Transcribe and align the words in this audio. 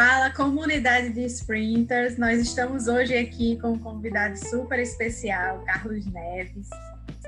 Fala 0.00 0.30
comunidade 0.30 1.10
de 1.10 1.26
sprinters, 1.26 2.16
nós 2.16 2.40
estamos 2.40 2.88
hoje 2.88 3.14
aqui 3.14 3.58
com 3.60 3.72
um 3.72 3.78
convidado 3.78 4.34
super 4.48 4.78
especial, 4.78 5.62
Carlos 5.66 6.06
Neves. 6.06 6.70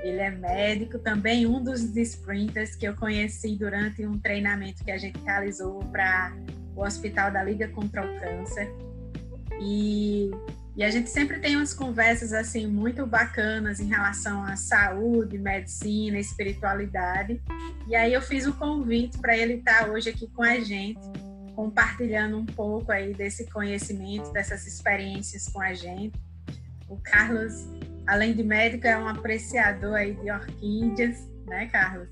Ele 0.01 0.17
é 0.17 0.31
médico, 0.31 0.97
também 0.97 1.45
um 1.45 1.63
dos 1.63 1.81
sprinters 1.95 2.75
que 2.75 2.87
eu 2.87 2.95
conheci 2.95 3.55
durante 3.55 4.03
um 4.07 4.17
treinamento 4.17 4.83
que 4.83 4.89
a 4.89 4.97
gente 4.97 5.19
realizou 5.23 5.81
para 5.91 6.33
o 6.75 6.81
Hospital 6.81 7.29
da 7.29 7.43
Liga 7.43 7.67
contra 7.67 8.03
o 8.03 8.19
Câncer. 8.19 8.73
E, 9.61 10.31
e 10.75 10.83
a 10.83 10.89
gente 10.89 11.11
sempre 11.11 11.39
tem 11.39 11.55
umas 11.55 11.75
conversas 11.75 12.33
assim 12.33 12.65
muito 12.65 13.05
bacanas 13.05 13.79
em 13.79 13.85
relação 13.85 14.43
à 14.43 14.55
saúde, 14.55 15.37
medicina, 15.37 16.17
espiritualidade. 16.17 17.39
E 17.87 17.95
aí 17.95 18.11
eu 18.11 18.21
fiz 18.23 18.47
o 18.47 18.53
convite 18.53 19.19
para 19.19 19.37
ele 19.37 19.57
estar 19.57 19.91
hoje 19.91 20.09
aqui 20.09 20.27
com 20.33 20.41
a 20.41 20.59
gente 20.59 21.32
compartilhando 21.55 22.37
um 22.37 22.45
pouco 22.45 22.91
aí 22.91 23.13
desse 23.13 23.49
conhecimento, 23.49 24.31
dessas 24.31 24.65
experiências 24.67 25.47
com 25.47 25.61
a 25.61 25.73
gente. 25.73 26.19
O 26.87 26.97
Carlos, 26.97 27.67
além 28.07 28.33
de 28.33 28.43
médico, 28.43 28.87
é 28.87 28.97
um 28.97 29.07
apreciador 29.07 29.95
aí 29.95 30.13
de 30.15 30.31
orquídeas, 30.31 31.29
né, 31.47 31.67
Carlos? 31.67 32.09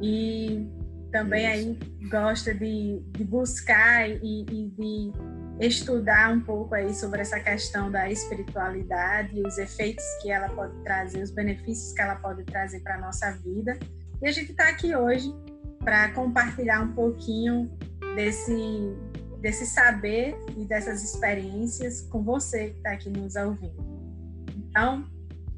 E 0.00 0.66
também 1.12 1.46
aí 1.46 1.78
gosta 2.10 2.54
de, 2.54 3.02
de 3.10 3.24
buscar 3.24 4.08
e, 4.08 4.42
e 4.42 4.70
de 4.70 5.12
estudar 5.60 6.32
um 6.32 6.40
pouco 6.40 6.74
aí 6.74 6.92
sobre 6.94 7.22
essa 7.22 7.40
questão 7.40 7.90
da 7.90 8.10
espiritualidade, 8.10 9.40
os 9.40 9.56
efeitos 9.58 10.04
que 10.20 10.30
ela 10.30 10.48
pode 10.50 10.76
trazer, 10.82 11.22
os 11.22 11.30
benefícios 11.30 11.92
que 11.92 12.02
ela 12.02 12.16
pode 12.16 12.44
trazer 12.44 12.80
para 12.80 12.96
a 12.96 13.00
nossa 13.00 13.30
vida. 13.32 13.78
E 14.20 14.28
a 14.28 14.32
gente 14.32 14.50
está 14.50 14.68
aqui 14.68 14.94
hoje 14.94 15.32
para 15.80 16.10
compartilhar 16.12 16.82
um 16.82 16.92
pouquinho 16.92 17.70
desse, 18.16 18.96
desse 19.40 19.66
saber 19.66 20.34
e 20.56 20.64
dessas 20.64 21.04
experiências 21.04 22.00
com 22.00 22.24
você 22.24 22.70
que 22.70 22.78
está 22.78 22.92
aqui 22.92 23.10
nos 23.10 23.36
ouvindo. 23.36 23.76
Então, 24.56 25.04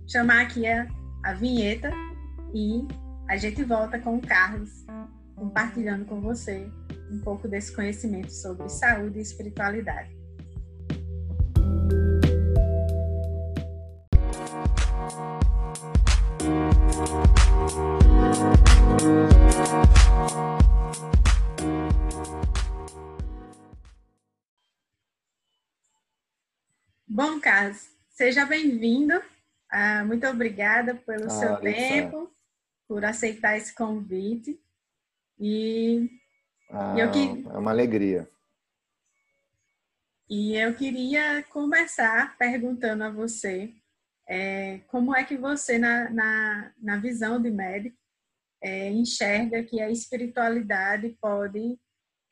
chamar 0.06 0.42
aqui 0.42 0.66
a, 0.66 0.86
a 1.24 1.32
vinheta 1.32 1.90
e 2.52 2.86
a 3.28 3.36
gente 3.36 3.62
volta 3.62 3.98
com 3.98 4.16
o 4.16 4.20
Carlos 4.20 4.84
compartilhando 5.36 6.04
com 6.04 6.20
você 6.20 6.68
um 7.10 7.20
pouco 7.20 7.46
desse 7.46 7.74
conhecimento 7.74 8.32
sobre 8.32 8.68
saúde 8.68 9.18
e 9.18 9.22
espiritualidade. 9.22 10.17
Bom, 27.18 27.40
Carlos, 27.40 27.90
seja 28.10 28.46
bem-vindo. 28.46 29.20
Ah, 29.68 30.04
muito 30.04 30.24
obrigada 30.28 30.94
pelo 30.94 31.26
ah, 31.26 31.30
seu 31.30 31.56
tempo, 31.56 32.32
por 32.86 33.04
aceitar 33.04 33.56
esse 33.56 33.74
convite. 33.74 34.56
E 35.36 36.08
ah, 36.70 36.94
eu 36.96 37.10
que... 37.10 37.18
é 37.18 37.58
uma 37.58 37.72
alegria. 37.72 38.30
E 40.30 40.54
eu 40.54 40.72
queria 40.76 41.42
começar 41.50 42.38
perguntando 42.38 43.02
a 43.02 43.10
você 43.10 43.74
é, 44.28 44.78
como 44.86 45.12
é 45.12 45.24
que 45.24 45.36
você, 45.36 45.76
na, 45.76 46.08
na, 46.10 46.72
na 46.80 46.96
visão 46.98 47.42
de 47.42 47.50
médico, 47.50 47.98
é, 48.62 48.92
enxerga 48.92 49.64
que 49.64 49.80
a 49.80 49.90
espiritualidade 49.90 51.18
pode 51.20 51.80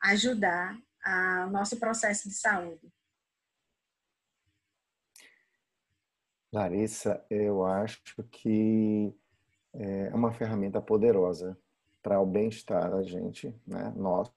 ajudar 0.03 0.79
ao 1.03 1.49
nosso 1.49 1.77
processo 1.77 2.29
de 2.29 2.35
saúde? 2.35 2.89
Larissa, 6.51 7.23
eu 7.29 7.65
acho 7.65 8.01
que 8.31 9.13
é 9.73 10.09
uma 10.13 10.31
ferramenta 10.33 10.81
poderosa 10.81 11.57
para 12.01 12.19
o 12.21 12.25
bem-estar 12.25 12.89
da 12.89 13.03
gente, 13.03 13.53
né? 13.65 13.93
Nosso, 13.95 14.33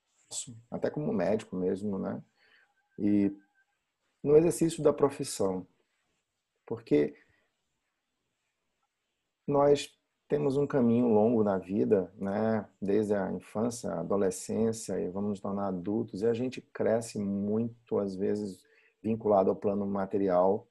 até 0.70 0.90
como 0.90 1.12
médico 1.12 1.56
mesmo, 1.56 1.98
né? 1.98 2.22
E 2.98 3.32
no 4.22 4.36
exercício 4.36 4.82
da 4.82 4.92
profissão, 4.92 5.66
porque 6.66 7.14
nós 9.46 9.96
temos 10.28 10.56
um 10.56 10.66
caminho 10.66 11.08
longo 11.08 11.42
na 11.42 11.58
vida, 11.58 12.12
né? 12.16 12.68
Desde 12.80 13.14
a 13.14 13.32
infância, 13.32 13.90
a 13.90 14.00
adolescência 14.00 15.00
e 15.00 15.08
vamos 15.10 15.30
nos 15.30 15.40
tornar 15.40 15.68
adultos 15.68 16.22
e 16.22 16.26
a 16.26 16.32
gente 16.34 16.60
cresce 16.60 17.18
muito 17.18 17.98
às 17.98 18.14
vezes 18.14 18.62
vinculado 19.02 19.50
ao 19.50 19.56
plano 19.56 19.86
material, 19.86 20.69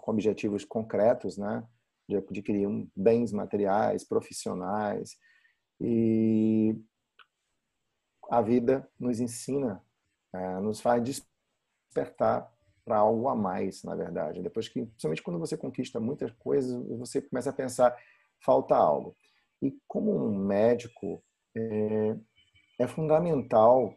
com 0.00 0.10
objetivos 0.10 0.64
concretos, 0.64 1.36
né? 1.36 1.66
De 2.08 2.16
adquirir 2.16 2.68
bens 2.94 3.32
materiais, 3.32 4.04
profissionais 4.04 5.16
e 5.80 6.76
a 8.30 8.40
vida 8.40 8.88
nos 8.98 9.20
ensina, 9.20 9.84
é, 10.32 10.60
nos 10.60 10.80
faz 10.80 11.02
despertar 11.02 12.50
para 12.84 12.98
algo 12.98 13.28
a 13.28 13.34
mais, 13.34 13.82
na 13.82 13.94
verdade. 13.94 14.42
Depois 14.42 14.68
que, 14.68 14.84
principalmente 14.84 15.22
quando 15.22 15.38
você 15.38 15.56
conquista 15.56 16.00
muitas 16.00 16.30
coisas, 16.32 16.72
você 16.98 17.20
começa 17.20 17.50
a 17.50 17.52
pensar 17.52 17.96
falta 18.44 18.74
algo. 18.74 19.14
E 19.60 19.76
como 19.86 20.12
um 20.16 20.36
médico, 20.36 21.22
é, 21.56 22.16
é 22.80 22.88
fundamental 22.88 23.94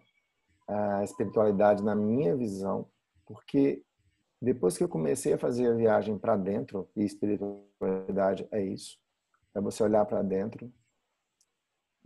a 0.68 1.04
espiritualidade 1.04 1.84
na 1.84 1.96
minha 1.96 2.36
visão, 2.36 2.90
porque 3.26 3.84
depois 4.42 4.78
que 4.78 4.84
eu 4.84 4.90
comecei 4.90 5.34
a 5.34 5.38
fazer 5.38 5.68
a 5.68 5.76
viagem 5.76 6.18
para 6.18 6.36
dentro, 6.36 6.90
e 6.96 7.04
espiritualidade 7.04 8.48
é 8.52 8.64
isso, 8.64 8.98
é 9.54 9.62
você 9.62 9.84
olhar 9.84 10.06
para 10.06 10.22
dentro 10.22 10.72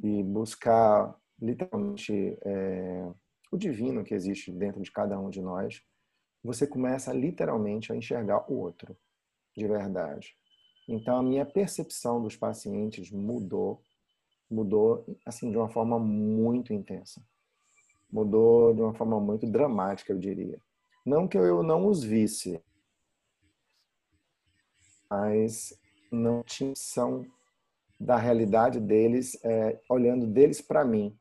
e 0.01 0.23
buscar 0.23 1.15
literalmente 1.41 2.37
é, 2.43 3.11
o 3.51 3.57
divino 3.57 4.03
que 4.03 4.13
existe 4.13 4.51
dentro 4.51 4.81
de 4.81 4.91
cada 4.91 5.19
um 5.19 5.29
de 5.29 5.41
nós, 5.41 5.81
você 6.43 6.65
começa 6.65 7.11
literalmente 7.11 7.91
a 7.91 7.95
enxergar 7.95 8.49
o 8.49 8.55
outro 8.55 8.95
de 9.55 9.67
verdade. 9.67 10.35
Então 10.87 11.17
a 11.17 11.23
minha 11.23 11.45
percepção 11.45 12.21
dos 12.21 12.35
pacientes 12.35 13.11
mudou, 13.11 13.81
mudou 14.49 15.05
assim 15.25 15.51
de 15.51 15.57
uma 15.57 15.69
forma 15.69 15.99
muito 15.99 16.73
intensa. 16.73 17.21
Mudou 18.11 18.73
de 18.73 18.81
uma 18.81 18.93
forma 18.93 19.19
muito 19.19 19.45
dramática, 19.45 20.11
eu 20.11 20.17
diria. 20.17 20.59
Não 21.05 21.27
que 21.27 21.37
eu 21.37 21.63
não 21.63 21.87
os 21.87 22.03
visse, 22.03 22.61
mas 25.09 25.73
não 26.11 26.43
tinha 26.43 26.69
noção 26.69 27.25
da 27.99 28.15
realidade 28.15 28.79
deles, 28.79 29.37
é, 29.43 29.79
olhando 29.89 30.25
deles 30.27 30.61
para 30.61 30.85
mim. 30.85 31.17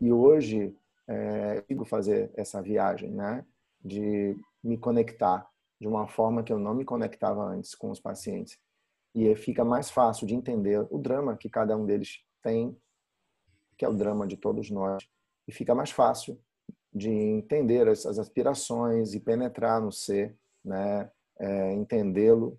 E 0.00 0.12
hoje 0.12 0.76
é, 1.08 1.56
eu 1.56 1.62
consigo 1.62 1.84
fazer 1.84 2.30
essa 2.34 2.62
viagem, 2.62 3.10
né? 3.10 3.44
De 3.82 4.36
me 4.62 4.76
conectar 4.76 5.48
de 5.80 5.88
uma 5.88 6.06
forma 6.06 6.42
que 6.42 6.52
eu 6.52 6.58
não 6.58 6.74
me 6.74 6.84
conectava 6.84 7.42
antes 7.42 7.74
com 7.74 7.90
os 7.90 7.98
pacientes 7.98 8.58
e 9.14 9.34
fica 9.34 9.64
mais 9.64 9.90
fácil 9.90 10.26
de 10.26 10.34
entender 10.34 10.86
o 10.90 10.98
drama 10.98 11.36
que 11.36 11.48
cada 11.48 11.76
um 11.76 11.84
deles 11.84 12.22
tem, 12.42 12.76
que 13.76 13.84
é 13.84 13.88
o 13.88 13.94
drama 13.94 14.26
de 14.26 14.36
todos 14.36 14.70
nós, 14.70 15.08
e 15.48 15.52
fica 15.52 15.74
mais 15.74 15.90
fácil 15.90 16.38
de 16.92 17.10
entender 17.10 17.88
as, 17.88 18.04
as 18.04 18.18
aspirações 18.18 19.14
e 19.14 19.20
penetrar 19.20 19.80
no 19.80 19.92
ser, 19.92 20.36
né, 20.64 21.10
é, 21.38 21.72
entendê-lo, 21.74 22.58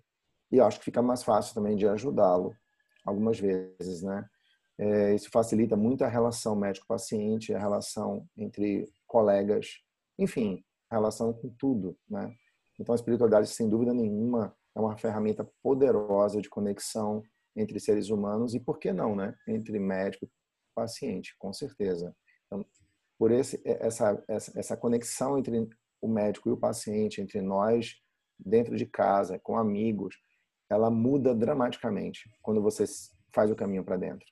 e 0.50 0.60
acho 0.60 0.78
que 0.78 0.84
fica 0.84 1.02
mais 1.02 1.22
fácil 1.22 1.54
também 1.54 1.76
de 1.76 1.86
ajudá-lo 1.86 2.54
algumas 3.04 3.38
vezes, 3.38 4.02
né. 4.02 4.24
É, 4.78 5.14
isso 5.14 5.28
facilita 5.30 5.76
muito 5.76 6.02
a 6.02 6.08
relação 6.08 6.56
médico-paciente, 6.56 7.54
a 7.54 7.58
relação 7.58 8.26
entre 8.36 8.90
colegas, 9.06 9.80
enfim, 10.18 10.64
a 10.90 10.96
relação 10.96 11.32
com 11.32 11.50
tudo, 11.58 11.96
né. 12.08 12.32
Então 12.80 12.92
a 12.92 12.96
espiritualidade, 12.96 13.48
sem 13.48 13.68
dúvida 13.68 13.92
nenhuma, 13.92 14.56
é 14.74 14.80
uma 14.80 14.96
ferramenta 14.96 15.48
poderosa 15.62 16.40
de 16.40 16.48
conexão 16.48 17.22
entre 17.54 17.78
seres 17.78 18.08
humanos 18.08 18.54
e, 18.54 18.60
por 18.60 18.78
que 18.78 18.92
não, 18.92 19.14
né? 19.14 19.34
entre 19.46 19.78
médico 19.78 20.24
e 20.24 20.30
paciente, 20.74 21.36
com 21.38 21.52
certeza. 21.52 22.14
Então, 22.46 22.64
por 23.22 23.30
esse, 23.30 23.62
essa, 23.64 24.24
essa, 24.26 24.58
essa 24.58 24.76
conexão 24.76 25.38
entre 25.38 25.70
o 26.00 26.08
médico 26.08 26.48
e 26.48 26.52
o 26.52 26.56
paciente, 26.56 27.20
entre 27.20 27.40
nós, 27.40 27.94
dentro 28.36 28.76
de 28.76 28.84
casa, 28.84 29.38
com 29.38 29.56
amigos, 29.56 30.16
ela 30.68 30.90
muda 30.90 31.32
dramaticamente 31.32 32.28
quando 32.42 32.60
você 32.60 32.84
faz 33.32 33.48
o 33.48 33.54
caminho 33.54 33.84
para 33.84 33.96
dentro. 33.96 34.26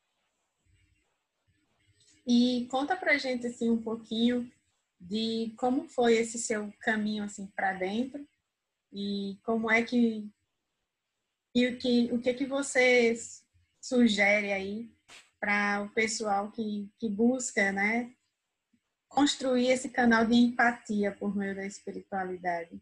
E 2.26 2.66
conta 2.68 2.96
pra 2.96 3.16
gente 3.16 3.46
assim 3.46 3.70
um 3.70 3.80
pouquinho 3.80 4.50
de 5.00 5.54
como 5.56 5.88
foi 5.88 6.14
esse 6.14 6.36
seu 6.36 6.74
caminho 6.80 7.22
assim 7.22 7.46
para 7.54 7.74
dentro 7.74 8.26
e 8.92 9.38
como 9.44 9.70
é 9.70 9.84
que 9.84 10.28
e 11.54 11.68
o 11.68 11.78
que 11.78 12.12
o 12.12 12.20
que 12.20 12.34
que 12.34 12.44
você 12.44 13.14
sugere 13.80 14.52
aí 14.52 14.92
para 15.38 15.82
o 15.82 15.90
pessoal 15.90 16.50
que, 16.50 16.90
que 16.98 17.08
busca, 17.08 17.70
né, 17.70 18.12
construir 19.10 19.66
esse 19.66 19.90
canal 19.90 20.24
de 20.24 20.34
empatia 20.34 21.12
por 21.12 21.36
meio 21.36 21.54
da 21.54 21.66
espiritualidade? 21.66 22.80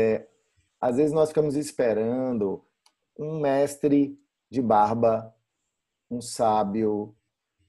É, 0.00 0.26
às 0.80 0.96
vezes 0.96 1.12
nós 1.12 1.30
ficamos 1.30 1.54
esperando 1.56 2.62
um 3.18 3.40
mestre 3.40 4.20
de 4.50 4.60
barba, 4.60 5.34
um 6.10 6.20
sábio 6.20 7.16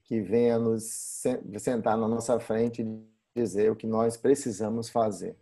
que 0.04 0.20
venha 0.20 0.58
nos 0.58 1.22
sentar 1.58 1.96
na 1.96 2.08
nossa 2.08 2.38
frente 2.40 2.82
e 2.82 3.06
dizer 3.34 3.70
o 3.70 3.76
que 3.76 3.86
nós 3.86 4.16
precisamos 4.16 4.90
fazer, 4.90 5.38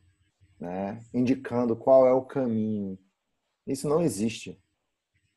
né? 0.59 1.03
indicando 1.15 1.75
qual 1.75 2.07
é 2.07 2.13
o 2.13 2.23
caminho. 2.23 2.99
Isso 3.67 3.89
não 3.89 4.03
existe. 4.03 4.63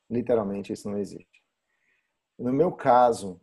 Literalmente, 0.10 0.74
isso 0.74 0.90
não 0.90 0.98
existe. 0.98 1.42
No 2.38 2.52
meu 2.52 2.72
caso, 2.72 3.40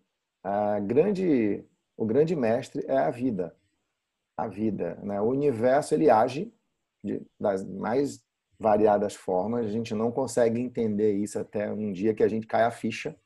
grande, 0.87 1.65
o 1.97 2.05
grande 2.05 2.37
mestre 2.37 2.85
é 2.87 2.99
a 2.99 3.11
vida. 3.11 3.57
A 4.45 4.49
vida. 4.49 4.99
Né? 5.03 5.21
O 5.21 5.27
universo 5.27 5.95
ele 5.95 6.11
age 6.11 6.53
de, 7.03 7.23
das 7.39 7.65
mais 7.65 8.23
variadas 8.59 9.15
formas. 9.15 9.67
A 9.67 9.71
gente 9.71 9.95
não 9.95 10.11
consegue 10.11 10.61
entender 10.61 11.13
isso 11.13 11.39
até 11.39 11.73
um 11.73 11.93
dia 11.93 12.15
que 12.15 12.23
a 12.23 12.29
gente 12.29 12.47
cai 12.47 12.63
a 12.63 12.71
ficha 12.71 13.17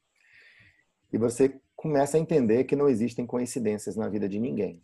e 1.13 1.19
você 1.19 1.61
começa 1.77 2.17
a 2.17 2.21
entender 2.21 2.65
que 2.65 2.75
não 2.75 2.89
existem 2.89 3.27
coincidências 3.27 3.95
na 3.95 4.09
vida 4.09 4.29
de 4.29 4.41
ninguém. 4.41 4.83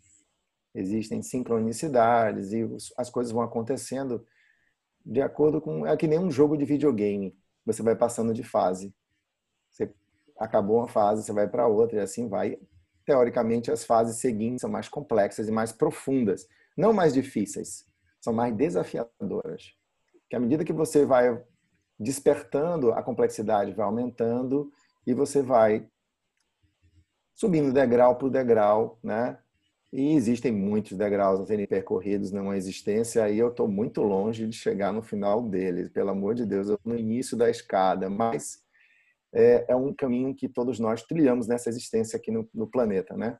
Existem 0.73 1.21
sincronicidades 1.21 2.53
e 2.53 2.65
as 2.97 3.09
coisas 3.09 3.33
vão 3.33 3.41
acontecendo 3.41 4.25
de 5.05 5.21
acordo 5.21 5.59
com 5.59 5.85
é 5.85 5.97
que 5.97 6.07
nem 6.07 6.19
um 6.19 6.31
jogo 6.31 6.55
de 6.55 6.63
videogame. 6.63 7.35
Você 7.65 7.83
vai 7.83 7.95
passando 7.95 8.33
de 8.33 8.43
fase. 8.43 8.93
Você 9.69 9.93
acabou 10.39 10.77
uma 10.77 10.87
fase, 10.87 11.23
você 11.23 11.33
vai 11.33 11.47
para 11.47 11.67
outra 11.67 11.97
e 11.97 12.01
assim 12.01 12.27
vai. 12.29 12.57
Teoricamente, 13.11 13.69
as 13.69 13.83
fases 13.83 14.21
seguintes 14.21 14.61
são 14.61 14.69
mais 14.69 14.87
complexas 14.87 15.49
e 15.49 15.51
mais 15.51 15.73
profundas, 15.73 16.47
não 16.77 16.93
mais 16.93 17.13
difíceis, 17.13 17.85
são 18.21 18.31
mais 18.31 18.55
desafiadoras. 18.55 19.73
Que 20.29 20.35
à 20.37 20.39
medida 20.39 20.63
que 20.63 20.71
você 20.71 21.05
vai 21.05 21.43
despertando, 21.99 22.93
a 22.93 23.03
complexidade 23.03 23.73
vai 23.73 23.85
aumentando 23.85 24.71
e 25.05 25.13
você 25.13 25.41
vai 25.41 25.89
subindo 27.35 27.73
degrau 27.73 28.15
por 28.15 28.29
degrau, 28.29 28.97
né? 29.03 29.37
E 29.91 30.15
existem 30.15 30.53
muitos 30.53 30.97
degraus 30.97 31.41
a 31.41 31.45
serem 31.45 31.67
percorridos 31.67 32.31
numa 32.31 32.55
existência 32.55 33.29
e 33.29 33.37
eu 33.37 33.49
estou 33.49 33.67
muito 33.67 34.01
longe 34.01 34.47
de 34.47 34.55
chegar 34.55 34.93
no 34.93 35.01
final 35.01 35.41
deles. 35.43 35.89
Pelo 35.89 36.11
amor 36.11 36.33
de 36.33 36.45
Deus, 36.45 36.69
eu 36.69 36.79
no 36.85 36.97
início 36.97 37.35
da 37.35 37.49
escada, 37.49 38.09
mas 38.09 38.60
é, 39.33 39.65
é, 39.69 39.75
um 39.75 39.93
caminho 39.93 40.35
que 40.35 40.49
todos 40.49 40.79
nós 40.79 41.03
trilhamos 41.03 41.47
nessa 41.47 41.69
existência 41.69 42.17
aqui 42.17 42.31
no, 42.31 42.47
no 42.53 42.67
planeta, 42.67 43.15
né? 43.15 43.37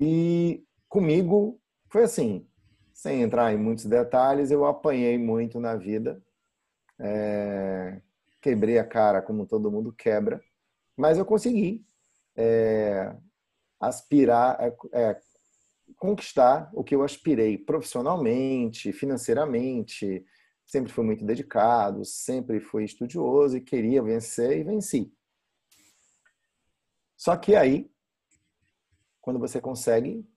E 0.00 0.64
comigo 0.88 1.60
foi 1.90 2.04
assim, 2.04 2.46
sem 2.92 3.22
entrar 3.22 3.52
em 3.52 3.56
muitos 3.56 3.84
detalhes, 3.84 4.50
eu 4.50 4.66
apanhei 4.66 5.16
muito 5.16 5.60
na 5.60 5.76
vida, 5.76 6.22
é, 6.98 8.00
quebrei 8.40 8.78
a 8.78 8.84
cara 8.84 9.22
como 9.22 9.46
todo 9.46 9.70
mundo 9.70 9.92
quebra, 9.92 10.40
mas 10.96 11.16
eu 11.16 11.24
consegui 11.24 11.86
é, 12.36 13.14
aspirar, 13.80 14.58
é, 14.60 14.76
é, 14.92 15.20
conquistar 15.96 16.70
o 16.74 16.82
que 16.82 16.94
eu 16.94 17.02
aspirei 17.02 17.56
profissionalmente, 17.56 18.92
financeiramente, 18.92 20.24
sempre 20.68 20.92
fui 20.92 21.02
muito 21.02 21.24
dedicado, 21.24 22.04
sempre 22.04 22.60
fui 22.60 22.84
estudioso 22.84 23.56
e 23.56 23.60
queria 23.60 24.02
vencer 24.02 24.58
e 24.58 24.62
venci. 24.62 25.10
Só 27.16 27.36
que 27.36 27.56
aí, 27.56 27.90
quando 29.20 29.40
você 29.40 29.60
consegue 29.60 30.28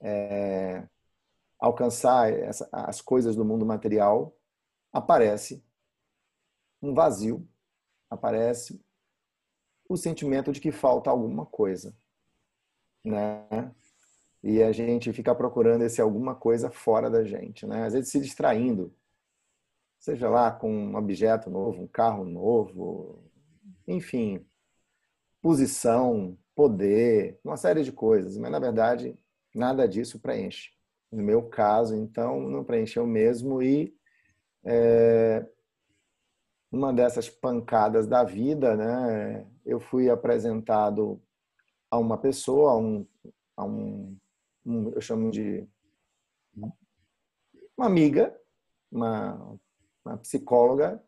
é, 0.00 0.86
alcançar 1.58 2.32
essa, 2.32 2.68
as 2.72 3.00
coisas 3.00 3.36
do 3.36 3.44
mundo 3.44 3.64
material, 3.64 4.36
aparece 4.92 5.64
um 6.82 6.92
vazio, 6.92 7.48
aparece 8.10 8.84
o 9.88 9.96
sentimento 9.96 10.50
de 10.50 10.60
que 10.60 10.72
falta 10.72 11.08
alguma 11.08 11.46
coisa, 11.46 11.96
né? 13.04 13.74
E 14.42 14.62
a 14.62 14.72
gente 14.72 15.12
fica 15.12 15.34
procurando 15.34 15.82
esse 15.82 16.00
alguma 16.00 16.34
coisa 16.34 16.70
fora 16.70 17.08
da 17.08 17.22
gente, 17.24 17.66
né? 17.66 17.84
Às 17.84 17.92
vezes 17.92 18.10
se 18.10 18.20
distraindo, 18.20 18.94
seja 20.00 20.30
lá 20.30 20.50
com 20.50 20.72
um 20.72 20.96
objeto 20.96 21.50
novo, 21.50 21.82
um 21.82 21.86
carro 21.86 22.24
novo, 22.24 23.22
enfim, 23.86 24.44
posição, 25.42 26.36
poder, 26.54 27.38
uma 27.44 27.56
série 27.56 27.84
de 27.84 27.92
coisas, 27.92 28.36
mas 28.38 28.50
na 28.50 28.58
verdade 28.58 29.16
nada 29.54 29.86
disso 29.86 30.18
preenche. 30.18 30.70
No 31.12 31.22
meu 31.22 31.42
caso, 31.48 31.94
então, 31.94 32.40
não 32.40 32.64
preencheu 32.64 33.06
mesmo 33.06 33.62
e 33.62 33.94
é, 34.64 35.46
uma 36.72 36.92
dessas 36.92 37.28
pancadas 37.28 38.06
da 38.06 38.24
vida, 38.24 38.76
né, 38.76 39.46
eu 39.66 39.80
fui 39.80 40.08
apresentado 40.08 41.20
a 41.90 41.98
uma 41.98 42.16
pessoa, 42.16 42.72
a 42.72 42.76
um, 42.78 43.06
a 43.56 43.64
um, 43.66 44.16
um 44.64 44.92
eu 44.92 45.00
chamo 45.00 45.30
de 45.30 45.68
uma 47.76 47.86
amiga, 47.86 48.34
uma 48.90 49.58
uma 50.10 50.18
psicóloga 50.18 51.02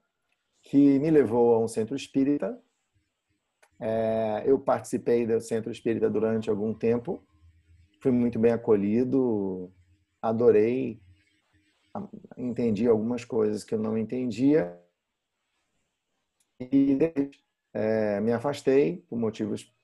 que 0.63 0.99
me 0.99 1.11
levou 1.11 1.55
a 1.55 1.59
um 1.59 1.69
centro 1.69 1.97
espírita. 1.97 2.59
É, 3.81 4.45
eu 4.47 4.59
participei 4.59 5.27
do 5.27 5.41
centro 5.41 5.73
espírita 5.73 6.09
durante 6.09 6.49
algum 6.49 6.73
tempo, 6.73 7.27
fui 8.01 8.13
muito 8.13 8.39
bem 8.39 8.53
acolhido, 8.53 9.73
adorei, 10.21 11.03
entendi 12.37 12.87
algumas 12.87 13.25
coisas 13.25 13.65
que 13.65 13.75
eu 13.75 13.79
não 13.79 13.99
entendia 13.99 14.81
e 16.61 16.97
é, 17.75 18.21
me 18.21 18.33
afastei 18.33 19.05
por 19.09 19.19
motivos 19.19 19.75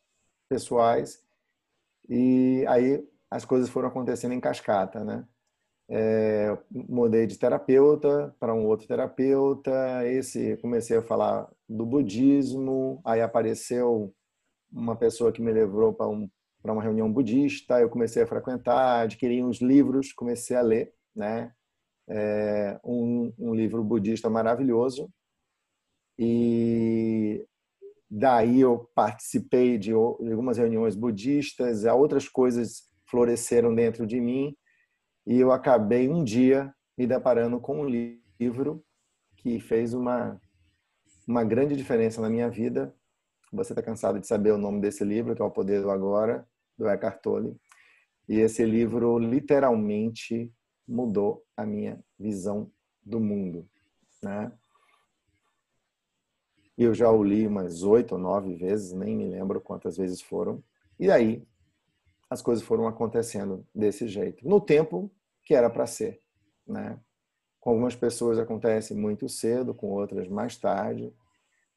pessoais 0.48 1.26
e 2.08 2.64
aí 2.68 3.04
as 3.28 3.44
coisas 3.44 3.68
foram 3.68 3.88
acontecendo 3.88 4.32
em 4.32 4.40
cascata, 4.40 5.04
né? 5.04 5.26
É, 5.90 6.56
mudei 6.70 7.26
de 7.26 7.38
terapeuta 7.38 8.34
para 8.38 8.54
um 8.54 8.66
outro 8.66 8.86
terapeuta. 8.86 10.06
Esse 10.06 10.56
comecei 10.58 10.98
a 10.98 11.02
falar 11.02 11.50
do 11.68 11.86
budismo, 11.86 13.00
aí 13.04 13.22
apareceu 13.22 14.14
uma 14.70 14.96
pessoa 14.96 15.32
que 15.32 15.40
me 15.40 15.50
levou 15.50 15.94
para 15.94 16.08
um, 16.08 16.28
para 16.62 16.72
uma 16.72 16.82
reunião 16.82 17.10
budista. 17.10 17.80
Eu 17.80 17.88
comecei 17.88 18.22
a 18.22 18.26
frequentar, 18.26 19.00
adquiri 19.00 19.42
uns 19.42 19.60
livros, 19.60 20.12
comecei 20.12 20.56
a 20.56 20.62
ler, 20.62 20.92
né? 21.16 21.52
É, 22.10 22.78
um, 22.84 23.32
um 23.38 23.54
livro 23.54 23.84
budista 23.84 24.30
maravilhoso 24.30 25.10
e 26.18 27.46
daí 28.10 28.62
eu 28.62 28.90
participei 28.94 29.76
de 29.76 29.92
algumas 29.92 30.56
reuniões 30.56 30.96
budistas, 30.96 31.84
outras 31.84 32.26
coisas 32.26 32.88
floresceram 33.04 33.74
dentro 33.74 34.06
de 34.06 34.18
mim 34.18 34.56
e 35.28 35.38
eu 35.38 35.52
acabei 35.52 36.08
um 36.08 36.24
dia 36.24 36.74
me 36.96 37.06
deparando 37.06 37.60
com 37.60 37.82
um 37.82 37.84
livro 37.84 38.82
que 39.36 39.60
fez 39.60 39.92
uma, 39.92 40.40
uma 41.26 41.44
grande 41.44 41.76
diferença 41.76 42.18
na 42.22 42.30
minha 42.30 42.48
vida. 42.48 42.96
Você 43.52 43.72
está 43.72 43.82
cansado 43.82 44.18
de 44.18 44.26
saber 44.26 44.52
o 44.52 44.58
nome 44.58 44.80
desse 44.80 45.04
livro, 45.04 45.36
que 45.36 45.42
é 45.42 45.44
O 45.44 45.50
Poder 45.50 45.82
do 45.82 45.90
Agora, 45.90 46.48
do 46.78 46.88
Eckhart 46.88 47.20
Tolle. 47.20 47.54
E 48.26 48.38
esse 48.38 48.64
livro 48.64 49.18
literalmente 49.18 50.50
mudou 50.88 51.44
a 51.54 51.66
minha 51.66 52.02
visão 52.18 52.72
do 53.04 53.20
mundo. 53.20 53.68
Né? 54.22 54.50
Eu 56.76 56.94
já 56.94 57.10
o 57.10 57.22
li 57.22 57.46
umas 57.46 57.82
oito 57.82 58.12
ou 58.12 58.18
nove 58.18 58.54
vezes, 58.54 58.94
nem 58.94 59.14
me 59.14 59.28
lembro 59.28 59.60
quantas 59.60 59.98
vezes 59.98 60.22
foram. 60.22 60.64
E 60.98 61.10
aí 61.10 61.46
as 62.30 62.40
coisas 62.40 62.64
foram 62.64 62.88
acontecendo 62.88 63.66
desse 63.74 64.08
jeito. 64.08 64.48
No 64.48 64.58
tempo 64.58 65.12
que 65.48 65.54
era 65.54 65.70
para 65.70 65.86
ser, 65.86 66.20
né? 66.66 67.00
Com 67.58 67.70
algumas 67.70 67.96
pessoas 67.96 68.38
acontece 68.38 68.94
muito 68.94 69.30
cedo, 69.30 69.74
com 69.74 69.86
outras 69.88 70.28
mais 70.28 70.58
tarde, 70.58 71.10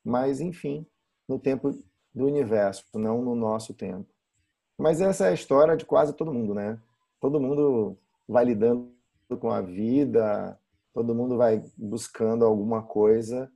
mas 0.03 0.41
enfim, 0.41 0.85
no 1.25 1.39
tempo 1.39 1.71
do 2.13 2.25
universo, 2.25 2.83
não 2.93 3.21
no 3.21 3.33
nosso 3.33 3.73
tempo. 3.73 4.13
Mas 4.77 4.99
essa 4.99 5.27
é 5.27 5.29
a 5.29 5.33
história 5.33 5.77
de 5.77 5.85
quase 5.85 6.11
todo 6.11 6.33
mundo, 6.33 6.53
né? 6.53 6.81
Todo 7.17 7.39
mundo 7.39 7.97
vai 8.27 8.43
lidando 8.43 8.91
com 9.39 9.49
a 9.49 9.61
vida, 9.61 10.59
todo 10.93 11.15
mundo 11.15 11.37
vai 11.37 11.63
buscando 11.77 12.43
alguma 12.43 12.83
coisa 12.83 13.49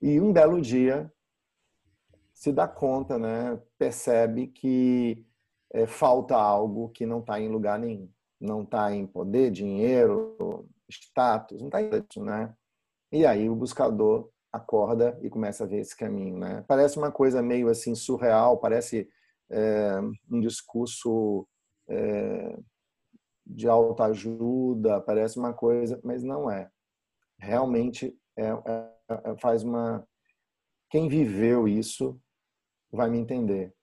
e 0.00 0.18
um 0.18 0.32
belo 0.32 0.62
dia 0.62 1.12
se 2.32 2.50
dá 2.52 2.66
conta, 2.66 3.18
né? 3.18 3.60
Percebe 3.76 4.46
que 4.46 5.26
é, 5.70 5.86
falta 5.86 6.34
algo 6.36 6.88
que 6.88 7.04
não 7.04 7.20
está 7.20 7.38
em 7.38 7.50
lugar 7.50 7.78
nenhum 7.78 8.08
não 8.40 8.62
está 8.62 8.92
em 8.94 9.06
poder, 9.06 9.50
dinheiro, 9.50 10.68
status, 10.90 11.60
não 11.60 11.68
está 11.68 11.82
em 11.82 11.90
isso, 11.90 12.22
né? 12.22 12.54
E 13.10 13.26
aí 13.26 13.48
o 13.48 13.56
buscador 13.56 14.30
acorda 14.52 15.18
e 15.22 15.30
começa 15.30 15.64
a 15.64 15.66
ver 15.66 15.80
esse 15.80 15.96
caminho, 15.96 16.38
né? 16.38 16.64
Parece 16.66 16.98
uma 16.98 17.10
coisa 17.10 17.42
meio 17.42 17.68
assim 17.68 17.94
surreal, 17.94 18.58
parece 18.58 19.08
é, 19.50 20.00
um 20.30 20.40
discurso 20.40 21.46
é, 21.88 22.58
de 23.46 23.68
autoajuda, 23.68 25.00
parece 25.00 25.38
uma 25.38 25.52
coisa, 25.54 25.98
mas 26.04 26.22
não 26.22 26.50
é. 26.50 26.70
Realmente 27.38 28.16
é, 28.36 28.48
é, 28.48 28.92
é, 29.08 29.36
faz 29.38 29.62
uma. 29.62 30.06
Quem 30.90 31.08
viveu 31.08 31.66
isso 31.66 32.20
vai 32.90 33.08
me 33.10 33.18
entender. 33.18 33.74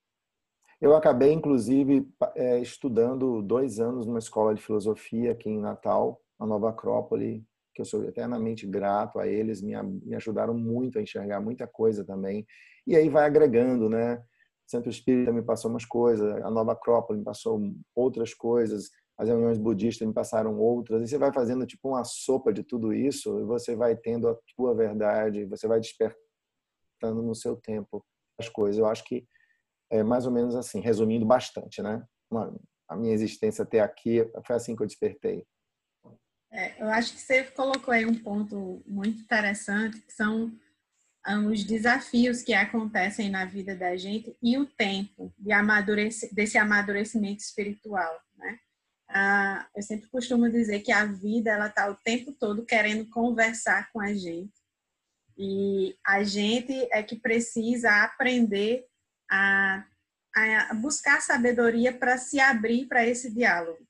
Eu 0.82 0.96
acabei, 0.96 1.32
inclusive, 1.32 2.08
é, 2.36 2.60
estudando 2.60 3.42
dois 3.42 3.80
anos 3.80 4.06
numa 4.06 4.20
escola 4.20 4.54
de 4.54 4.62
filosofia 4.62 5.32
aqui 5.32 5.50
em 5.50 5.60
Natal, 5.60 6.22
a 6.38 6.46
Nova 6.46 6.70
Acrópole, 6.70 7.46
que 7.74 7.82
eu 7.82 7.86
sou 7.86 8.04
eternamente 8.04 8.68
grato 8.68 9.20
a 9.20 9.28
eles, 9.28 9.62
me, 9.62 9.76
me 9.82 10.16
ajudaram 10.16 10.54
muito 10.54 11.00
a 11.00 11.02
enxergar 11.02 11.40
muita 11.42 11.66
coisa 11.66 12.04
também. 12.04 12.46
E 12.86 12.96
aí 12.96 13.10
vai 13.10 13.26
agregando, 13.26 13.90
né? 13.90 14.16
O 14.68 14.72
Centro 14.72 14.90
Espírita 14.90 15.32
me 15.32 15.42
passou 15.42 15.72
umas 15.72 15.86
coisas, 15.86 16.44
a 16.44 16.52
Nova 16.52 16.74
Acrópole 16.74 17.20
me 17.20 17.26
passou 17.26 17.62
outras 17.96 18.34
coisas, 18.34 18.90
as 19.18 19.30
reuniões 19.30 19.58
budistas 19.58 20.06
me 20.06 20.14
passaram 20.14 20.58
outras, 20.60 21.02
e 21.02 21.08
você 21.08 21.18
vai 21.18 21.32
fazendo 21.32 21.66
tipo 21.66 21.90
uma 21.90 22.04
sopa 22.04 22.52
de 22.52 22.64
tudo 22.64 22.94
isso, 22.94 23.40
e 23.40 23.44
você 23.44 23.76
vai 23.76 23.96
tendo 23.96 24.28
a 24.28 24.38
tua 24.56 24.76
verdade, 24.76 25.46
você 25.46 25.68
vai 25.68 25.80
despertando 25.80 26.20
no 27.24 27.34
seu 27.34 27.56
tempo 27.56 28.04
as 28.38 28.50
coisas. 28.50 28.78
Eu 28.78 28.88
acho 28.88 29.04
que 29.06 29.26
é 29.96 30.04
mais 30.04 30.26
ou 30.26 30.32
menos 30.32 30.56
assim, 30.56 30.80
resumindo 30.80 31.26
bastante, 31.26 31.82
né? 31.82 32.04
Uma, 32.30 32.56
a 32.88 32.96
minha 32.96 33.14
existência 33.14 33.64
até 33.64 33.80
aqui 33.80 34.26
foi 34.46 34.56
assim 34.56 34.76
que 34.76 34.84
eu 34.84 34.88
despertei. 34.88 35.46
É, 36.52 36.82
eu 36.82 36.88
acho 36.90 37.14
que 37.14 37.20
você 37.20 37.44
colocou 37.44 37.94
aí 37.94 38.06
um 38.06 38.18
ponto 38.18 38.82
muito 38.86 39.20
interessante, 39.20 40.00
que 40.00 40.14
são 40.14 40.52
ah, 41.24 41.40
os 41.40 41.64
desafios 41.64 42.42
que 42.42 42.54
acontecem 42.54 43.30
na 43.30 43.46
vida 43.46 43.76
da 43.76 43.98
gente 43.98 44.36
e 44.42 44.58
o 44.58 44.66
tempo 44.66 45.34
de 45.38 45.52
amadurece, 45.52 46.34
desse 46.34 46.58
amadurecimento 46.58 47.42
espiritual, 47.44 48.22
né? 48.38 48.60
Ah, 49.10 49.68
eu 49.76 49.82
sempre 49.82 50.08
costumo 50.10 50.50
dizer 50.50 50.80
que 50.80 50.92
a 50.92 51.06
vida 51.06 51.52
ela 51.52 51.68
está 51.68 51.90
o 51.90 51.96
tempo 51.96 52.32
todo 52.32 52.66
querendo 52.66 53.10
conversar 53.10 53.92
com 53.92 54.00
a 54.00 54.14
gente 54.14 54.54
e 55.38 55.98
a 56.06 56.24
gente 56.24 56.74
é 56.92 57.04
que 57.04 57.18
precisa 57.18 58.04
aprender 58.04 58.86
a, 59.30 59.86
a 60.36 60.74
buscar 60.74 61.22
sabedoria 61.22 61.94
para 61.94 62.18
se 62.18 62.40
abrir 62.40 62.88
para 62.88 63.06
esse 63.06 63.32
diálogo. 63.32 63.86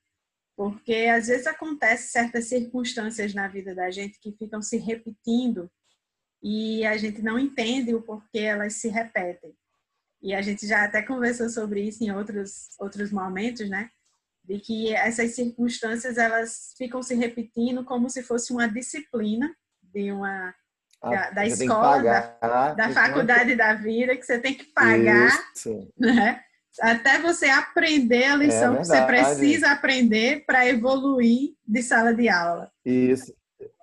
Porque 0.56 1.08
às 1.14 1.28
vezes 1.28 1.48
acontece 1.48 2.12
certas 2.12 2.46
circunstâncias 2.46 3.34
na 3.34 3.48
vida 3.48 3.76
da 3.76 3.92
gente 3.92 4.20
que 4.20 4.32
ficam 4.32 4.62
se 4.62 4.78
repetindo 4.78 5.70
e 6.42 6.86
a 6.86 6.96
gente 6.96 7.22
não 7.22 7.38
entende 7.38 7.94
o 7.94 8.02
porquê 8.02 8.40
elas 8.40 8.76
se 8.76 8.88
repetem. 8.88 9.54
E 10.22 10.34
a 10.34 10.42
gente 10.42 10.66
já 10.66 10.84
até 10.84 11.02
conversou 11.02 11.50
sobre 11.50 11.82
isso 11.82 12.04
em 12.04 12.12
outros 12.12 12.70
outros 12.80 13.12
momentos, 13.12 13.70
né? 13.70 13.90
De 14.44 14.60
que 14.60 14.94
essas 14.94 15.36
circunstâncias 15.36 16.18
elas 16.18 16.74
ficam 16.78 17.02
se 17.04 17.16
repetindo 17.16 17.84
como 17.84 18.10
se 18.10 18.24
fosse 18.24 18.54
uma 18.54 18.68
disciplina 18.68 19.54
de 19.82 20.12
uma 20.12 20.54
da, 21.10 21.30
da 21.32 21.46
escola, 21.46 22.02
da, 22.02 22.74
da 22.74 22.90
faculdade 22.90 23.56
da 23.56 23.74
vida, 23.74 24.16
que 24.16 24.24
você 24.24 24.40
tem 24.40 24.54
que 24.54 24.66
pagar, 24.66 25.30
Isso. 25.54 25.88
né? 25.98 26.42
Até 26.82 27.20
você 27.20 27.48
aprender 27.48 28.26
a 28.26 28.36
lição 28.36 28.76
é 28.76 28.78
que 28.80 28.86
você 28.86 29.02
precisa 29.04 29.72
aprender 29.72 30.46
para 30.46 30.68
evoluir 30.68 31.54
de 31.66 31.82
sala 31.82 32.14
de 32.14 32.28
aula. 32.28 32.70
Isso. 32.86 33.34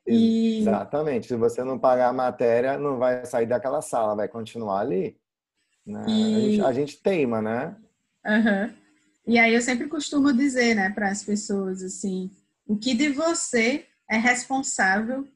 E... 0.07 0.61
Exatamente. 0.61 1.29
Se 1.29 1.37
você 1.37 1.64
não 1.64 1.79
pagar 1.79 2.09
a 2.09 2.12
matéria, 2.12 2.76
não 2.76 2.99
vai 2.99 3.25
sair 3.25 3.47
daquela 3.47 3.81
sala, 3.81 4.14
vai 4.14 4.29
continuar 4.29 4.81
ali. 4.81 5.17
Né? 5.87 6.05
E... 6.07 6.11
A, 6.11 6.41
gente, 6.41 6.61
a, 6.62 6.73
gente, 6.73 7.02
teima, 7.02 7.41
né? 7.41 7.75
Uhum. 8.26 8.73
E 9.26 9.38
aí 9.38 9.55
eu 9.55 9.62
sempre 9.62 9.88
costumo 9.88 10.33
dizer, 10.33 10.75
né, 10.75 10.91
para 10.91 11.09
as 11.09 11.23
pessoas 11.23 11.83
assim, 11.83 12.31
o 12.67 12.76
que 12.76 12.95
de 12.95 13.09
você 13.09 13.87
é 14.11 14.17
responsável 14.17 15.26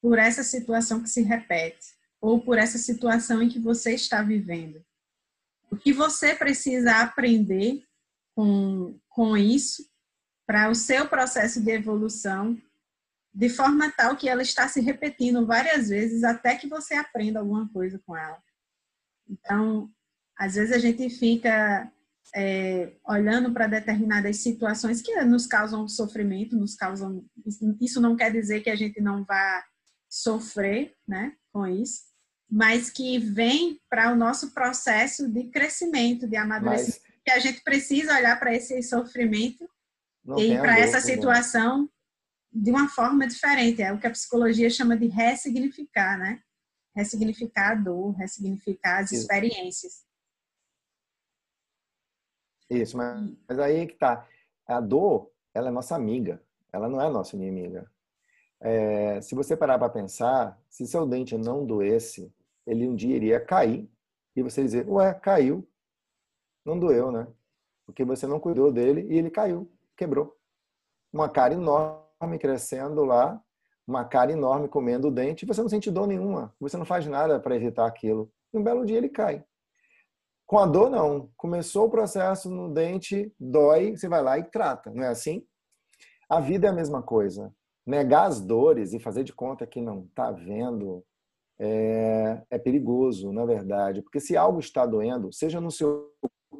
por 0.00 0.18
essa 0.18 0.42
situação 0.42 1.02
que 1.02 1.08
se 1.08 1.22
repete 1.22 1.94
ou 2.20 2.40
por 2.40 2.58
essa 2.58 2.78
situação 2.78 3.42
em 3.42 3.48
que 3.48 3.58
você 3.58 3.94
está 3.94 4.22
vivendo. 4.22 4.84
O 5.70 5.76
que 5.76 5.92
você 5.92 6.34
precisa 6.34 7.00
aprender 7.00 7.82
com, 8.34 8.98
com 9.08 9.36
isso 9.36 9.88
para 10.46 10.68
o 10.68 10.74
seu 10.74 11.08
processo 11.08 11.62
de 11.62 11.70
evolução, 11.70 12.60
de 13.32 13.48
forma 13.48 13.90
tal 13.92 14.16
que 14.16 14.28
ela 14.28 14.42
está 14.42 14.66
se 14.68 14.80
repetindo 14.80 15.46
várias 15.46 15.88
vezes 15.88 16.24
até 16.24 16.56
que 16.56 16.66
você 16.66 16.94
aprenda 16.94 17.38
alguma 17.38 17.68
coisa 17.72 18.00
com 18.04 18.16
ela. 18.16 18.42
Então, 19.28 19.88
às 20.36 20.54
vezes 20.56 20.74
a 20.74 20.78
gente 20.78 21.08
fica 21.08 21.90
é, 22.34 22.92
olhando 23.06 23.52
para 23.52 23.68
determinadas 23.68 24.38
situações 24.38 25.00
que 25.00 25.14
nos 25.22 25.46
causam 25.46 25.86
sofrimento, 25.88 26.56
nos 26.56 26.74
causam. 26.74 27.24
Isso 27.80 28.00
não 28.00 28.16
quer 28.16 28.32
dizer 28.32 28.60
que 28.60 28.70
a 28.70 28.76
gente 28.76 29.00
não 29.00 29.24
vá 29.24 29.64
sofrer 30.10 30.96
né, 31.06 31.36
com 31.52 31.66
isso, 31.66 32.02
mas 32.50 32.90
que 32.90 33.18
vem 33.18 33.80
para 33.88 34.12
o 34.12 34.16
nosso 34.16 34.52
processo 34.52 35.28
de 35.28 35.44
crescimento, 35.44 36.26
de 36.26 36.36
amadurecimento, 36.36 37.00
mas... 37.08 37.22
que 37.24 37.30
a 37.30 37.38
gente 37.38 37.62
precisa 37.62 38.16
olhar 38.16 38.38
para 38.40 38.52
esse 38.52 38.82
sofrimento 38.82 39.70
Não 40.24 40.38
e 40.38 40.58
para 40.58 40.78
essa 40.78 41.00
situação 41.00 41.88
de 42.52 42.72
uma 42.72 42.88
forma 42.88 43.26
diferente. 43.26 43.80
É 43.80 43.92
o 43.92 44.00
que 44.00 44.06
a 44.06 44.10
psicologia 44.10 44.68
chama 44.68 44.96
de 44.96 45.06
ressignificar, 45.06 46.18
né? 46.18 46.42
Ressignificar 46.96 47.72
a 47.72 47.74
dor, 47.76 48.10
ressignificar 48.16 48.98
as 48.98 49.12
Isso. 49.12 49.22
experiências. 49.22 50.04
Isso, 52.68 52.96
mas, 52.96 53.32
mas 53.48 53.58
aí 53.58 53.86
que 53.86 53.94
tá. 53.94 54.28
A 54.66 54.80
dor, 54.80 55.32
ela 55.54 55.68
é 55.68 55.72
nossa 55.72 55.96
amiga, 55.96 56.42
ela 56.72 56.88
não 56.88 57.00
é 57.00 57.08
nossa 57.08 57.36
inimiga. 57.36 57.89
É, 58.62 59.20
se 59.22 59.34
você 59.34 59.56
parar 59.56 59.78
para 59.78 59.88
pensar, 59.88 60.60
se 60.68 60.86
seu 60.86 61.06
dente 61.06 61.36
não 61.36 61.64
doesse, 61.64 62.32
ele 62.66 62.86
um 62.86 62.94
dia 62.94 63.16
iria 63.16 63.40
cair 63.40 63.90
e 64.36 64.42
você 64.42 64.62
dizer, 64.62 64.88
ué, 64.88 65.14
caiu. 65.14 65.66
Não 66.64 66.78
doeu, 66.78 67.10
né? 67.10 67.26
Porque 67.86 68.04
você 68.04 68.26
não 68.26 68.38
cuidou 68.38 68.70
dele 68.70 69.06
e 69.08 69.16
ele 69.16 69.30
caiu, 69.30 69.70
quebrou. 69.96 70.36
Uma 71.12 71.28
cara 71.28 71.54
enorme 71.54 72.38
crescendo 72.38 73.02
lá, 73.02 73.42
uma 73.86 74.04
cara 74.04 74.30
enorme 74.30 74.68
comendo 74.68 75.08
o 75.08 75.10
dente, 75.10 75.44
e 75.44 75.48
você 75.48 75.62
não 75.62 75.68
sente 75.68 75.90
dor 75.90 76.06
nenhuma, 76.06 76.54
você 76.60 76.76
não 76.76 76.84
faz 76.84 77.06
nada 77.06 77.40
para 77.40 77.56
evitar 77.56 77.86
aquilo. 77.86 78.30
E 78.52 78.58
um 78.58 78.62
belo 78.62 78.84
dia 78.84 78.98
ele 78.98 79.08
cai. 79.08 79.42
Com 80.46 80.58
a 80.58 80.66
dor, 80.66 80.90
não. 80.90 81.30
Começou 81.36 81.86
o 81.86 81.90
processo 81.90 82.50
no 82.50 82.72
dente, 82.72 83.34
dói, 83.40 83.96
você 83.96 84.06
vai 84.06 84.22
lá 84.22 84.38
e 84.38 84.44
trata, 84.44 84.90
não 84.90 85.02
é 85.02 85.08
assim? 85.08 85.44
A 86.28 86.40
vida 86.40 86.66
é 86.66 86.70
a 86.70 86.74
mesma 86.74 87.02
coisa 87.02 87.52
negar 87.86 88.26
as 88.26 88.40
dores 88.40 88.92
e 88.92 89.00
fazer 89.00 89.24
de 89.24 89.32
conta 89.32 89.66
que 89.66 89.80
não 89.80 90.04
está 90.04 90.30
vendo 90.30 91.04
é, 91.58 92.42
é, 92.50 92.58
perigoso, 92.58 93.32
na 93.32 93.44
verdade, 93.44 94.02
porque 94.02 94.18
se 94.18 94.36
algo 94.36 94.60
está 94.60 94.86
doendo, 94.86 95.32
seja 95.32 95.60
no 95.60 95.70
seu 95.70 96.10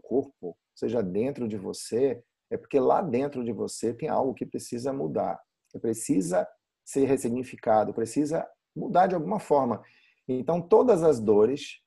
corpo, 0.02 0.56
seja 0.74 1.02
dentro 1.02 1.48
de 1.48 1.56
você, 1.56 2.22
é 2.50 2.56
porque 2.56 2.78
lá 2.78 3.00
dentro 3.00 3.42
de 3.44 3.52
você 3.52 3.94
tem 3.94 4.08
algo 4.08 4.34
que 4.34 4.44
precisa 4.44 4.92
mudar, 4.92 5.40
que 5.70 5.78
precisa 5.78 6.46
ser 6.84 7.06
ressignificado, 7.06 7.94
precisa 7.94 8.46
mudar 8.76 9.06
de 9.06 9.14
alguma 9.14 9.40
forma. 9.40 9.82
Então, 10.28 10.60
todas 10.60 11.02
as 11.02 11.18
dores, 11.18 11.80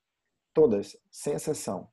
todas, 0.52 0.96
sem 1.10 1.34
exceção, 1.34 1.88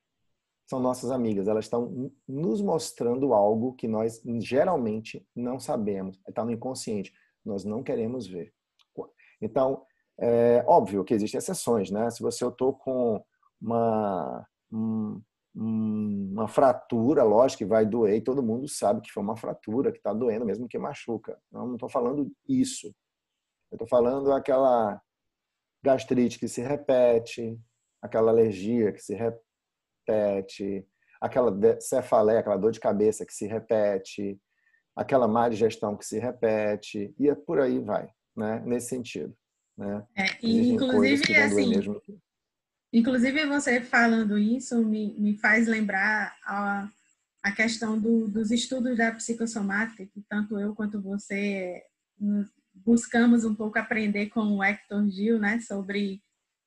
são 0.65 0.79
nossas 0.79 1.11
amigas. 1.11 1.47
Elas 1.47 1.65
estão 1.65 2.11
nos 2.27 2.61
mostrando 2.61 3.33
algo 3.33 3.73
que 3.73 3.87
nós 3.87 4.21
geralmente 4.39 5.25
não 5.35 5.59
sabemos, 5.59 6.19
está 6.27 6.43
no 6.45 6.51
inconsciente 6.51 7.13
nós 7.45 7.63
não 7.63 7.83
queremos 7.83 8.27
ver. 8.27 8.53
Então, 9.41 9.83
é 10.19 10.63
óbvio 10.67 11.03
que 11.03 11.13
existem 11.13 11.39
exceções, 11.39 11.89
né? 11.89 12.09
Se 12.11 12.21
você 12.21 12.43
eu 12.43 12.49
estou 12.49 12.73
com 12.73 13.23
uma, 13.59 14.47
um, 14.71 15.21
uma 15.55 16.47
fratura, 16.47 17.23
lógico 17.23 17.59
que 17.59 17.65
vai 17.65 17.85
doer, 17.85 18.15
e 18.15 18.21
todo 18.21 18.43
mundo 18.43 18.67
sabe 18.67 19.01
que 19.01 19.11
foi 19.11 19.23
uma 19.23 19.35
fratura, 19.35 19.91
que 19.91 19.97
está 19.97 20.13
doendo, 20.13 20.45
mesmo 20.45 20.67
que 20.67 20.77
machuca. 20.77 21.39
Não 21.51 21.73
estou 21.73 21.89
falando 21.89 22.31
isso. 22.47 22.87
Eu 23.71 23.75
estou 23.75 23.87
falando 23.87 24.31
aquela 24.31 25.01
gastrite 25.83 26.37
que 26.37 26.47
se 26.47 26.61
repete, 26.61 27.59
aquela 28.01 28.31
alergia 28.31 28.91
que 28.91 29.01
se 29.01 29.15
repete, 29.15 30.87
aquela 31.19 31.51
cefaleia, 31.79 32.39
aquela 32.39 32.57
dor 32.57 32.71
de 32.71 32.79
cabeça 32.79 33.25
que 33.25 33.33
se 33.33 33.47
repete, 33.47 34.39
aquela 34.95 35.27
má 35.27 35.49
digestão 35.49 35.95
que 35.95 36.05
se 36.05 36.19
repete, 36.19 37.13
e 37.17 37.29
é 37.29 37.35
por 37.35 37.59
aí 37.59 37.79
vai, 37.79 38.09
né? 38.35 38.61
nesse 38.65 38.89
sentido. 38.89 39.35
Né? 39.77 40.05
É, 40.15 40.25
e, 40.43 40.69
inclusive, 40.69 41.35
assim, 41.35 41.73
inclusive 42.93 43.45
você 43.45 43.81
falando 43.81 44.37
isso 44.37 44.83
me, 44.83 45.13
me 45.19 45.37
faz 45.37 45.67
lembrar 45.67 46.35
a, 46.45 46.89
a 47.41 47.51
questão 47.51 47.99
do, 47.99 48.27
dos 48.27 48.51
estudos 48.51 48.97
da 48.97 49.11
psicossomática, 49.11 50.05
que 50.05 50.21
tanto 50.29 50.59
eu 50.59 50.75
quanto 50.75 51.01
você 51.01 51.83
buscamos 52.73 53.43
um 53.43 53.55
pouco 53.55 53.79
aprender 53.79 54.27
com 54.27 54.57
o 54.57 54.63
Hector 54.63 55.07
Gil, 55.09 55.39
né, 55.39 55.59
sobre, 55.59 56.21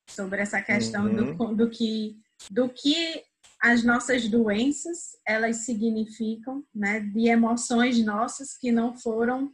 sobre 0.09 0.41
essa 0.41 0.61
questão 0.61 1.05
uhum. 1.05 1.35
do, 1.35 1.55
do, 1.55 1.69
que, 1.69 2.17
do 2.51 2.69
que 2.69 3.23
as 3.65 3.83
nossas 3.83 4.29
doenças, 4.29 5.17
elas 5.25 5.65
significam, 5.65 6.63
né, 6.73 6.99
de 6.99 7.27
emoções 7.27 7.97
nossas 8.05 8.55
que 8.55 8.71
não 8.71 8.95
foram 8.95 9.51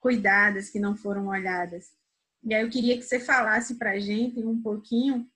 cuidadas, 0.00 0.68
que 0.68 0.78
não 0.78 0.94
foram 0.94 1.28
olhadas. 1.28 1.86
E 2.44 2.54
aí 2.54 2.62
eu 2.62 2.68
queria 2.68 2.98
que 2.98 3.02
você 3.02 3.18
falasse 3.18 3.76
para 3.76 3.92
a 3.92 3.98
gente 3.98 4.38
um 4.44 4.60
pouquinho 4.60 5.26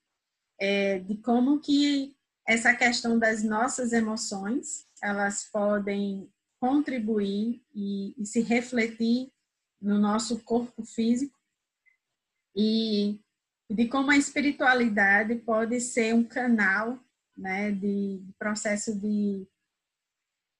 é, 0.60 0.98
de 0.98 1.16
como 1.16 1.58
que 1.58 2.14
essa 2.46 2.74
questão 2.74 3.18
das 3.18 3.42
nossas 3.42 3.94
emoções, 3.94 4.86
elas 5.02 5.48
podem 5.50 6.30
contribuir 6.60 7.64
e, 7.74 8.14
e 8.20 8.26
se 8.26 8.42
refletir 8.42 9.32
no 9.80 9.98
nosso 9.98 10.38
corpo 10.40 10.84
físico 10.84 11.36
e 12.54 13.18
de 13.70 13.88
como 13.88 14.10
a 14.10 14.18
espiritualidade 14.18 15.34
pode 15.36 15.80
ser 15.80 16.14
um 16.14 16.22
canal 16.22 17.01
né, 17.36 17.70
de, 17.72 18.22
processo 18.38 18.98
de, 18.98 19.46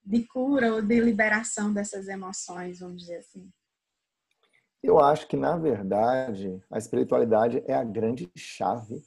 de 0.04 0.26
cura 0.26 0.74
ou 0.74 0.82
de 0.82 1.00
liberação 1.00 1.72
dessas 1.72 2.08
emoções, 2.08 2.80
vamos 2.80 3.02
dizer 3.02 3.18
assim. 3.18 3.50
Eu 4.82 4.98
acho 4.98 5.28
que, 5.28 5.36
na 5.36 5.56
verdade, 5.56 6.60
a 6.70 6.76
espiritualidade 6.76 7.62
é 7.66 7.74
a 7.74 7.84
grande 7.84 8.30
chave 8.36 9.00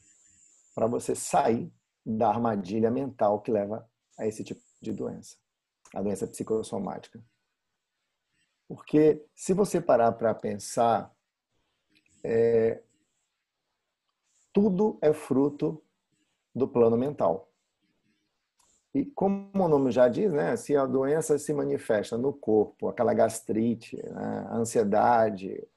para 0.73 0.87
você 0.87 1.13
sair 1.13 1.71
da 2.05 2.29
armadilha 2.29 2.89
mental 2.89 3.41
que 3.41 3.51
leva 3.51 3.89
a 4.17 4.25
esse 4.25 4.43
tipo 4.43 4.61
de 4.81 4.93
doença, 4.93 5.35
a 5.93 6.01
doença 6.01 6.27
psicossomática. 6.27 7.21
Porque 8.67 9.25
se 9.35 9.53
você 9.53 9.81
parar 9.81 10.13
para 10.13 10.33
pensar, 10.33 11.13
é, 12.23 12.81
tudo 14.53 14.97
é 15.01 15.13
fruto 15.13 15.83
do 16.53 16.67
plano 16.67 16.97
mental. 16.97 17.51
E 18.95 19.03
como 19.07 19.51
o 19.53 19.67
nome 19.67 19.91
já 19.91 20.07
diz, 20.07 20.31
né, 20.31 20.55
se 20.55 20.73
a 20.73 20.85
doença 20.85 21.37
se 21.37 21.53
manifesta 21.53 22.17
no 22.17 22.31
corpo, 22.31 22.87
aquela 22.87 23.13
gastrite, 23.13 23.97
né, 23.97 24.47
a 24.47 24.55
ansiedade, 24.55 25.67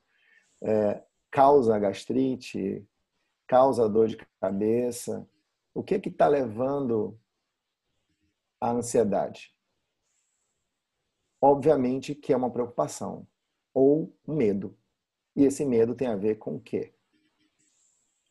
é, 0.62 1.02
causa 1.28 1.76
gastrite, 1.80 2.86
causa 3.44 3.88
dor 3.88 4.06
de 4.06 4.16
cabeça, 4.40 5.28
o 5.74 5.82
que 5.82 5.98
que 5.98 6.10
está 6.10 6.28
levando 6.28 7.18
à 8.60 8.70
ansiedade? 8.70 9.52
Obviamente 11.40 12.14
que 12.14 12.32
é 12.32 12.36
uma 12.36 12.52
preocupação 12.52 13.26
ou 13.74 14.16
medo. 14.28 14.78
E 15.34 15.44
esse 15.44 15.64
medo 15.64 15.92
tem 15.92 16.06
a 16.06 16.14
ver 16.14 16.36
com 16.36 16.54
o 16.54 16.60
quê? 16.60 16.94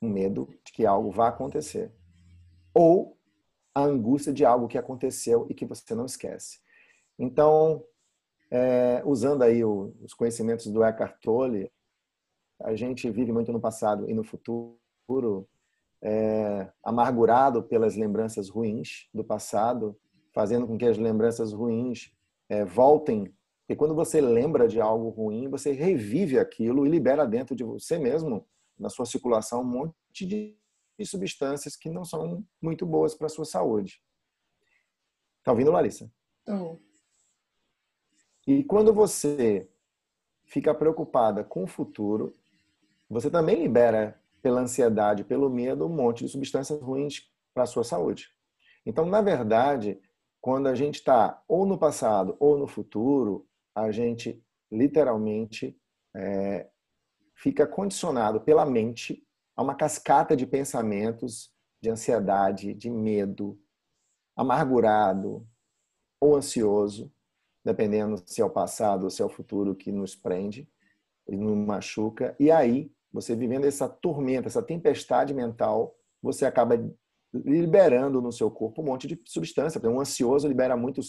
Um 0.01 0.07
medo 0.07 0.47
de 0.63 0.71
que 0.71 0.85
algo 0.85 1.11
vá 1.11 1.27
acontecer. 1.27 1.91
Ou 2.73 3.16
a 3.77 3.83
angústia 3.83 4.33
de 4.33 4.43
algo 4.43 4.67
que 4.67 4.77
aconteceu 4.77 5.45
e 5.49 5.53
que 5.53 5.65
você 5.65 5.93
não 5.93 6.05
esquece. 6.05 6.59
Então, 7.17 7.83
é, 8.49 9.03
usando 9.05 9.43
aí 9.43 9.63
o, 9.63 9.93
os 10.01 10.15
conhecimentos 10.15 10.65
do 10.67 10.83
Eckhart 10.83 11.15
Tolle, 11.21 11.71
a 12.59 12.75
gente 12.75 13.09
vive 13.11 13.31
muito 13.31 13.51
no 13.51 13.59
passado 13.59 14.09
e 14.09 14.15
no 14.15 14.23
futuro, 14.23 15.47
é, 16.01 16.67
amargurado 16.83 17.61
pelas 17.61 17.95
lembranças 17.95 18.49
ruins 18.49 19.07
do 19.13 19.23
passado, 19.23 19.95
fazendo 20.33 20.65
com 20.65 20.75
que 20.75 20.85
as 20.85 20.97
lembranças 20.97 21.53
ruins 21.53 22.11
é, 22.49 22.65
voltem. 22.65 23.31
E 23.69 23.75
quando 23.75 23.93
você 23.93 24.19
lembra 24.19 24.67
de 24.67 24.81
algo 24.81 25.09
ruim, 25.09 25.49
você 25.49 25.71
revive 25.71 26.39
aquilo 26.39 26.85
e 26.85 26.89
libera 26.89 27.27
dentro 27.27 27.55
de 27.55 27.63
você 27.63 27.99
mesmo, 27.99 28.43
na 28.77 28.89
sua 28.89 29.05
circulação, 29.05 29.61
um 29.61 29.65
monte 29.65 30.25
de 30.25 30.57
e 30.97 31.05
substâncias 31.05 31.75
que 31.75 31.89
não 31.89 32.03
são 32.03 32.43
muito 32.61 32.85
boas 32.85 33.13
para 33.13 33.27
a 33.27 33.29
sua 33.29 33.45
saúde. 33.45 34.01
Tá 35.43 35.51
ouvindo, 35.51 35.71
Larissa? 35.71 36.11
Estou. 36.39 36.81
E 38.47 38.63
quando 38.63 38.93
você 38.93 39.69
fica 40.45 40.73
preocupada 40.73 41.43
com 41.43 41.63
o 41.63 41.67
futuro, 41.67 42.35
você 43.09 43.29
também 43.29 43.61
libera 43.61 44.21
pela 44.41 44.61
ansiedade, 44.61 45.25
pelo 45.25 45.49
medo, 45.49 45.85
um 45.85 45.93
monte 45.93 46.23
de 46.23 46.31
substâncias 46.31 46.81
ruins 46.81 47.29
para 47.53 47.63
a 47.63 47.67
sua 47.67 47.83
saúde. 47.83 48.29
Então, 48.85 49.05
na 49.05 49.21
verdade, 49.21 49.99
quando 50.39 50.67
a 50.67 50.75
gente 50.75 50.95
está 50.95 51.43
ou 51.45 51.65
no 51.65 51.77
passado 51.77 52.37
ou 52.39 52.57
no 52.57 52.67
futuro, 52.67 53.45
a 53.75 53.91
gente 53.91 54.41
literalmente 54.71 55.77
é, 56.15 56.69
fica 57.35 57.67
condicionado 57.67 58.39
pela 58.39 58.65
mente 58.65 59.26
Há 59.57 59.63
uma 59.63 59.73
cascata 59.73 60.37
de 60.37 60.45
pensamentos 60.45 61.51
de 61.81 61.89
ansiedade, 61.89 62.75
de 62.75 62.91
medo, 62.91 63.59
amargurado 64.35 65.47
ou 66.21 66.35
ansioso, 66.35 67.11
dependendo 67.65 68.21
se 68.23 68.39
é 68.39 68.45
o 68.45 68.51
passado 68.51 69.05
ou 69.05 69.09
se 69.09 69.19
é 69.19 69.25
o 69.25 69.29
futuro 69.29 69.75
que 69.75 69.91
nos 69.91 70.15
prende 70.15 70.69
e 71.27 71.35
nos 71.35 71.57
machuca. 71.57 72.35
E 72.39 72.51
aí, 72.51 72.91
você 73.11 73.35
vivendo 73.35 73.65
essa 73.65 73.89
tormenta, 73.89 74.47
essa 74.47 74.61
tempestade 74.61 75.33
mental, 75.33 75.97
você 76.21 76.45
acaba 76.45 76.75
liberando 77.33 78.21
no 78.21 78.31
seu 78.31 78.51
corpo 78.51 78.83
um 78.83 78.85
monte 78.85 79.07
de 79.07 79.19
substância. 79.25 79.81
Um 79.89 79.99
ansioso 79.99 80.47
libera 80.47 80.77
muito, 80.77 81.01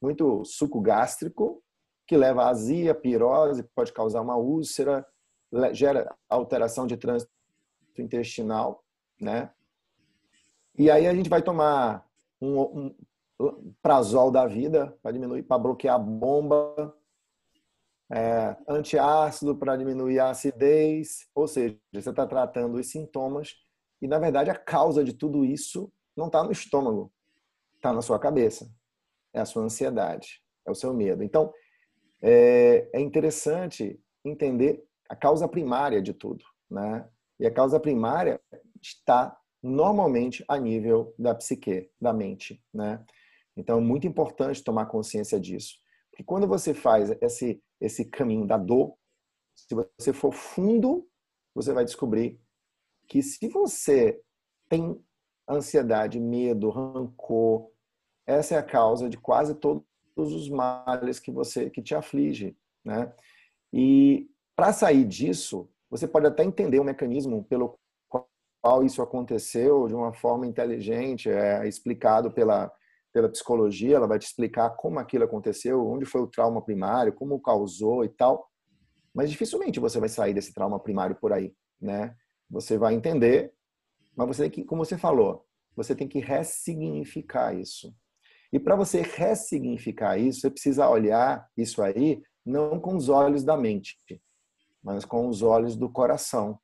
muito 0.00 0.42
suco 0.46 0.80
gástrico, 0.80 1.62
que 2.06 2.16
leva 2.16 2.44
a 2.44 2.48
azia, 2.48 2.94
pirose, 2.94 3.62
pode 3.74 3.92
causar 3.92 4.22
uma 4.22 4.36
úlcera, 4.36 5.06
gera 5.72 6.16
alteração 6.28 6.86
de 6.86 6.96
trânsito 6.96 7.30
intestinal, 8.00 8.84
né? 9.20 9.50
E 10.78 10.90
aí 10.90 11.06
a 11.06 11.14
gente 11.14 11.28
vai 11.28 11.42
tomar 11.42 12.06
um, 12.40 12.60
um 12.60 13.74
prazol 13.82 14.30
da 14.30 14.46
vida 14.46 14.96
para 15.02 15.12
diminuir, 15.12 15.42
para 15.42 15.58
bloquear 15.58 15.96
a 15.96 15.98
bomba, 15.98 16.94
é, 18.10 18.56
antiácido 18.68 19.56
para 19.56 19.76
diminuir 19.76 20.18
a 20.18 20.30
acidez, 20.30 21.28
ou 21.34 21.46
seja, 21.46 21.78
você 21.92 22.10
está 22.10 22.26
tratando 22.26 22.76
os 22.76 22.90
sintomas 22.90 23.54
e 24.02 24.08
na 24.08 24.18
verdade 24.18 24.50
a 24.50 24.54
causa 24.54 25.04
de 25.04 25.12
tudo 25.12 25.44
isso 25.44 25.92
não 26.16 26.26
está 26.26 26.42
no 26.42 26.50
estômago, 26.50 27.12
está 27.76 27.92
na 27.92 28.02
sua 28.02 28.18
cabeça, 28.18 28.68
é 29.32 29.40
a 29.40 29.44
sua 29.44 29.62
ansiedade, 29.62 30.42
é 30.66 30.70
o 30.70 30.74
seu 30.74 30.92
medo. 30.92 31.22
Então 31.22 31.52
é, 32.20 32.90
é 32.92 33.00
interessante 33.00 33.98
entender 34.24 34.84
a 35.08 35.14
causa 35.14 35.48
primária 35.48 36.02
de 36.02 36.12
tudo, 36.12 36.44
né? 36.68 37.08
E 37.40 37.46
a 37.46 37.50
causa 37.50 37.80
primária 37.80 38.38
está 38.80 39.34
normalmente 39.62 40.44
a 40.46 40.58
nível 40.58 41.14
da 41.18 41.34
psique, 41.34 41.90
da 41.98 42.12
mente, 42.12 42.62
né? 42.72 43.02
Então 43.56 43.78
é 43.78 43.80
muito 43.80 44.06
importante 44.06 44.62
tomar 44.62 44.86
consciência 44.86 45.40
disso. 45.40 45.76
Porque 46.10 46.22
quando 46.22 46.46
você 46.46 46.74
faz 46.74 47.10
esse 47.22 47.62
esse 47.80 48.04
caminho 48.04 48.46
da 48.46 48.58
dor, 48.58 48.94
se 49.54 49.74
você 49.74 50.12
for 50.12 50.32
fundo, 50.32 51.08
você 51.54 51.72
vai 51.72 51.82
descobrir 51.82 52.38
que 53.08 53.22
se 53.22 53.48
você 53.48 54.20
tem 54.68 55.02
ansiedade, 55.48 56.20
medo, 56.20 56.68
rancor, 56.68 57.70
essa 58.26 58.54
é 58.54 58.58
a 58.58 58.62
causa 58.62 59.08
de 59.08 59.16
quase 59.16 59.54
todos 59.54 59.82
os 60.14 60.50
males 60.50 61.18
que 61.18 61.30
você 61.32 61.70
que 61.70 61.82
te 61.82 61.94
aflige, 61.94 62.54
né? 62.84 63.10
E 63.72 64.28
para 64.54 64.74
sair 64.74 65.06
disso, 65.06 65.69
você 65.90 66.06
pode 66.06 66.26
até 66.26 66.44
entender 66.44 66.78
o 66.78 66.84
mecanismo 66.84 67.44
pelo 67.44 67.78
qual 68.08 68.84
isso 68.84 69.02
aconteceu 69.02 69.88
de 69.88 69.94
uma 69.94 70.12
forma 70.12 70.46
inteligente, 70.46 71.28
é 71.28 71.66
explicado 71.66 72.30
pela, 72.30 72.70
pela 73.12 73.28
psicologia, 73.28 73.96
ela 73.96 74.06
vai 74.06 74.18
te 74.18 74.26
explicar 74.26 74.70
como 74.70 74.98
aquilo 74.98 75.24
aconteceu, 75.24 75.86
onde 75.86 76.04
foi 76.04 76.20
o 76.20 76.26
trauma 76.26 76.62
primário, 76.62 77.12
como 77.12 77.40
causou 77.40 78.04
e 78.04 78.08
tal. 78.08 78.48
Mas 79.14 79.30
dificilmente 79.30 79.80
você 79.80 79.98
vai 79.98 80.08
sair 80.08 80.34
desse 80.34 80.54
trauma 80.54 80.78
primário 80.78 81.16
por 81.16 81.32
aí, 81.32 81.52
né? 81.80 82.14
Você 82.48 82.78
vai 82.78 82.94
entender, 82.94 83.52
mas 84.14 84.28
você 84.28 84.42
tem 84.42 84.50
que, 84.50 84.64
como 84.64 84.84
você 84.84 84.96
falou, 84.96 85.44
você 85.74 85.94
tem 85.94 86.06
que 86.06 86.20
ressignificar 86.20 87.54
isso. 87.54 87.94
E 88.52 88.58
para 88.58 88.76
você 88.76 89.02
ressignificar 89.02 90.18
isso, 90.18 90.40
você 90.40 90.50
precisa 90.50 90.88
olhar 90.88 91.48
isso 91.56 91.82
aí 91.82 92.22
não 92.44 92.80
com 92.80 92.96
os 92.96 93.08
olhos 93.08 93.44
da 93.44 93.56
mente, 93.56 93.96
mas 94.82 95.04
com 95.04 95.28
os 95.28 95.42
olhos 95.42 95.76
do 95.76 95.90
coração. 95.90 96.58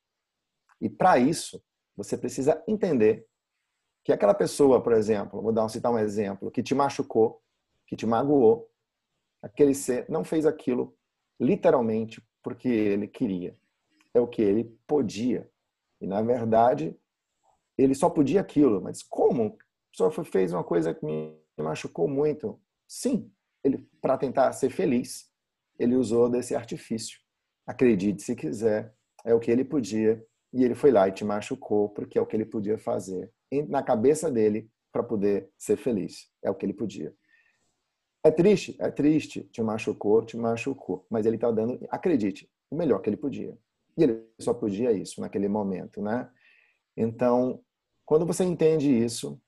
E 0.80 0.88
para 0.88 1.18
isso, 1.18 1.62
você 1.96 2.16
precisa 2.16 2.62
entender 2.66 3.26
que 4.04 4.12
aquela 4.12 4.34
pessoa, 4.34 4.82
por 4.82 4.92
exemplo, 4.92 5.42
vou 5.42 5.52
dar 5.52 5.68
citar 5.68 5.90
um 5.90 5.98
exemplo, 5.98 6.50
que 6.50 6.62
te 6.62 6.74
machucou, 6.74 7.42
que 7.86 7.96
te 7.96 8.06
magoou, 8.06 8.70
aquele 9.42 9.74
ser 9.74 10.08
não 10.08 10.24
fez 10.24 10.46
aquilo 10.46 10.96
literalmente 11.40 12.22
porque 12.42 12.68
ele 12.68 13.08
queria. 13.08 13.58
É 14.14 14.20
o 14.20 14.26
que 14.26 14.42
ele 14.42 14.64
podia. 14.86 15.50
E 16.00 16.06
na 16.06 16.22
verdade, 16.22 16.96
ele 17.76 17.94
só 17.94 18.08
podia 18.08 18.40
aquilo. 18.40 18.80
Mas 18.80 19.02
como? 19.02 19.58
Só 19.92 20.10
fez 20.10 20.52
uma 20.52 20.64
coisa 20.64 20.94
que 20.94 21.04
me 21.04 21.36
machucou 21.58 22.06
muito. 22.06 22.60
Sim, 22.86 23.30
ele 23.64 23.88
para 24.00 24.16
tentar 24.16 24.52
ser 24.52 24.70
feliz, 24.70 25.30
ele 25.78 25.96
usou 25.96 26.28
desse 26.28 26.54
artifício. 26.54 27.18
Acredite 27.66 28.22
se 28.22 28.36
quiser, 28.36 28.94
é 29.24 29.34
o 29.34 29.40
que 29.40 29.50
ele 29.50 29.64
podia. 29.64 30.24
E 30.52 30.64
ele 30.64 30.74
foi 30.74 30.90
lá 30.90 31.08
e 31.08 31.12
te 31.12 31.24
machucou, 31.24 31.88
porque 31.88 32.18
é 32.18 32.22
o 32.22 32.26
que 32.26 32.36
ele 32.36 32.46
podia 32.46 32.78
fazer. 32.78 33.30
Na 33.68 33.82
cabeça 33.82 34.30
dele, 34.30 34.70
para 34.92 35.02
poder 35.02 35.50
ser 35.58 35.76
feliz. 35.76 36.30
É 36.42 36.50
o 36.50 36.54
que 36.54 36.64
ele 36.64 36.72
podia. 36.72 37.14
É 38.24 38.30
triste? 38.30 38.76
É 38.78 38.90
triste. 38.90 39.42
Te 39.52 39.62
machucou, 39.62 40.24
te 40.24 40.36
machucou. 40.36 41.06
Mas 41.10 41.26
ele 41.26 41.36
está 41.36 41.50
dando, 41.50 41.78
acredite, 41.90 42.50
o 42.70 42.76
melhor 42.76 43.00
que 43.00 43.10
ele 43.10 43.16
podia. 43.16 43.56
E 43.96 44.02
ele 44.02 44.26
só 44.38 44.54
podia 44.54 44.92
isso 44.92 45.20
naquele 45.20 45.48
momento, 45.48 46.00
né? 46.00 46.30
Então, 46.96 47.60
quando 48.04 48.24
você 48.24 48.44
entende 48.44 48.90
isso, 48.90 49.40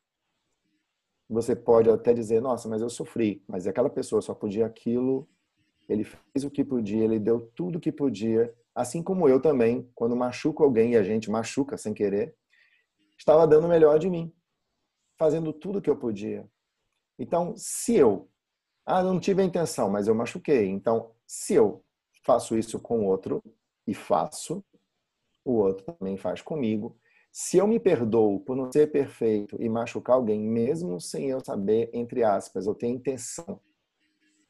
você 1.29 1.57
pode 1.57 1.89
até 1.91 2.13
dizer, 2.13 2.41
nossa, 2.41 2.69
mas 2.69 2.83
eu 2.83 2.91
sofri. 2.91 3.43
Mas 3.47 3.67
aquela 3.67 3.91
pessoa 3.91 4.21
só 4.21 4.35
podia 4.35 4.67
aquilo, 4.67 5.29
ele 5.89 6.05
fez 6.05 6.45
o 6.45 6.51
que 6.51 6.65
podia, 6.65 7.05
ele 7.05 7.19
deu 7.19 7.51
tudo 7.55 7.77
o 7.77 7.81
que 7.81 7.91
podia. 7.91 8.55
Assim 8.75 9.03
como 9.03 9.29
eu 9.29 9.41
também, 9.41 9.91
quando 9.95 10.15
machuco 10.15 10.63
alguém 10.63 10.93
e 10.93 10.97
a 10.97 11.03
gente 11.03 11.31
machuca 11.31 11.77
sem 11.77 11.95
querer, 11.95 12.37
estava 13.19 13.47
dando 13.47 13.65
o 13.67 13.69
melhor 13.69 13.99
de 13.99 14.09
mim, 14.09 14.33
fazendo 15.19 15.53
tudo 15.53 15.79
o 15.79 15.83
que 15.83 15.91
eu 15.91 15.97
podia. 15.97 16.49
Então, 17.19 17.55
se 17.57 17.97
eu, 17.97 18.29
ah, 18.87 19.03
não 19.03 19.19
tive 19.19 19.43
a 19.43 19.45
intenção, 19.45 19.91
mas 19.91 20.07
eu 20.07 20.15
machuquei. 20.15 20.69
Então, 20.69 21.11
se 21.27 21.55
eu 21.55 21.85
faço 22.23 22.57
isso 22.57 22.79
com 22.79 23.07
outro 23.07 23.43
e 23.87 23.95
faço, 23.95 24.65
o 25.45 25.55
outro 25.55 25.85
também 25.85 26.17
faz 26.17 26.43
comigo. 26.43 26.97
Se 27.33 27.57
eu 27.57 27.67
me 27.67 27.81
perdoo 27.81 28.41
por 28.41 28.57
não 28.57 28.71
ser 28.71 28.91
perfeito 28.91 29.57
e 29.61 29.69
machucar 29.69 30.17
alguém, 30.17 30.41
mesmo 30.41 31.01
sem 31.01 31.31
eu 31.31 31.41
saber, 31.45 31.91
entre 31.93 32.23
aspas, 32.23 32.67
eu 32.67 32.75
tenho 32.75 32.97
intenção, 32.97 33.61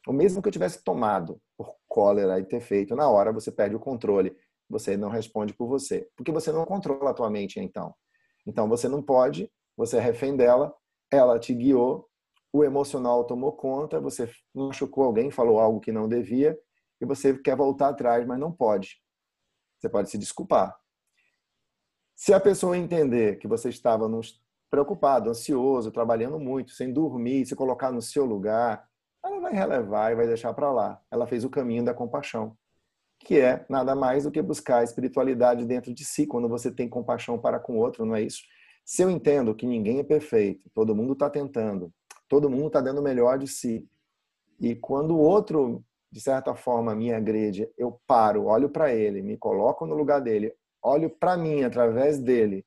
o 0.09 0.13
mesmo 0.13 0.41
que 0.41 0.49
eu 0.49 0.53
tivesse 0.53 0.83
tomado 0.83 1.39
por 1.57 1.77
cólera 1.87 2.41
e 2.41 2.45
ter 2.45 2.61
feito, 2.61 2.97
na 2.97 3.09
hora 3.11 3.31
você 3.31 3.53
perde 3.53 3.77
o 3.77 3.81
controle. 3.81 4.35
Você 4.71 4.97
não 4.97 5.11
responde 5.11 5.53
por 5.53 5.69
você. 5.69 6.09
Porque 6.17 6.33
você 6.33 6.51
não 6.51 6.65
controla 6.65 7.11
a 7.11 7.15
tua 7.15 7.31
mente, 7.31 7.61
então. 7.61 7.95
Então 8.47 8.67
você 8.69 8.89
não 8.89 9.03
pode, 9.03 9.53
você 9.77 9.99
é 9.99 10.01
refém 10.01 10.35
dela, 10.35 10.75
ela 11.11 11.39
te 11.39 11.53
guiou, 11.55 12.09
o 12.51 12.65
emocional 12.65 13.25
tomou 13.25 13.53
conta, 13.53 14.01
você 14.01 14.31
machucou 14.55 15.05
alguém, 15.05 15.31
falou 15.31 15.61
algo 15.61 15.79
que 15.79 15.93
não 15.93 16.09
devia, 16.09 16.59
e 17.01 17.05
você 17.05 17.37
quer 17.39 17.55
voltar 17.55 17.91
atrás, 17.91 18.27
mas 18.27 18.39
não 18.39 18.51
pode. 18.51 19.03
Você 19.79 19.91
pode 19.91 20.11
se 20.11 20.17
desculpar. 20.17 20.75
Se 22.17 22.33
a 22.33 22.41
pessoa 22.41 22.79
entender 22.79 23.39
que 23.39 23.47
você 23.47 23.69
estava 23.69 24.09
preocupado, 24.71 25.29
ansioso, 25.29 25.93
trabalhando 25.93 26.39
muito, 26.39 26.73
sem 26.73 26.93
dormir, 26.93 27.45
se 27.47 27.55
colocar 27.55 27.93
no 27.93 28.01
seu 28.01 28.25
lugar, 28.25 28.89
ela 29.29 29.41
vai 29.41 29.53
relevar 29.53 30.13
e 30.13 30.17
vai 30.17 30.27
deixar 30.27 30.53
para 30.55 30.71
lá. 30.71 31.01
Ela 31.11 31.27
fez 31.27 31.45
o 31.45 31.51
caminho 31.51 31.85
da 31.85 31.95
compaixão, 31.95 32.57
que 33.21 33.39
é 33.39 33.65
nada 33.69 33.95
mais 33.95 34.25
do 34.25 34.31
que 34.31 34.41
buscar 34.43 34.79
a 34.79 34.85
espiritualidade 34.85 35.65
dentro 35.65 35.93
de 35.95 36.05
si, 36.05 36.27
quando 36.27 36.49
você 36.49 36.71
tem 36.71 36.89
compaixão 36.89 37.39
para 37.39 37.59
com 37.59 37.75
o 37.75 37.81
outro, 37.81 38.05
não 38.05 38.15
é 38.15 38.23
isso? 38.23 38.43
Se 38.85 39.03
eu 39.03 39.11
entendo 39.11 39.55
que 39.55 39.67
ninguém 39.67 39.99
é 39.99 40.05
perfeito, 40.05 40.69
todo 40.75 40.95
mundo 40.95 41.13
está 41.13 41.29
tentando, 41.29 41.93
todo 42.29 42.49
mundo 42.49 42.69
está 42.69 42.81
dando 42.81 43.01
o 43.01 43.05
melhor 43.05 43.39
de 43.39 43.47
si, 43.47 43.87
e 44.61 44.75
quando 44.75 45.15
o 45.15 45.21
outro 45.21 45.85
de 46.11 46.21
certa 46.21 46.55
forma, 46.55 46.95
me 46.95 47.13
agride, 47.13 47.71
eu 47.77 48.01
paro, 48.07 48.47
olho 48.47 48.69
para 48.69 48.95
ele, 48.95 49.23
me 49.23 49.37
coloco 49.37 49.87
no 49.87 49.95
lugar 49.95 50.21
dele, 50.21 50.55
olho 50.83 51.11
para 51.11 51.37
mim 51.37 51.63
através 51.63 52.19
dele 52.19 52.65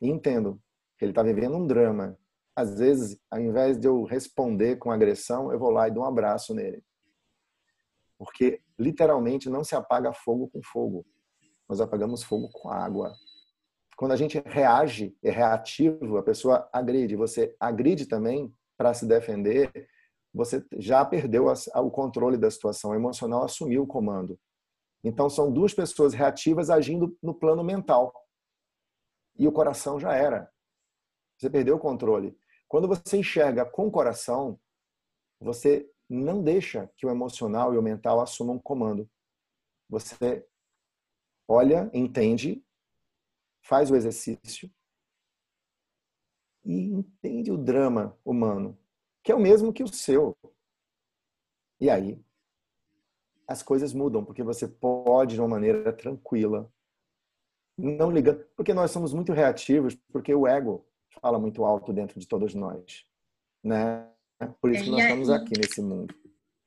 e 0.00 0.08
entendo 0.08 0.60
que 0.96 1.04
ele 1.04 1.12
está 1.12 1.22
vivendo 1.22 1.56
um 1.56 1.66
drama. 1.66 2.16
Às 2.56 2.78
vezes, 2.78 3.20
ao 3.30 3.38
invés 3.38 3.78
de 3.78 3.86
eu 3.86 4.02
responder 4.04 4.76
com 4.76 4.90
agressão, 4.90 5.52
eu 5.52 5.58
vou 5.58 5.70
lá 5.70 5.86
e 5.86 5.90
dou 5.90 6.02
um 6.02 6.06
abraço 6.06 6.54
nele. 6.54 6.82
Porque, 8.18 8.62
literalmente, 8.78 9.50
não 9.50 9.62
se 9.62 9.76
apaga 9.76 10.12
fogo 10.12 10.48
com 10.48 10.62
fogo. 10.62 11.06
Nós 11.68 11.80
apagamos 11.80 12.22
fogo 12.22 12.48
com 12.50 12.70
água. 12.70 13.12
Quando 13.94 14.12
a 14.12 14.16
gente 14.16 14.42
reage, 14.46 15.14
é 15.22 15.30
reativo, 15.30 16.16
a 16.16 16.22
pessoa 16.22 16.66
agride. 16.72 17.14
Você 17.14 17.54
agride 17.60 18.06
também 18.06 18.54
para 18.76 18.94
se 18.94 19.06
defender, 19.06 19.88
você 20.32 20.64
já 20.78 21.04
perdeu 21.04 21.46
o 21.46 21.90
controle 21.90 22.36
da 22.36 22.50
situação, 22.50 22.90
o 22.90 22.94
emocional 22.94 23.44
assumiu 23.44 23.82
o 23.82 23.86
comando. 23.86 24.38
Então, 25.02 25.30
são 25.30 25.50
duas 25.52 25.72
pessoas 25.72 26.12
reativas 26.12 26.68
agindo 26.68 27.16
no 27.22 27.34
plano 27.34 27.64
mental. 27.64 28.12
E 29.38 29.46
o 29.46 29.52
coração 29.52 29.98
já 29.98 30.14
era. 30.14 30.50
Você 31.38 31.48
perdeu 31.48 31.76
o 31.76 31.78
controle. 31.80 32.36
Quando 32.68 32.88
você 32.88 33.18
enxerga 33.18 33.64
com 33.64 33.86
o 33.86 33.90
coração, 33.90 34.58
você 35.40 35.90
não 36.08 36.42
deixa 36.42 36.90
que 36.96 37.06
o 37.06 37.10
emocional 37.10 37.74
e 37.74 37.78
o 37.78 37.82
mental 37.82 38.20
assumam 38.20 38.58
comando. 38.58 39.08
Você 39.88 40.46
olha, 41.48 41.90
entende, 41.92 42.64
faz 43.62 43.90
o 43.90 43.96
exercício 43.96 44.70
e 46.64 46.92
entende 46.92 47.52
o 47.52 47.56
drama 47.56 48.18
humano 48.24 48.76
que 49.26 49.32
é 49.32 49.34
o 49.34 49.40
mesmo 49.40 49.72
que 49.72 49.82
o 49.82 49.88
seu. 49.88 50.38
E 51.80 51.90
aí, 51.90 52.16
as 53.48 53.60
coisas 53.60 53.92
mudam, 53.92 54.24
porque 54.24 54.40
você 54.40 54.68
pode, 54.68 55.34
de 55.34 55.40
uma 55.40 55.48
maneira 55.48 55.92
tranquila, 55.92 56.72
não 57.76 58.08
ligando, 58.08 58.44
porque 58.54 58.72
nós 58.72 58.92
somos 58.92 59.12
muito 59.12 59.32
reativos, 59.32 59.96
porque 60.12 60.32
o 60.32 60.46
ego 60.46 60.86
fala 61.20 61.38
muito 61.38 61.64
alto 61.64 61.92
dentro 61.92 62.18
de 62.18 62.26
todos 62.26 62.54
nós, 62.54 63.04
né? 63.62 64.08
Por 64.60 64.72
isso 64.72 64.84
que 64.84 64.90
nós 64.90 65.02
estamos 65.02 65.30
aqui 65.30 65.58
nesse 65.58 65.80
mundo. 65.80 66.14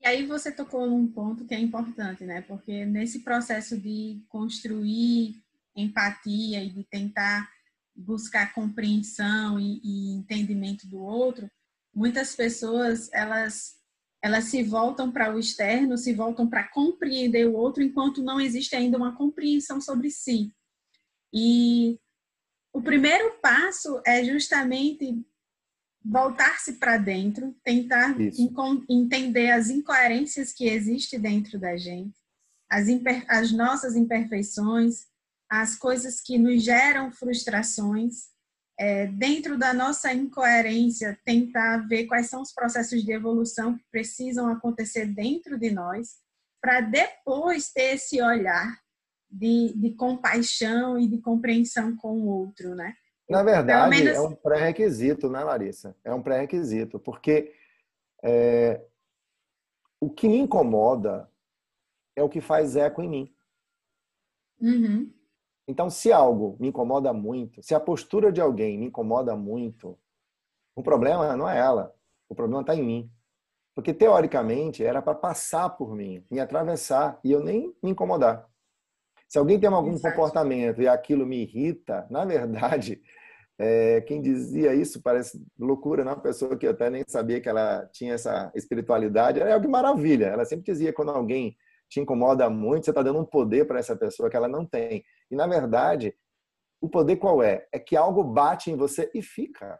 E 0.02 0.08
aí 0.08 0.26
você 0.26 0.52
tocou 0.52 0.88
num 0.88 1.08
ponto 1.08 1.46
que 1.46 1.54
é 1.54 1.60
importante, 1.60 2.24
né? 2.24 2.42
Porque 2.42 2.86
nesse 2.86 3.20
processo 3.20 3.78
de 3.78 4.24
construir 4.30 5.36
empatia 5.76 6.64
e 6.64 6.70
de 6.70 6.84
tentar 6.84 7.50
buscar 7.96 8.54
compreensão 8.54 9.60
e, 9.60 9.82
e 9.84 10.12
entendimento 10.14 10.88
do 10.88 11.00
outro, 11.00 11.50
muitas 11.94 12.36
pessoas 12.36 13.10
elas 13.12 13.78
elas 14.22 14.46
se 14.46 14.62
voltam 14.64 15.10
para 15.10 15.34
o 15.34 15.40
externo, 15.40 15.98
se 15.98 16.14
voltam 16.14 16.46
para 16.46 16.68
compreender 16.68 17.48
o 17.48 17.54
outro, 17.54 17.82
enquanto 17.82 18.22
não 18.22 18.40
existe 18.40 18.76
ainda 18.76 18.98
uma 18.98 19.16
compreensão 19.16 19.80
sobre 19.80 20.12
si. 20.12 20.54
E 21.34 21.98
o 22.80 22.82
primeiro 22.82 23.38
passo 23.42 24.02
é 24.06 24.24
justamente 24.24 25.22
voltar-se 26.02 26.74
para 26.74 26.98
dentro, 26.98 27.54
tentar 27.62 28.16
entender 28.90 29.52
as 29.52 29.70
incoerências 29.70 30.54
que 30.54 30.66
existem 30.66 31.20
dentro 31.20 31.60
da 31.60 31.76
gente, 31.76 32.18
as, 32.72 32.88
as 33.28 33.52
nossas 33.52 33.98
imperfeições, 33.98 35.08
as 35.50 35.76
coisas 35.76 36.22
que 36.22 36.38
nos 36.38 36.64
geram 36.64 37.12
frustrações. 37.12 38.30
É, 38.82 39.08
dentro 39.08 39.58
da 39.58 39.74
nossa 39.74 40.14
incoerência, 40.14 41.20
tentar 41.26 41.80
ver 41.80 42.06
quais 42.06 42.30
são 42.30 42.42
os 42.42 42.54
processos 42.54 43.04
de 43.04 43.12
evolução 43.12 43.78
que 43.78 43.84
precisam 43.92 44.48
acontecer 44.48 45.06
dentro 45.06 45.60
de 45.60 45.70
nós, 45.70 46.16
para 46.62 46.80
depois 46.80 47.74
ter 47.74 47.96
esse 47.96 48.22
olhar 48.22 48.80
de, 49.30 49.74
de, 49.76 49.92
compaixão 49.92 50.98
e 50.98 51.08
de 51.08 51.20
compreensão 51.20 51.96
com 51.96 52.14
o 52.14 52.28
outro, 52.28 52.76
né? 52.76 52.94
Na 53.30 53.44
verdade, 53.44 53.90
menos... 53.90 54.18
é 54.18 54.22
um 54.22 54.34
pré-requisito, 54.34 55.30
né, 55.30 55.44
Larissa? 55.44 55.96
É 56.04 56.14
um 56.14 56.22
pré-requisito, 56.22 57.00
porque 57.00 57.54
é, 58.24 58.82
o 60.02 60.10
que 60.10 60.28
me 60.28 60.40
incomoda 60.40 61.30
é 62.16 62.24
o 62.24 62.30
que 62.30 62.42
faz 62.42 62.76
eco 62.76 63.02
em 63.02 63.10
mim. 63.10 63.36
Uhum. 64.60 65.12
Então, 65.68 65.90
se 65.90 66.12
algo 66.12 66.58
me 66.60 66.70
incomoda 66.70 67.14
muito, 67.14 67.62
se 67.62 67.76
a 67.76 67.80
postura 67.80 68.32
de 68.32 68.42
alguém 68.42 68.78
me 68.78 68.88
incomoda 68.88 69.36
muito, 69.36 69.98
o 70.76 70.82
problema 70.82 71.36
não 71.36 71.48
é 71.48 71.60
ela, 71.60 71.96
o 72.28 72.34
problema 72.34 72.62
está 72.62 72.76
em 72.76 72.84
mim. 72.84 73.12
Porque, 73.76 73.94
teoricamente, 73.94 74.84
era 74.84 75.02
para 75.02 75.14
passar 75.14 75.70
por 75.70 75.96
mim, 75.96 76.26
me 76.30 76.40
atravessar 76.40 77.20
e 77.24 77.32
eu 77.32 77.44
nem 77.44 77.74
me 77.84 77.92
incomodar. 77.92 78.50
Se 79.30 79.38
alguém 79.38 79.60
tem 79.60 79.70
algum 79.70 79.92
Exato. 79.92 80.16
comportamento 80.16 80.82
e 80.82 80.88
aquilo 80.88 81.26
me 81.26 81.44
irrita, 81.44 82.08
na 82.10 82.26
verdade, 82.26 83.00
é, 83.60 84.02
quem 84.02 84.22
dizia 84.22 84.74
isso 84.74 85.02
parece 85.04 85.40
loucura, 85.58 86.04
não? 86.04 86.14
Uma 86.14 86.22
pessoa 86.22 86.58
que 86.58 86.66
eu 86.66 86.72
até 86.72 86.90
nem 86.90 87.04
sabia 87.08 87.40
que 87.40 87.48
ela 87.48 87.88
tinha 87.94 88.16
essa 88.16 88.52
espiritualidade. 88.56 89.40
É 89.40 89.52
algo 89.52 89.70
maravilha. 89.70 90.26
Ela 90.26 90.46
sempre 90.46 90.66
dizia 90.66 90.92
quando 90.92 91.12
alguém 91.12 91.56
te 91.88 92.00
incomoda 92.00 92.50
muito, 92.50 92.86
você 92.86 92.92
está 92.92 93.04
dando 93.04 93.20
um 93.20 93.26
poder 93.26 93.66
para 93.66 93.80
essa 93.80 93.96
pessoa 93.96 94.30
que 94.30 94.36
ela 94.36 94.48
não 94.48 94.66
tem. 94.66 95.04
E, 95.30 95.36
na 95.36 95.46
verdade, 95.46 96.16
o 96.82 96.90
poder 96.90 97.18
qual 97.18 97.44
é? 97.44 97.68
É 97.72 97.78
que 97.78 97.96
algo 97.96 98.24
bate 98.24 98.72
em 98.72 98.76
você 98.76 99.12
e 99.14 99.22
fica. 99.22 99.80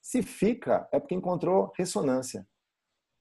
Se 0.00 0.22
fica, 0.22 0.88
é 0.92 1.00
porque 1.00 1.14
encontrou 1.14 1.72
ressonância. 1.76 2.46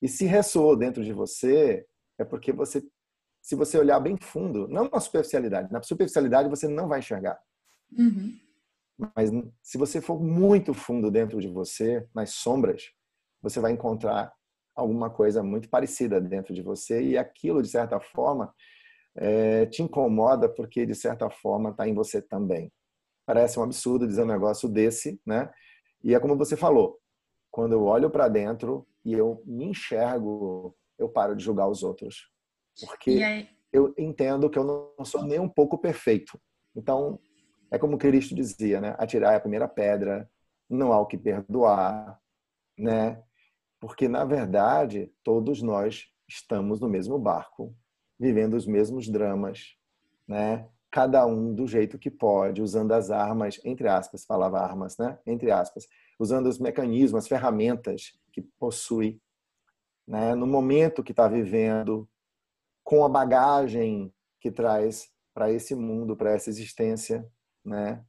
E 0.02 0.08
se 0.08 0.26
ressoou 0.26 0.76
dentro 0.76 1.04
de 1.04 1.14
você, 1.14 1.86
é 2.20 2.24
porque 2.24 2.52
você, 2.52 2.84
se 3.48 3.56
você 3.56 3.78
olhar 3.78 3.98
bem 4.02 4.18
fundo, 4.18 4.68
não 4.68 4.90
na 4.90 5.00
superficialidade, 5.00 5.72
na 5.72 5.82
superficialidade 5.82 6.50
você 6.50 6.68
não 6.68 6.86
vai 6.86 7.00
enxergar. 7.00 7.40
Uhum. 7.98 8.38
Mas 9.16 9.32
se 9.64 9.78
você 9.78 10.02
for 10.02 10.22
muito 10.22 10.74
fundo 10.74 11.10
dentro 11.10 11.40
de 11.40 11.48
você, 11.48 12.06
nas 12.14 12.32
sombras, 12.32 12.92
você 13.42 13.62
vai 13.62 13.72
encontrar 13.72 14.34
alguma 14.76 15.10
coisa 15.10 15.42
muito 15.42 15.70
parecida 15.70 16.20
dentro 16.20 16.54
de 16.54 16.62
você 16.62 17.02
e 17.02 17.18
aquilo, 17.18 17.62
de 17.62 17.70
certa 17.70 18.02
forma, 18.02 18.54
é, 19.16 19.66
te 19.68 19.82
incomoda 19.82 20.50
porque, 20.50 20.86
de 20.86 20.94
certa 20.94 21.30
forma, 21.30 21.70
está 21.70 21.88
em 21.88 21.94
você 21.94 22.22
também. 22.22 22.70
Parece 23.26 23.58
um 23.58 23.64
absurdo 23.64 24.06
dizer 24.06 24.24
um 24.24 24.28
negócio 24.28 24.68
desse, 24.68 25.22
né? 25.26 25.50
E 26.04 26.14
é 26.14 26.20
como 26.20 26.36
você 26.36 26.58
falou, 26.58 27.00
quando 27.50 27.72
eu 27.72 27.86
olho 27.86 28.10
para 28.10 28.28
dentro 28.28 28.86
e 29.06 29.14
eu 29.14 29.42
me 29.46 29.68
enxergo, 29.68 30.76
eu 31.00 31.08
paro 31.08 31.34
de 31.34 31.46
julgar 31.46 31.70
os 31.70 31.82
outros. 31.82 32.30
Porque 32.86 33.48
eu 33.72 33.94
entendo 33.98 34.50
que 34.50 34.58
eu 34.58 34.94
não 34.98 35.06
sou 35.06 35.24
nem 35.24 35.40
um 35.40 35.50
pouco 35.50 35.78
perfeito. 35.78 36.40
Então, 36.76 37.20
é 37.72 37.78
como 37.78 37.98
Cristo 37.98 38.36
dizia, 38.36 38.80
né? 38.80 38.96
Atirar 38.98 39.36
a 39.36 39.40
primeira 39.40 39.68
pedra, 39.68 40.30
não 40.70 40.92
há 40.94 41.00
o 41.00 41.06
que 41.06 41.18
perdoar, 41.18 42.20
né? 42.78 43.22
Porque, 43.80 44.08
na 44.08 44.26
verdade, 44.26 45.12
todos 45.24 45.62
nós 45.62 46.08
estamos 46.28 46.80
no 46.80 46.90
mesmo 46.90 47.18
barco, 47.20 47.76
vivendo 48.20 48.56
os 48.56 48.66
mesmos 48.66 49.08
dramas, 49.08 49.76
né? 50.28 50.68
Cada 50.90 51.26
um 51.26 51.54
do 51.54 51.68
jeito 51.68 52.00
que 52.00 52.10
pode, 52.10 52.62
usando 52.62 52.94
as 52.94 53.12
armas, 53.12 53.60
entre 53.64 53.88
aspas, 53.88 54.26
falava 54.26 54.60
armas, 54.60 54.98
né? 54.98 55.20
Entre 55.26 55.52
aspas, 55.52 55.88
usando 56.20 56.48
os 56.48 56.58
mecanismos, 56.58 57.24
as 57.24 57.28
ferramentas 57.28 58.18
que 58.32 58.42
possui, 58.42 59.20
né? 60.08 60.34
No 60.36 60.48
momento 60.48 61.04
que 61.04 61.12
está 61.12 61.28
vivendo, 61.28 62.10
com 62.88 63.04
a 63.04 63.10
bagagem 63.10 64.14
que 64.40 64.50
traz 64.50 65.10
para 65.34 65.52
esse 65.52 65.76
mundo, 65.76 66.16
para 66.16 66.32
essa 66.32 66.50
existência, 66.50 67.30
né? 67.66 68.02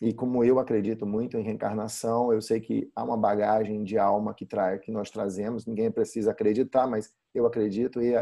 E 0.00 0.14
como 0.14 0.42
eu 0.42 0.58
acredito 0.58 1.04
muito 1.04 1.36
em 1.36 1.42
reencarnação, 1.42 2.32
eu 2.32 2.40
sei 2.40 2.58
que 2.58 2.90
há 2.96 3.04
uma 3.04 3.14
bagagem 3.14 3.84
de 3.84 3.98
alma 3.98 4.32
que 4.32 4.46
traz, 4.46 4.80
que 4.80 4.90
nós 4.90 5.10
trazemos. 5.10 5.66
Ninguém 5.66 5.90
precisa 5.90 6.30
acreditar, 6.30 6.86
mas 6.86 7.12
eu 7.34 7.44
acredito 7.44 8.00
e, 8.00 8.14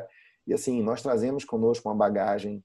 e 0.48 0.52
assim 0.52 0.82
nós 0.82 1.00
trazemos 1.00 1.44
conosco 1.44 1.88
uma 1.88 1.94
bagagem 1.94 2.60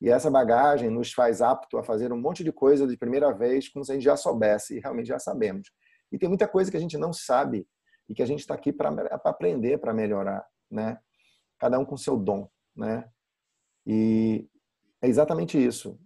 e 0.00 0.08
essa 0.08 0.30
bagagem 0.30 0.88
nos 0.88 1.12
faz 1.12 1.42
apto 1.42 1.78
a 1.78 1.82
fazer 1.82 2.12
um 2.12 2.20
monte 2.20 2.44
de 2.44 2.52
coisa 2.52 2.86
de 2.86 2.96
primeira 2.96 3.32
vez, 3.32 3.68
como 3.68 3.84
se 3.84 3.90
a 3.90 3.96
gente 3.96 4.04
já 4.04 4.16
soubesse 4.16 4.76
e 4.76 4.80
realmente 4.80 5.08
já 5.08 5.18
sabemos. 5.18 5.68
E 6.12 6.16
tem 6.16 6.28
muita 6.28 6.46
coisa 6.46 6.70
que 6.70 6.76
a 6.76 6.80
gente 6.80 6.96
não 6.96 7.12
sabe 7.12 7.66
e 8.08 8.14
que 8.14 8.22
a 8.22 8.26
gente 8.26 8.38
está 8.38 8.54
aqui 8.54 8.72
para 8.72 8.88
aprender, 9.24 9.78
para 9.78 9.92
melhorar, 9.92 10.46
né? 10.70 10.96
Cada 11.58 11.76
um 11.76 11.84
com 11.84 11.96
seu 11.96 12.16
dom, 12.16 12.48
né? 12.78 13.10
E 13.86 14.48
é 15.02 15.08
exatamente 15.08 15.62
isso 15.62 15.98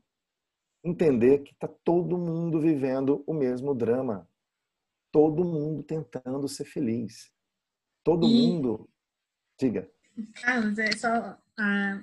entender 0.85 1.39
que 1.41 1.53
está 1.53 1.69
todo 1.69 2.19
mundo 2.19 2.61
vivendo 2.61 3.23
o 3.27 3.33
mesmo 3.33 3.75
drama. 3.75 4.29
Todo 5.13 5.45
mundo 5.45 5.83
tentando 5.83 6.49
ser 6.49 6.65
feliz. 6.65 7.31
Todo 8.03 8.27
e, 8.27 8.49
mundo. 8.49 8.91
Diga. 9.59 9.89
Carlos, 10.43 10.79
é 10.79 10.91
só 10.93 11.39
ah, 11.59 12.03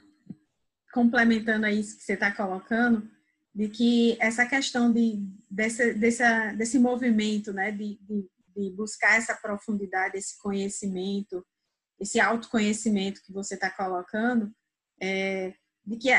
complementando 0.94 1.66
a 1.66 1.72
isso 1.72 1.98
que 1.98 2.04
você 2.04 2.14
está 2.14 2.34
colocando, 2.34 3.10
de 3.54 3.68
que 3.68 4.18
essa 4.22 4.46
questão 4.46 4.94
de, 4.94 5.18
desse, 5.50 5.94
desse, 5.94 6.24
desse 6.56 6.80
movimento, 6.80 7.52
né, 7.52 7.72
de, 7.72 8.00
de, 8.02 8.30
de 8.56 8.72
buscar 8.76 9.18
essa 9.18 9.36
profundidade, 9.36 10.18
esse 10.18 10.40
conhecimento, 10.40 11.46
esse 12.00 12.20
autoconhecimento 12.20 13.22
que 13.24 13.34
você 13.34 13.56
está 13.56 13.70
colocando, 13.70 14.54
é, 15.02 15.54
de 15.86 15.98
que 15.98 16.10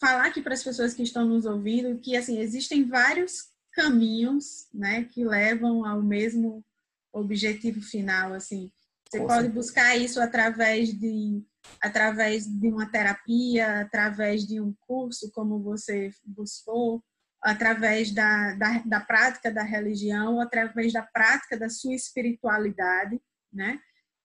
falar 0.00 0.26
aqui 0.26 0.40
para 0.40 0.54
as 0.54 0.62
pessoas 0.62 0.94
que 0.94 1.02
estão 1.02 1.26
nos 1.26 1.44
ouvindo 1.44 1.98
que 2.00 2.16
assim 2.16 2.38
existem 2.38 2.84
vários 2.84 3.50
caminhos, 3.72 4.68
né, 4.72 5.04
que 5.04 5.24
levam 5.24 5.84
ao 5.84 6.02
mesmo 6.02 6.64
objetivo 7.12 7.80
final, 7.80 8.32
assim. 8.32 8.70
Você 9.08 9.20
pode 9.20 9.48
buscar 9.48 9.96
isso 9.96 10.20
através 10.20 10.92
de 10.92 11.42
através 11.80 12.46
de 12.46 12.68
uma 12.68 12.90
terapia, 12.90 13.80
através 13.80 14.46
de 14.46 14.60
um 14.60 14.74
curso, 14.86 15.30
como 15.32 15.62
você 15.62 16.10
buscou, 16.24 17.04
através 17.42 18.12
da, 18.12 18.54
da, 18.54 18.78
da 18.78 19.00
prática 19.00 19.50
da 19.50 19.62
religião, 19.62 20.40
através 20.40 20.92
da 20.92 21.02
prática 21.02 21.58
da 21.58 21.68
sua 21.68 21.94
espiritualidade, 21.94 23.20
né? 23.52 23.78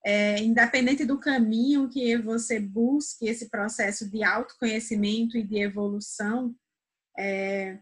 É, 0.06 0.38
independente 0.40 1.04
do 1.04 1.20
caminho 1.20 1.90
que 1.90 2.16
você 2.18 2.60
busque 2.60 3.28
esse 3.28 3.50
processo 3.50 4.08
de 4.08 4.24
autoconhecimento 4.24 5.36
e 5.36 5.44
de 5.44 5.58
evolução, 5.58 6.56
é, 7.18 7.80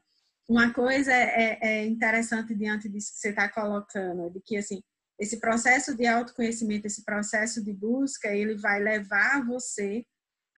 uma 0.47 0.73
coisa 0.73 1.11
é, 1.11 1.23
é, 1.23 1.59
é 1.61 1.85
interessante 1.85 2.55
diante 2.55 2.87
disso 2.87 3.11
que 3.11 3.19
você 3.19 3.29
está 3.29 3.49
colocando, 3.49 4.29
de 4.29 4.39
que 4.39 4.55
assim 4.55 4.81
esse 5.19 5.39
processo 5.39 5.95
de 5.95 6.07
autoconhecimento, 6.07 6.87
esse 6.87 7.03
processo 7.03 7.63
de 7.63 7.71
busca, 7.71 8.29
ele 8.29 8.55
vai 8.55 8.81
levar 8.81 9.45
você 9.45 10.05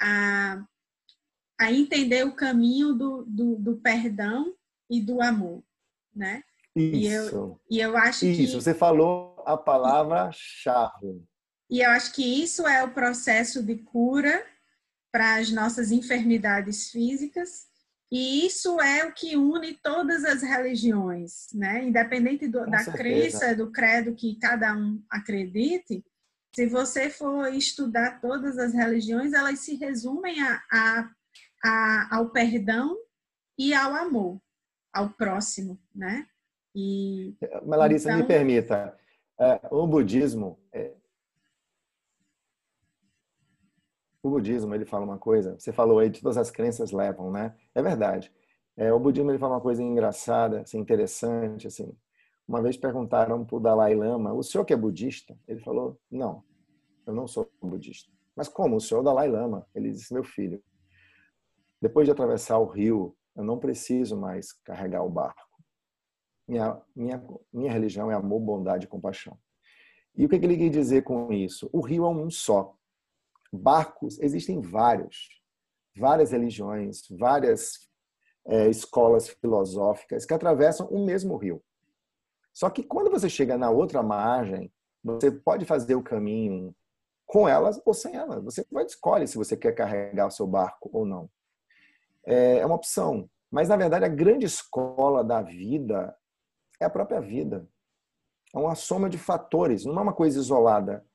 a, 0.02 0.64
a 1.60 1.72
entender 1.72 2.26
o 2.26 2.36
caminho 2.36 2.94
do, 2.94 3.26
do, 3.26 3.56
do 3.58 3.78
perdão 3.78 4.56
e 4.90 5.02
do 5.02 5.22
amor, 5.22 5.64
né? 6.16 6.42
Isso. 6.76 6.96
E 6.96 7.08
eu, 7.08 7.62
e 7.70 7.80
eu 7.80 7.98
acho 7.98 8.26
Isso, 8.26 8.38
que... 8.38 8.44
Isso, 8.44 8.62
você 8.62 8.74
falou 8.74 9.44
a 9.46 9.58
palavra-chave. 9.58 11.24
E 11.70 11.82
eu 11.82 11.90
acho 11.92 12.14
que 12.14 12.44
isso 12.44 12.68
é 12.68 12.84
o 12.84 12.92
processo 12.92 13.64
de 13.64 13.76
cura 13.76 14.46
para 15.12 15.38
as 15.38 15.52
nossas 15.52 15.92
enfermidades 15.92 16.92
físicas. 16.92 17.68
E 18.12 18.46
isso 18.46 18.80
é 18.80 19.06
o 19.06 19.14
que 19.14 19.36
une 19.36 19.74
todas 19.74 20.24
as 20.24 20.42
religiões, 20.44 21.48
né? 21.54 21.84
Independente 21.84 22.48
do, 22.48 22.66
da 22.66 22.80
certeza. 22.80 22.98
crença, 22.98 23.56
do 23.56 23.72
credo 23.72 24.14
que 24.14 24.36
cada 24.36 24.76
um 24.76 25.02
acredite, 25.10 26.06
se 26.56 26.68
você 26.68 27.10
for 27.10 27.52
estudar 27.54 28.22
todas 28.22 28.58
as 28.58 28.74
religiões, 28.74 29.34
elas 29.34 29.60
se 29.60 29.76
resumem 29.76 30.40
a, 30.42 30.62
a, 30.72 31.12
a, 31.64 32.16
ao 32.16 32.30
perdão 32.30 32.96
e 33.58 33.74
ao 33.74 33.94
amor, 33.96 34.40
ao 34.94 35.10
próximo, 35.10 35.80
né? 35.94 36.28
E, 36.76 37.36
Larissa, 37.64 38.10
então... 38.10 38.20
me 38.20 38.28
permita, 38.28 38.98
é, 39.40 39.62
o 39.72 39.88
budismo 39.88 40.60
é, 40.72 40.94
o 44.26 44.30
budismo 44.32 44.74
ele 44.74 44.86
fala 44.86 45.06
uma 45.06 45.20
coisa, 45.20 45.56
você 45.60 45.72
falou 45.72 46.00
aí, 46.00 46.10
todas 46.10 46.36
as 46.38 46.50
crenças 46.50 46.92
levam, 46.92 47.32
né? 47.32 47.56
É 47.76 47.82
verdade. 47.82 48.34
É, 48.76 48.92
o 48.92 49.00
budismo 49.00 49.30
ele 49.30 49.38
fala 49.38 49.56
uma 49.56 49.62
coisa 49.62 49.84
engraçada, 49.84 50.62
assim, 50.62 50.80
interessante, 50.80 51.68
assim. 51.68 51.96
Uma 52.48 52.62
vez 52.62 52.76
perguntaram 52.76 53.46
para 53.46 53.56
o 53.56 53.60
Dalai 53.60 53.94
Lama, 53.96 54.34
o 54.34 54.44
senhor 54.44 54.66
que 54.66 54.74
é 54.74 54.78
budista? 54.78 55.38
Ele 55.48 55.60
falou, 55.60 56.00
não, 56.10 56.44
eu 57.06 57.14
não 57.14 57.28
sou 57.28 57.50
budista. 57.62 58.12
Mas 58.36 58.48
como? 58.48 58.76
O 58.76 58.82
senhor 58.82 59.00
é 59.00 59.02
o 59.02 59.06
Dalai 59.06 59.30
Lama? 59.30 59.68
Ele 59.74 59.92
disse, 59.92 60.14
meu 60.14 60.24
filho, 60.24 60.62
depois 61.82 62.08
de 62.08 62.12
atravessar 62.12 62.58
o 62.58 62.66
rio, 62.66 63.16
eu 63.36 63.44
não 63.44 63.60
preciso 63.60 64.18
mais 64.18 64.52
carregar 64.52 65.04
o 65.04 65.10
barco. 65.10 65.64
Minha, 66.48 66.82
minha, 66.96 67.24
minha 67.54 67.72
religião 67.72 68.12
é 68.12 68.16
amor, 68.16 68.40
bondade 68.40 68.86
e 68.86 68.90
compaixão. 68.90 69.38
E 70.16 70.26
o 70.26 70.30
que 70.30 70.36
ele 70.36 70.58
quer 70.58 70.70
dizer 70.70 71.04
com 71.04 71.32
isso? 71.32 71.70
O 71.72 71.82
rio 71.82 72.06
é 72.06 72.10
um 72.10 72.30
só 72.30 72.75
barcos, 73.56 74.20
existem 74.20 74.62
vários, 74.62 75.30
várias 75.96 76.32
religiões, 76.32 77.08
várias 77.10 77.90
é, 78.46 78.70
escolas 78.70 79.30
filosóficas 79.30 80.26
que 80.26 80.34
atravessam 80.34 80.88
o 80.88 81.04
mesmo 81.06 81.36
rio. 81.38 81.64
Só 82.54 82.70
que 82.70 82.84
quando 82.84 83.12
você 83.12 83.30
chega 83.30 83.58
na 83.58 83.70
outra 83.70 84.02
margem, 84.02 84.72
você 85.04 85.30
pode 85.32 85.66
fazer 85.66 85.96
o 85.96 86.04
caminho 86.04 86.76
com 87.26 87.48
elas 87.48 87.82
ou 87.86 87.94
sem 87.94 88.16
elas. 88.16 88.44
Você 88.44 88.64
pode 88.64 88.92
escolher 88.92 89.28
se 89.28 89.38
você 89.38 89.58
quer 89.58 89.74
carregar 89.74 90.28
o 90.28 90.32
seu 90.32 90.48
barco 90.48 90.90
ou 90.94 91.06
não. 91.06 91.30
É, 92.26 92.60
é 92.60 92.66
uma 92.66 92.76
opção. 92.76 93.30
Mas, 93.52 93.70
na 93.70 93.78
verdade, 93.78 94.06
a 94.06 94.10
grande 94.10 94.46
escola 94.46 95.24
da 95.24 95.42
vida 95.42 96.16
é 96.80 96.86
a 96.86 96.90
própria 96.90 97.20
vida. 97.20 97.68
É 98.54 98.58
uma 98.58 98.76
soma 98.76 99.10
de 99.10 99.18
fatores, 99.18 99.86
não 99.86 100.00
é 100.00 100.02
uma 100.02 100.14
coisa 100.14 100.40
isolada. 100.40 101.06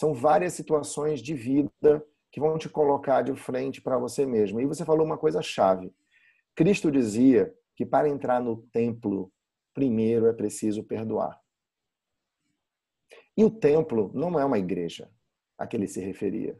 São 0.00 0.14
várias 0.14 0.54
situações 0.54 1.20
de 1.20 1.34
vida 1.34 2.02
que 2.32 2.40
vão 2.40 2.56
te 2.56 2.70
colocar 2.70 3.20
de 3.20 3.36
frente 3.36 3.82
para 3.82 3.98
você 3.98 4.24
mesmo. 4.24 4.58
E 4.58 4.64
você 4.64 4.82
falou 4.82 5.04
uma 5.04 5.18
coisa 5.18 5.42
chave. 5.42 5.92
Cristo 6.54 6.90
dizia 6.90 7.54
que 7.76 7.84
para 7.84 8.08
entrar 8.08 8.40
no 8.40 8.62
templo, 8.72 9.30
primeiro 9.74 10.26
é 10.26 10.32
preciso 10.32 10.82
perdoar. 10.82 11.38
E 13.36 13.44
o 13.44 13.50
templo 13.50 14.10
não 14.14 14.40
é 14.40 14.44
uma 14.46 14.58
igreja 14.58 15.10
a 15.58 15.66
que 15.66 15.76
ele 15.76 15.86
se 15.86 16.00
referia. 16.00 16.58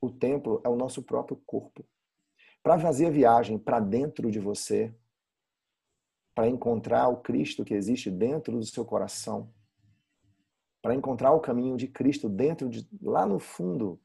O 0.00 0.10
templo 0.10 0.60
é 0.64 0.68
o 0.68 0.74
nosso 0.74 1.00
próprio 1.00 1.40
corpo. 1.46 1.86
Para 2.60 2.76
fazer 2.76 3.06
a 3.06 3.10
viagem 3.10 3.56
para 3.56 3.78
dentro 3.78 4.32
de 4.32 4.40
você, 4.40 4.92
para 6.34 6.48
encontrar 6.48 7.06
o 7.06 7.18
Cristo 7.18 7.64
que 7.64 7.74
existe 7.74 8.10
dentro 8.10 8.58
do 8.58 8.66
seu 8.66 8.84
coração, 8.84 9.48
para 10.80 10.94
encontrar 10.94 11.32
o 11.32 11.40
caminho 11.40 11.76
de 11.76 11.88
Cristo 11.88 12.28
dentro 12.28 12.68
de 12.68 12.88
lá 13.02 13.26
no 13.26 13.38
fundo, 13.38 14.00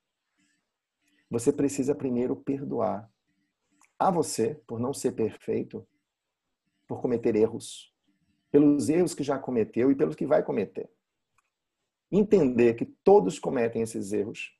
você 1.29 1.51
precisa 1.51 1.95
primeiro 1.95 2.36
perdoar 2.36 3.09
a 3.97 4.12
você 4.12 4.55
por 4.67 4.79
não 4.79 4.93
ser 4.93 5.13
perfeito, 5.13 5.88
por 6.88 7.01
cometer 7.01 7.36
erros, 7.36 7.93
pelos 8.51 8.89
erros 8.89 9.13
que 9.13 9.23
já 9.23 9.38
cometeu 9.38 9.91
e 9.91 9.95
pelos 9.95 10.15
que 10.15 10.25
vai 10.25 10.43
cometer. 10.43 10.89
Entender 12.12 12.75
que 12.75 12.86
todos 12.86 13.39
cometem 13.39 13.81
esses 13.81 14.12
erros 14.12 14.55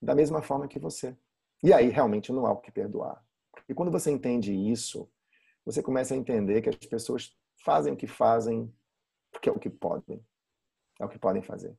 da 0.00 0.14
mesma 0.14 0.40
forma 0.40 0.68
que 0.68 0.78
você. 0.78 1.16
E 1.62 1.72
aí 1.72 1.88
realmente 1.88 2.32
não 2.32 2.46
há 2.46 2.52
o 2.52 2.60
que 2.60 2.70
perdoar. 2.70 3.22
E 3.68 3.74
quando 3.74 3.90
você 3.90 4.10
entende 4.10 4.52
isso, 4.52 5.10
você 5.64 5.82
começa 5.82 6.14
a 6.14 6.16
entender 6.16 6.62
que 6.62 6.68
as 6.68 6.76
pessoas 6.76 7.36
fazem 7.64 7.92
o 7.92 7.96
que 7.96 8.06
fazem 8.06 8.72
porque 9.30 9.48
é 9.48 9.52
o 9.52 9.58
que 9.58 9.70
podem 9.70 10.22
é 11.00 11.04
o 11.04 11.08
que 11.08 11.18
podem 11.18 11.42
fazer. 11.42 11.76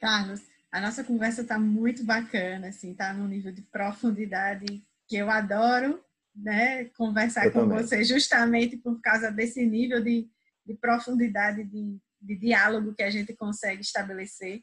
Carlos, 0.00 0.40
a 0.70 0.80
nossa 0.80 1.02
conversa 1.02 1.42
está 1.42 1.58
muito 1.58 2.04
bacana, 2.04 2.68
assim, 2.68 2.94
tá 2.94 3.12
num 3.12 3.26
nível 3.26 3.52
de 3.52 3.62
profundidade 3.62 4.84
que 5.06 5.16
eu 5.16 5.30
adoro, 5.30 6.04
né, 6.34 6.84
conversar 6.96 7.46
eu 7.46 7.52
com 7.52 7.60
também. 7.60 7.78
você 7.78 8.04
justamente 8.04 8.76
por 8.76 9.00
causa 9.00 9.30
desse 9.30 9.64
nível 9.66 10.02
de, 10.02 10.30
de 10.64 10.74
profundidade 10.74 11.64
de, 11.64 11.98
de 12.20 12.36
diálogo 12.36 12.94
que 12.94 13.02
a 13.02 13.10
gente 13.10 13.34
consegue 13.34 13.80
estabelecer. 13.80 14.62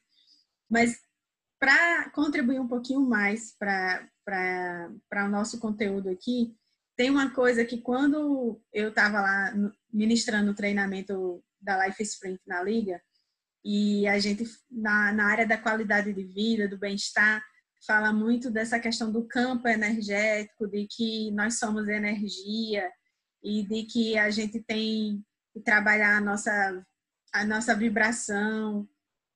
Mas 0.69 0.99
para 1.59 2.09
contribuir 2.11 2.59
um 2.59 2.67
pouquinho 2.67 3.01
mais 3.01 3.55
para 3.57 4.07
o 5.25 5.27
nosso 5.27 5.59
conteúdo 5.59 6.09
aqui, 6.09 6.55
tem 6.95 7.09
uma 7.09 7.31
coisa 7.31 7.65
que 7.65 7.81
quando 7.81 8.61
eu 8.71 8.89
estava 8.89 9.19
lá 9.19 9.53
ministrando 9.91 10.51
o 10.51 10.55
treinamento 10.55 11.43
da 11.65 11.85
Life 11.85 12.01
Sprint 12.03 12.39
na 12.47 12.63
Liga, 12.63 13.01
e 13.63 14.07
a 14.07 14.19
gente, 14.19 14.45
na, 14.69 15.11
na 15.11 15.25
área 15.25 15.47
da 15.47 15.57
qualidade 15.57 16.13
de 16.13 16.23
vida, 16.23 16.67
do 16.67 16.77
bem-estar, 16.77 17.43
fala 17.85 18.13
muito 18.13 18.51
dessa 18.51 18.79
questão 18.79 19.11
do 19.11 19.27
campo 19.27 19.67
energético, 19.67 20.67
de 20.67 20.87
que 20.87 21.31
nós 21.31 21.57
somos 21.57 21.87
energia 21.87 22.87
e 23.43 23.63
de 23.63 23.83
que 23.83 24.17
a 24.17 24.29
gente 24.29 24.61
tem 24.61 25.23
que 25.51 25.59
trabalhar 25.61 26.17
a 26.17 26.21
nossa, 26.21 26.85
a 27.33 27.43
nossa 27.43 27.75
vibração 27.75 28.87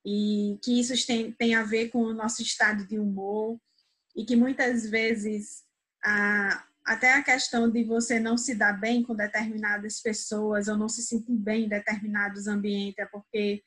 e 0.06 0.58
que 0.62 0.78
isso 0.78 0.94
tem, 1.06 1.32
tem 1.32 1.54
a 1.56 1.64
ver 1.64 1.88
com 1.90 2.02
o 2.02 2.14
nosso 2.14 2.40
estado 2.40 2.86
de 2.86 2.98
humor 2.98 3.58
e 4.14 4.24
que 4.24 4.36
muitas 4.36 4.88
vezes 4.88 5.64
a, 6.04 6.66
até 6.84 7.14
a 7.14 7.22
questão 7.22 7.70
de 7.70 7.84
você 7.84 8.18
não 8.18 8.36
se 8.36 8.54
dar 8.54 8.72
bem 8.72 9.02
com 9.02 9.14
determinadas 9.14 10.00
pessoas 10.00 10.68
ou 10.68 10.76
não 10.76 10.88
se 10.88 11.02
sentir 11.02 11.36
bem 11.36 11.64
em 11.64 11.68
determinados 11.68 12.46
ambientes 12.46 12.98
é 12.98 13.06
porque 13.06 13.62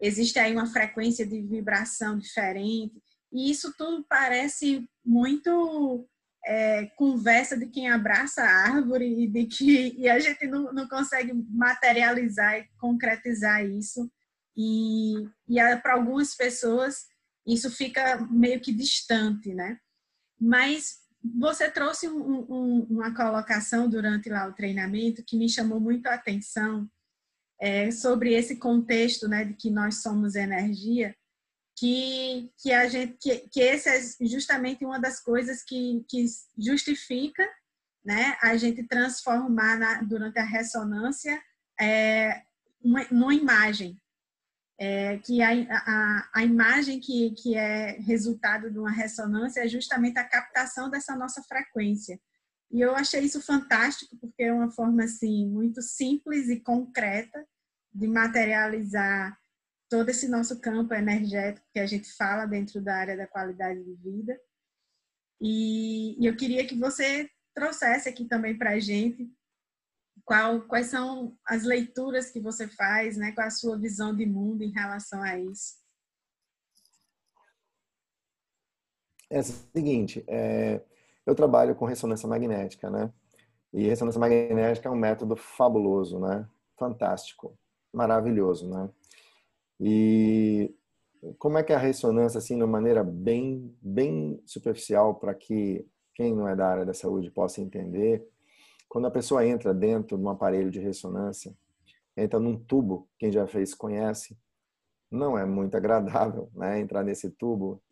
existe 0.00 0.38
aí 0.38 0.52
uma 0.52 0.66
frequência 0.66 1.26
de 1.26 1.40
vibração 1.42 2.18
diferente 2.18 3.02
e 3.32 3.50
isso 3.50 3.74
tudo 3.76 4.04
parece 4.08 4.88
muito 5.04 6.08
é, 6.46 6.86
conversa 6.96 7.56
de 7.56 7.66
quem 7.66 7.88
abraça 7.88 8.42
a 8.42 8.74
árvore 8.74 9.24
e 9.24 9.26
de 9.26 9.46
que 9.46 9.94
e 9.98 10.08
a 10.08 10.18
gente 10.18 10.46
não, 10.46 10.72
não 10.72 10.88
consegue 10.88 11.32
materializar 11.50 12.58
e 12.58 12.68
concretizar 12.78 13.64
isso 13.64 14.10
e, 14.56 15.14
e 15.48 15.76
para 15.82 15.94
algumas 15.94 16.34
pessoas 16.34 17.06
isso 17.46 17.70
fica 17.70 18.18
meio 18.30 18.60
que 18.60 18.72
distante, 18.72 19.54
né? 19.54 19.78
Mas 20.38 20.98
você 21.36 21.70
trouxe 21.70 22.08
um, 22.08 22.46
um, 22.48 22.86
uma 22.90 23.14
colocação 23.14 23.88
durante 23.88 24.28
lá 24.28 24.46
o 24.46 24.52
treinamento 24.52 25.24
que 25.24 25.36
me 25.36 25.48
chamou 25.48 25.80
muito 25.80 26.06
a 26.06 26.14
atenção 26.14 26.88
é, 27.60 27.90
sobre 27.90 28.34
esse 28.34 28.56
contexto, 28.56 29.28
né, 29.28 29.44
de 29.44 29.54
que 29.54 29.70
nós 29.70 30.02
somos 30.02 30.36
energia, 30.36 31.14
que 31.76 32.50
que 32.60 32.72
a 32.72 32.88
gente 32.88 33.16
que, 33.20 33.48
que 33.48 33.60
esse 33.60 33.88
é 33.88 34.26
justamente 34.26 34.84
uma 34.84 34.98
das 34.98 35.20
coisas 35.20 35.62
que, 35.62 36.04
que 36.08 36.24
justifica, 36.56 37.48
né, 38.04 38.36
a 38.42 38.56
gente 38.56 38.86
transformar 38.86 39.78
na, 39.78 40.02
durante 40.02 40.38
a 40.38 40.44
ressonância 40.44 41.40
é, 41.80 42.42
uma, 42.82 43.04
numa 43.10 43.34
imagem, 43.34 44.00
é, 44.78 45.18
que 45.18 45.42
a, 45.42 45.50
a, 45.50 46.30
a, 46.34 46.44
imagem 46.44 47.00
que, 47.00 47.32
que 47.32 47.56
é 47.56 47.98
resultado 48.00 48.70
de 48.70 48.78
uma 48.78 48.92
ressonância 48.92 49.64
é 49.64 49.68
justamente 49.68 50.18
a 50.18 50.28
captação 50.28 50.88
dessa 50.88 51.16
nossa 51.16 51.42
frequência. 51.42 52.20
E 52.70 52.80
eu 52.80 52.94
achei 52.94 53.22
isso 53.22 53.42
fantástico, 53.42 54.16
porque 54.20 54.44
é 54.44 54.52
uma 54.52 54.70
forma 54.70 55.02
assim 55.02 55.48
muito 55.48 55.82
simples 55.82 56.48
e 56.48 56.60
concreta 56.60 57.44
de 57.92 58.06
materializar 58.06 59.36
todo 59.88 60.10
esse 60.10 60.28
nosso 60.28 60.60
campo 60.60 60.94
energético 60.94 61.66
que 61.72 61.80
a 61.80 61.86
gente 61.86 62.12
fala 62.12 62.46
dentro 62.46 62.80
da 62.80 62.94
área 62.94 63.16
da 63.16 63.26
qualidade 63.26 63.82
de 63.82 63.94
vida. 63.94 64.38
E, 65.40 66.22
e 66.22 66.26
eu 66.26 66.36
queria 66.36 66.66
que 66.66 66.76
você 66.76 67.28
trouxesse 67.54 68.08
aqui 68.08 68.26
também 68.26 68.56
para 68.56 68.72
a 68.72 68.78
gente 68.78 69.28
qual, 70.28 70.60
quais 70.60 70.88
são 70.88 71.34
as 71.42 71.64
leituras 71.64 72.30
que 72.30 72.38
você 72.38 72.68
faz, 72.68 73.16
né? 73.16 73.32
Qual 73.32 73.46
a 73.46 73.50
sua 73.50 73.78
visão 73.78 74.14
de 74.14 74.26
mundo 74.26 74.62
em 74.62 74.70
relação 74.70 75.22
a 75.22 75.38
isso? 75.38 75.78
É 79.30 79.40
o 79.40 79.42
seguinte, 79.42 80.22
é, 80.28 80.82
eu 81.24 81.34
trabalho 81.34 81.74
com 81.74 81.86
ressonância 81.86 82.28
magnética, 82.28 82.90
né? 82.90 83.10
E 83.72 83.88
ressonância 83.88 84.20
magnética 84.20 84.90
é 84.90 84.92
um 84.92 84.96
método 84.96 85.34
fabuloso, 85.34 86.18
né? 86.18 86.46
Fantástico, 86.78 87.58
maravilhoso, 87.90 88.68
né? 88.68 88.90
E 89.80 90.74
como 91.38 91.56
é 91.56 91.62
que 91.62 91.72
é 91.72 91.76
a 91.76 91.78
ressonância, 91.78 92.36
assim, 92.36 92.56
de 92.56 92.62
uma 92.62 92.72
maneira 92.72 93.02
bem, 93.02 93.74
bem 93.80 94.42
superficial, 94.44 95.14
para 95.14 95.34
que 95.34 95.88
quem 96.14 96.34
não 96.34 96.46
é 96.46 96.54
da 96.54 96.68
área 96.68 96.84
da 96.84 96.92
saúde 96.92 97.30
possa 97.30 97.62
entender, 97.62 98.28
quando 98.88 99.06
a 99.06 99.10
pessoa 99.10 99.46
entra 99.46 99.74
dentro 99.74 100.16
de 100.16 100.24
um 100.24 100.30
aparelho 100.30 100.70
de 100.70 100.80
ressonância, 100.80 101.54
entra 102.16 102.40
num 102.40 102.58
tubo, 102.58 103.08
quem 103.18 103.30
já 103.30 103.46
fez 103.46 103.74
conhece, 103.74 104.36
não 105.10 105.38
é 105.38 105.44
muito 105.44 105.76
agradável 105.76 106.50
né, 106.54 106.80
entrar 106.80 107.04
nesse 107.04 107.30
tubo. 107.30 107.82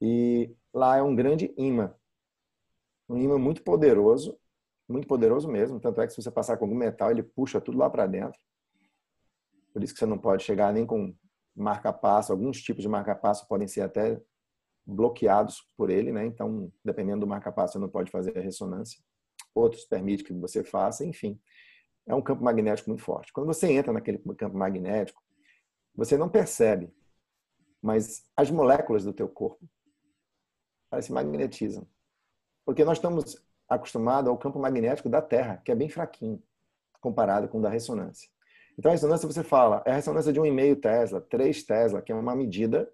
E 0.00 0.54
lá 0.72 0.96
é 0.96 1.02
um 1.02 1.14
grande 1.14 1.52
imã, 1.56 1.94
um 3.08 3.16
imã 3.18 3.38
muito 3.38 3.62
poderoso, 3.62 4.38
muito 4.88 5.06
poderoso 5.06 5.48
mesmo. 5.48 5.78
Tanto 5.78 6.00
é 6.00 6.06
que 6.06 6.12
se 6.12 6.22
você 6.22 6.30
passar 6.30 6.56
com 6.56 6.64
algum 6.64 6.76
metal, 6.76 7.10
ele 7.10 7.22
puxa 7.22 7.60
tudo 7.60 7.78
lá 7.78 7.88
para 7.88 8.06
dentro. 8.06 8.38
Por 9.72 9.82
isso 9.82 9.92
que 9.92 9.98
você 9.98 10.06
não 10.06 10.18
pode 10.18 10.42
chegar 10.42 10.72
nem 10.72 10.86
com 10.86 11.14
marca-passo. 11.54 12.32
Alguns 12.32 12.62
tipos 12.62 12.82
de 12.82 12.88
marca-passo 12.88 13.46
podem 13.46 13.68
ser 13.68 13.82
até 13.82 14.20
bloqueados 14.86 15.66
por 15.76 15.90
ele, 15.90 16.12
né? 16.12 16.24
Então, 16.24 16.72
dependendo 16.84 17.20
do 17.20 17.26
marca-passo, 17.26 17.74
você 17.74 17.78
não 17.78 17.88
pode 17.88 18.10
fazer 18.10 18.36
a 18.38 18.40
ressonância 18.40 19.02
outros 19.56 19.84
permitem 19.84 20.24
que 20.24 20.32
você 20.32 20.62
faça, 20.62 21.04
enfim. 21.04 21.40
É 22.06 22.14
um 22.14 22.22
campo 22.22 22.44
magnético 22.44 22.90
muito 22.90 23.02
forte. 23.02 23.32
Quando 23.32 23.46
você 23.46 23.72
entra 23.72 23.92
naquele 23.92 24.18
campo 24.18 24.56
magnético, 24.56 25.22
você 25.94 26.16
não 26.16 26.28
percebe, 26.28 26.94
mas 27.82 28.24
as 28.36 28.50
moléculas 28.50 29.04
do 29.04 29.12
teu 29.12 29.28
corpo 29.28 29.68
se 31.00 31.12
magnetizam. 31.12 31.86
Porque 32.64 32.84
nós 32.84 32.98
estamos 32.98 33.44
acostumados 33.68 34.30
ao 34.30 34.38
campo 34.38 34.58
magnético 34.58 35.08
da 35.08 35.20
Terra, 35.20 35.60
que 35.64 35.72
é 35.72 35.74
bem 35.74 35.88
fraquinho, 35.88 36.42
comparado 37.00 37.48
com 37.48 37.58
o 37.58 37.62
da 37.62 37.68
ressonância. 37.68 38.28
Então, 38.78 38.90
a 38.90 38.94
ressonância, 38.94 39.26
você 39.26 39.42
fala, 39.42 39.82
é 39.86 39.92
a 39.92 39.94
ressonância 39.94 40.32
de 40.32 40.40
1,5 40.40 40.80
Tesla, 40.80 41.20
3 41.20 41.64
Tesla, 41.64 42.02
que 42.02 42.12
é 42.12 42.14
uma 42.14 42.36
medida 42.36 42.90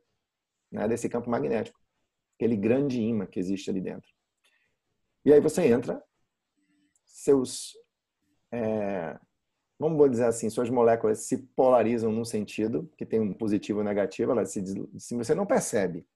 né, 0.70 0.87
desse 0.87 1.09
campo 1.09 1.29
magnético, 1.29 1.79
aquele 2.37 2.57
grande 2.57 3.01
imã 3.01 3.27
que 3.27 3.38
existe 3.38 3.68
ali 3.68 3.81
dentro. 3.81 4.09
E 5.25 5.33
aí 5.33 5.40
você 5.40 5.66
entra 5.66 6.03
seus, 7.12 7.77
é, 8.51 9.18
vamos 9.79 10.11
dizer 10.11 10.25
assim, 10.25 10.48
suas 10.48 10.70
moléculas 10.70 11.18
se 11.20 11.37
polarizam 11.37 12.11
num 12.11 12.25
sentido, 12.25 12.90
que 12.96 13.05
tem 13.05 13.20
um 13.20 13.35
positivo 13.35 13.81
e 13.81 13.83
um 13.83 13.85
negativo, 13.85 14.33
elas 14.33 14.51
se, 14.51 14.62
se 14.98 15.14
você 15.14 15.35
não 15.35 15.46
percebe. 15.46 16.07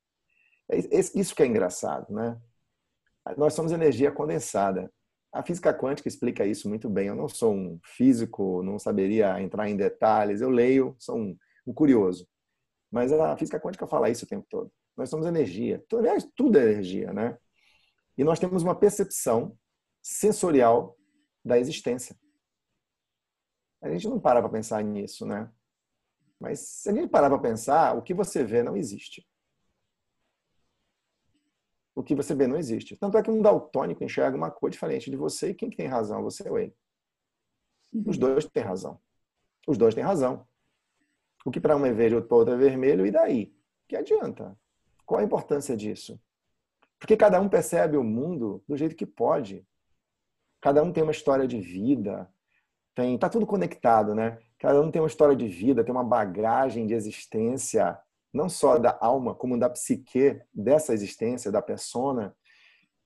É 0.69 0.79
isso 1.15 1.35
que 1.35 1.43
é 1.43 1.47
engraçado, 1.47 2.13
né? 2.13 2.41
Nós 3.37 3.55
somos 3.55 3.73
energia 3.73 4.11
condensada. 4.11 4.91
A 5.33 5.43
física 5.43 5.73
quântica 5.75 6.09
explica 6.09 6.47
isso 6.47 6.69
muito 6.69 6.89
bem. 6.89 7.09
Eu 7.09 7.15
não 7.15 7.29
sou 7.29 7.55
um 7.55 7.79
físico, 7.85 8.63
não 8.63 8.79
saberia 8.79 9.41
entrar 9.41 9.69
em 9.69 9.77
detalhes. 9.77 10.41
Eu 10.41 10.49
leio, 10.49 10.97
sou 10.99 11.17
um, 11.17 11.37
um 11.67 11.75
curioso. 11.75 12.27
Mas 12.91 13.13
a 13.13 13.37
física 13.37 13.61
quântica 13.61 13.87
fala 13.87 14.09
isso 14.09 14.25
o 14.25 14.29
tempo 14.29 14.47
todo. 14.49 14.73
Nós 14.97 15.11
somos 15.11 15.27
energia. 15.27 15.85
Aliás, 15.93 16.27
tudo 16.35 16.59
é 16.59 16.63
energia, 16.63 17.13
né? 17.13 17.37
E 18.17 18.25
nós 18.25 18.39
temos 18.39 18.63
uma 18.63 18.75
percepção 18.75 19.57
sensorial 20.07 20.97
da 21.45 21.59
existência. 21.59 22.17
A 23.83 23.91
gente 23.91 24.09
não 24.09 24.21
para 24.21 24.41
para 24.41 24.49
pensar 24.49 24.83
nisso, 24.83 25.27
né? 25.27 25.51
Mas 26.39 26.61
se 26.61 26.91
a 26.91 26.93
gente 26.93 27.09
parar 27.09 27.29
para 27.29 27.41
pensar, 27.41 27.97
o 27.97 28.03
que 28.03 28.15
você 28.15 28.45
vê 28.45 28.63
não 28.63 28.77
existe. 28.77 29.27
O 31.95 32.05
que 32.05 32.15
você 32.15 32.35
vê 32.35 32.47
não 32.47 32.57
existe. 32.57 32.97
Tanto 32.97 33.19
é 33.19 33.23
que 33.23 33.31
um 33.31 33.43
daltônico 33.43 34.05
enxerga 34.05 34.37
uma 34.37 34.51
cor 34.51 34.71
diferente 34.71 35.11
de 35.11 35.17
você 35.17 35.51
e 35.51 35.55
quem 35.55 35.71
tem 35.71 35.89
razão? 35.89 36.23
Você 36.23 36.49
ou 36.49 36.59
ele. 36.59 36.77
Os 38.07 38.17
dois 38.17 38.45
têm 38.45 38.63
razão. 38.63 39.01
Os 39.67 39.77
dois 39.77 39.95
têm 39.95 40.05
razão. 40.05 40.47
O 41.45 41.51
que 41.51 41.61
para 41.61 41.77
um 41.77 41.85
é 41.85 41.93
verde, 41.93 42.15
outro 42.15 42.29
para 42.29 42.37
outro 42.39 42.55
é 42.55 42.57
vermelho, 42.57 43.07
e 43.07 43.11
daí? 43.11 43.53
Que 43.89 43.97
adianta? 43.97 44.57
Qual 45.05 45.21
a 45.21 45.25
importância 45.25 45.77
disso? 45.77 46.21
Porque 46.99 47.17
cada 47.17 47.41
um 47.41 47.49
percebe 47.49 47.97
o 47.97 48.05
mundo 48.05 48.63
do 48.69 48.77
jeito 48.77 48.95
que 48.95 49.07
pode. 49.07 49.67
Cada 50.67 50.83
um 50.83 50.93
tem 50.93 51.05
uma 51.05 51.13
história 51.13 51.47
de 51.47 51.61
vida, 51.61 52.29
tem, 52.93 53.17
tá 53.17 53.29
tudo 53.29 53.47
conectado, 53.47 54.17
né? 54.17 54.37
Cada 54.59 54.81
um 54.81 54.91
tem 54.91 55.01
uma 55.01 55.07
história 55.07 55.37
de 55.37 55.47
vida, 55.47 55.85
tem 55.85 55.95
uma 55.95 56.03
bagagem 56.03 56.89
de 56.89 56.93
existência, 56.93 57.97
não 58.35 58.49
só 58.49 58.77
da 58.77 58.99
alma, 59.01 59.33
como 59.33 59.57
da 59.57 59.71
psique 59.71 60.43
dessa 60.53 60.93
existência, 60.93 61.53
da 61.53 61.63
persona, 61.63 62.35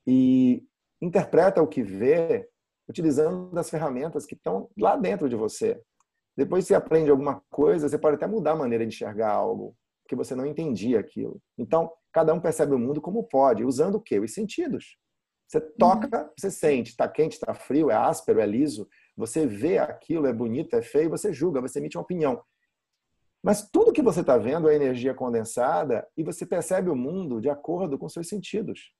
e 0.07 0.65
interpreta 1.03 1.63
o 1.63 1.67
que 1.67 1.83
vê 1.83 2.49
utilizando 2.89 3.59
as 3.59 3.69
ferramentas 3.69 4.25
que 4.25 4.35
estão 4.35 4.71
lá 4.75 4.97
dentro 4.97 5.29
de 5.29 5.37
você. 5.37 5.79
Depois 6.35 6.67
você 6.67 6.75
aprende 6.75 7.11
alguma 7.11 7.43
coisa, 7.51 7.91
você 7.91 7.99
pode 7.99 8.17
até 8.17 8.27
mudar 8.27 8.53
a 8.53 8.57
maneira 8.57 8.87
de 8.87 8.95
enxergar 8.95 9.33
algo, 9.33 9.77
porque 10.03 10.17
você 10.17 10.35
não 10.35 10.47
entendia 10.47 10.99
aquilo. 10.99 11.39
Então, 11.59 11.93
cada 12.11 12.33
um 12.33 12.41
percebe 12.41 12.75
o 12.75 12.79
mundo 12.79 13.03
como 13.03 13.23
pode, 13.25 13.67
usando 13.67 13.97
o 13.97 14.01
quê? 14.01 14.19
Os 14.19 14.33
sentidos. 14.33 14.97
Você 15.51 15.61
toca, 15.61 16.23
uhum. 16.23 16.31
você 16.39 16.49
sente, 16.49 16.91
está 16.91 17.09
quente, 17.09 17.33
está 17.33 17.53
frio, 17.53 17.91
é 17.91 17.95
áspero, 17.97 18.39
é 18.39 18.47
liso. 18.47 18.89
Você 19.17 19.49
vê 19.49 19.79
aquilo, 19.79 20.29
é 20.29 20.33
bonito, 20.33 20.77
é 20.77 20.81
feio, 20.81 21.11
você 21.11 21.33
julga, 21.33 21.61
você 21.61 21.81
emite 21.81 21.97
uma 21.97 22.05
opinião. 22.05 22.41
Mas 23.43 23.69
tudo 23.69 23.93
que 23.93 24.01
você 24.01 24.21
está 24.21 24.39
vendo 24.39 24.69
é 24.69 24.77
energia 24.77 25.13
condensada 25.13 26.07
e 26.17 26.23
você 26.23 26.47
percebe 26.47 26.89
o 26.89 26.95
mundo 26.95 27.41
de 27.41 27.51
acordo 27.51 27.99
com 27.99 28.09
seus 28.09 28.29
sentidos. 28.29 28.95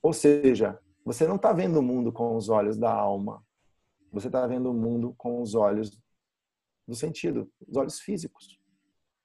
Ou 0.00 0.12
seja, 0.12 0.78
você 1.04 1.26
não 1.26 1.34
está 1.34 1.52
vendo 1.52 1.80
o 1.80 1.82
mundo 1.82 2.12
com 2.12 2.36
os 2.36 2.48
olhos 2.48 2.78
da 2.78 2.92
alma. 2.92 3.44
Você 4.12 4.28
está 4.28 4.46
vendo 4.46 4.70
o 4.70 4.74
mundo 4.74 5.12
com 5.18 5.42
os 5.42 5.56
olhos 5.56 6.00
do 6.86 6.94
sentido, 6.94 7.50
os 7.66 7.76
olhos 7.76 7.98
físicos. 7.98 8.56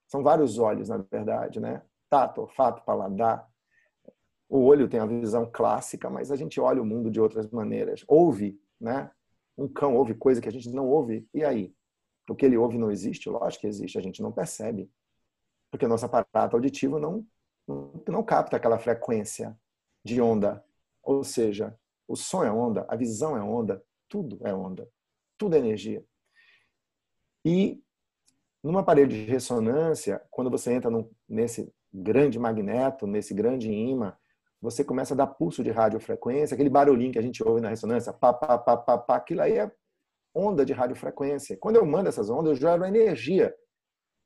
São 0.08 0.24
vários 0.24 0.58
olhos, 0.58 0.90
na 0.90 0.98
verdade, 0.98 1.60
né? 1.60 1.84
Tato, 2.10 2.42
olfato, 2.42 2.84
paladar. 2.84 3.48
O 4.52 4.66
olho 4.66 4.90
tem 4.90 5.00
a 5.00 5.06
visão 5.06 5.50
clássica, 5.50 6.10
mas 6.10 6.30
a 6.30 6.36
gente 6.36 6.60
olha 6.60 6.82
o 6.82 6.86
mundo 6.86 7.10
de 7.10 7.22
outras 7.22 7.50
maneiras. 7.50 8.04
Ouve, 8.06 8.60
né? 8.78 9.10
Um 9.58 9.66
cão 9.66 9.96
ouve 9.96 10.14
coisa 10.14 10.42
que 10.42 10.50
a 10.50 10.52
gente 10.52 10.70
não 10.70 10.90
ouve. 10.90 11.26
E 11.34 11.42
aí? 11.42 11.74
O 12.30 12.36
que 12.36 12.46
ele 12.46 12.58
ouve 12.58 12.78
não 12.78 12.92
existe? 12.92 13.30
Lógico 13.30 13.62
que 13.62 13.68
existe, 13.68 13.98
a 13.98 14.02
gente 14.02 14.22
não 14.22 14.30
percebe. 14.30 14.92
Porque 15.72 15.86
o 15.86 15.88
nosso 15.88 16.06
aparato 16.06 16.58
auditivo 16.58 17.00
não, 17.00 17.26
não, 18.06 18.22
capta 18.24 18.58
aquela 18.58 18.78
frequência 18.78 19.58
de 20.04 20.22
onda. 20.22 20.62
Ou 21.02 21.24
seja, 21.24 21.74
o 22.06 22.18
som 22.18 22.44
é 22.44 22.52
onda, 22.52 22.86
a 22.90 22.98
visão 22.98 23.38
é 23.38 23.42
onda, 23.42 23.82
tudo 24.10 24.38
é 24.46 24.54
onda, 24.54 24.86
tudo 25.38 25.56
é 25.56 25.60
energia. 25.60 26.04
E 27.46 27.82
numa 28.62 28.84
parede 28.84 29.24
de 29.24 29.32
ressonância, 29.32 30.22
quando 30.30 30.52
você 30.52 30.74
entra 30.74 30.92
nesse 31.28 31.74
grande 31.94 32.38
magneto, 32.38 33.08
nesse 33.08 33.34
grande 33.34 33.72
imã, 33.72 34.14
você 34.62 34.84
começa 34.84 35.14
a 35.14 35.18
dar 35.18 35.28
pulso 35.28 35.64
de 35.64 35.72
radiofrequência, 35.72 36.54
aquele 36.54 36.70
barulhinho 36.70 37.12
que 37.12 37.18
a 37.18 37.22
gente 37.22 37.44
ouve 37.44 37.62
na 37.62 37.70
ressonância, 37.70 38.14
pá, 38.14 38.32
pá, 38.32 38.58
pá, 38.58 38.78
pá, 38.78 38.98
pá, 38.98 39.16
aquilo 39.16 39.42
aí 39.42 39.58
é 39.58 39.72
onda 40.34 40.64
de 40.64 40.72
radiofrequência. 40.72 41.58
Quando 41.58 41.78
eu 41.78 41.86
mando 41.86 42.10
essas 42.10 42.30
ondas, 42.30 42.52
eu 42.52 42.56
gero 42.56 42.86
energia 42.86 43.54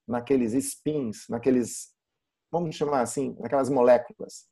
naqueles 0.06 0.54
spins, 0.54 1.28
naqueles, 1.30 1.94
vamos 2.52 2.76
chamar 2.76 3.02
assim, 3.02 3.36
naquelas 3.40 3.70
moléculas 3.70 4.46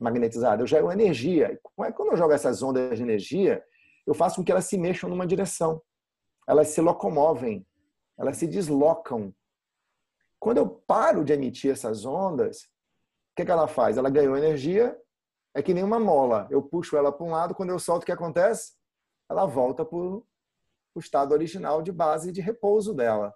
magnetizadas. 0.00 0.60
Eu 0.60 0.66
gero 0.66 0.90
energia. 0.90 1.52
E 1.52 1.92
quando 1.92 2.12
eu 2.12 2.16
jogo 2.16 2.32
essas 2.32 2.62
ondas 2.62 2.96
de 2.96 3.02
energia, 3.02 3.62
eu 4.06 4.14
faço 4.14 4.36
com 4.36 4.44
que 4.44 4.50
elas 4.50 4.64
se 4.64 4.78
mexam 4.78 5.08
numa 5.08 5.26
direção. 5.26 5.82
Elas 6.48 6.68
se 6.68 6.80
locomovem, 6.80 7.66
elas 8.18 8.36
se 8.38 8.46
deslocam. 8.46 9.34
Quando 10.40 10.58
eu 10.58 10.68
paro 10.68 11.24
de 11.24 11.32
emitir 11.32 11.72
essas 11.72 12.04
ondas, 12.04 12.62
o 12.62 13.36
que, 13.36 13.44
que 13.44 13.50
ela 13.50 13.66
faz? 13.66 13.98
Ela 13.98 14.10
ganhou 14.10 14.36
energia, 14.36 14.96
é 15.56 15.62
que 15.62 15.72
nem 15.72 15.82
uma 15.82 15.98
mola. 15.98 16.46
Eu 16.50 16.60
puxo 16.60 16.98
ela 16.98 17.10
para 17.10 17.24
um 17.24 17.30
lado, 17.30 17.54
quando 17.54 17.70
eu 17.70 17.78
solto, 17.78 18.02
o 18.02 18.06
que 18.06 18.12
acontece? 18.12 18.74
Ela 19.26 19.46
volta 19.46 19.86
para 19.86 19.96
o 19.96 20.22
estado 20.98 21.32
original 21.32 21.80
de 21.80 21.90
base 21.90 22.30
de 22.30 22.42
repouso 22.42 22.92
dela. 22.92 23.34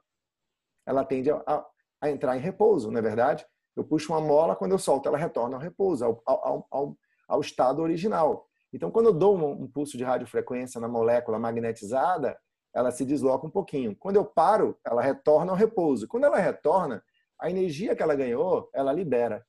Ela 0.85 1.03
tende 1.03 1.31
a, 1.31 1.64
a, 1.99 2.11
entrar 2.11 2.37
em 2.37 2.41
repouso, 2.41 2.91
não 2.91 2.99
é 2.99 3.03
verdade? 3.03 3.47
Eu 3.75 3.85
puxo 3.85 4.12
uma 4.12 4.21
mola, 4.21 4.55
quando 4.55 4.73
eu 4.73 4.79
solto, 4.79 5.09
ela 5.09 5.16
retorna 5.16 5.57
ao 5.57 5.62
repouso, 5.62 6.05
ao, 6.05 6.23
ao, 6.27 6.68
ao, 6.71 6.97
ao 7.27 7.41
estado 7.41 7.81
original. 7.81 8.47
Então, 8.71 8.91
quando 8.91 9.07
eu 9.07 9.14
dou 9.14 9.35
um, 9.35 9.62
um 9.62 9.66
pulso 9.66 9.97
de 9.97 10.05
radiofrequência 10.05 10.79
na 10.79 10.89
molécula 10.89 11.39
magnetizada, 11.39 12.39
ela 12.75 12.91
se 12.91 13.03
desloca 13.07 13.47
um 13.47 13.51
pouquinho. 13.51 13.97
Quando 13.97 14.16
eu 14.16 14.27
paro, 14.27 14.79
ela 14.85 15.01
retorna 15.01 15.53
ao 15.53 15.57
repouso. 15.57 16.07
Quando 16.07 16.25
ela 16.25 16.39
retorna, 16.39 17.03
a 17.39 17.49
energia 17.49 17.97
que 17.97 18.03
ela 18.03 18.14
ganhou, 18.14 18.68
ela 18.75 18.93
libera. 18.93 19.43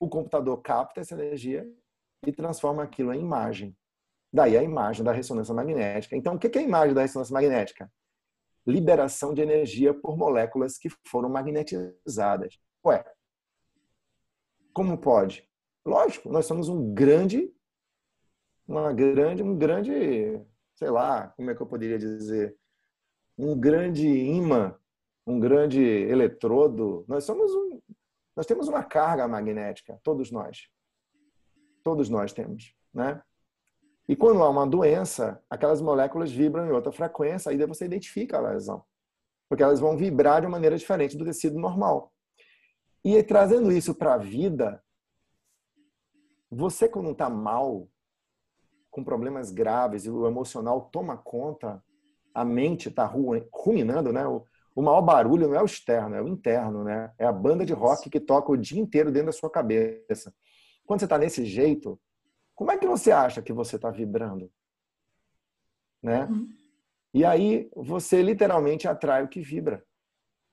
O 0.00 0.08
computador 0.08 0.60
capta 0.62 1.00
essa 1.00 1.14
energia 1.14 1.70
e 2.26 2.32
transforma 2.32 2.82
aquilo 2.82 3.12
em 3.12 3.20
imagem. 3.20 3.76
Daí 4.32 4.56
a 4.56 4.62
imagem 4.62 5.04
da 5.04 5.12
ressonância 5.12 5.54
magnética. 5.54 6.16
Então, 6.16 6.34
o 6.34 6.38
que 6.38 6.58
é 6.58 6.60
a 6.60 6.64
imagem 6.64 6.94
da 6.94 7.02
ressonância 7.02 7.32
magnética? 7.32 7.92
Liberação 8.66 9.34
de 9.34 9.42
energia 9.42 9.92
por 9.92 10.16
moléculas 10.16 10.78
que 10.78 10.88
foram 11.06 11.28
magnetizadas. 11.28 12.58
Ué, 12.84 13.04
como 14.72 14.96
pode? 14.96 15.46
Lógico, 15.84 16.30
nós 16.30 16.46
somos 16.46 16.68
um 16.68 16.94
grande, 16.94 17.52
uma 18.66 18.92
grande, 18.92 19.42
um 19.42 19.56
grande, 19.56 20.40
sei 20.74 20.90
lá, 20.90 21.28
como 21.36 21.50
é 21.50 21.54
que 21.54 21.60
eu 21.60 21.66
poderia 21.66 21.98
dizer, 21.98 22.56
um 23.36 23.58
grande 23.58 24.06
imã, 24.06 24.74
um 25.26 25.40
grande 25.40 25.82
eletrodo. 25.82 27.04
Nós 27.08 27.24
somos 27.24 27.52
um, 27.52 27.69
nós 28.36 28.46
temos 28.46 28.68
uma 28.68 28.82
carga 28.82 29.26
magnética, 29.26 29.98
todos 30.02 30.30
nós, 30.30 30.68
todos 31.82 32.08
nós 32.08 32.32
temos, 32.32 32.74
né? 32.92 33.22
E 34.08 34.16
quando 34.16 34.42
há 34.42 34.48
uma 34.48 34.66
doença, 34.66 35.40
aquelas 35.48 35.80
moléculas 35.80 36.32
vibram 36.32 36.66
em 36.66 36.72
outra 36.72 36.90
frequência, 36.90 37.50
aí 37.50 37.66
você 37.66 37.84
identifica 37.84 38.38
a 38.38 38.40
lesão. 38.40 38.84
Porque 39.48 39.62
elas 39.62 39.78
vão 39.78 39.96
vibrar 39.96 40.40
de 40.40 40.48
uma 40.48 40.56
maneira 40.56 40.76
diferente 40.76 41.16
do 41.16 41.24
tecido 41.24 41.58
normal. 41.58 42.12
E 43.04 43.22
trazendo 43.22 43.70
isso 43.70 43.94
para 43.94 44.14
a 44.14 44.18
vida, 44.18 44.82
você 46.50 46.88
quando 46.88 47.12
está 47.12 47.30
mal, 47.30 47.88
com 48.90 49.04
problemas 49.04 49.52
graves 49.52 50.04
e 50.04 50.10
o 50.10 50.26
emocional 50.26 50.90
toma 50.90 51.16
conta, 51.16 51.80
a 52.34 52.44
mente 52.44 52.88
está 52.88 53.04
ruminando, 53.04 54.12
né? 54.12 54.24
O 54.74 54.82
maior 54.82 55.02
barulho 55.02 55.48
não 55.48 55.54
é 55.54 55.62
o 55.62 55.66
externo, 55.66 56.14
é 56.14 56.22
o 56.22 56.28
interno, 56.28 56.84
né? 56.84 57.12
É 57.18 57.26
a 57.26 57.32
banda 57.32 57.64
de 57.64 57.72
rock 57.72 58.08
que 58.08 58.20
toca 58.20 58.52
o 58.52 58.56
dia 58.56 58.80
inteiro 58.80 59.10
dentro 59.10 59.26
da 59.26 59.32
sua 59.32 59.50
cabeça. 59.50 60.32
Quando 60.86 61.00
você 61.00 61.06
está 61.06 61.18
nesse 61.18 61.44
jeito, 61.44 62.00
como 62.54 62.70
é 62.70 62.78
que 62.78 62.86
você 62.86 63.10
acha 63.10 63.42
que 63.42 63.52
você 63.52 63.76
está 63.76 63.90
vibrando? 63.90 64.50
Né? 66.02 66.24
Uhum. 66.24 66.48
E 67.12 67.24
aí 67.24 67.70
você 67.74 68.22
literalmente 68.22 68.86
atrai 68.86 69.24
o 69.24 69.28
que 69.28 69.40
vibra. 69.40 69.84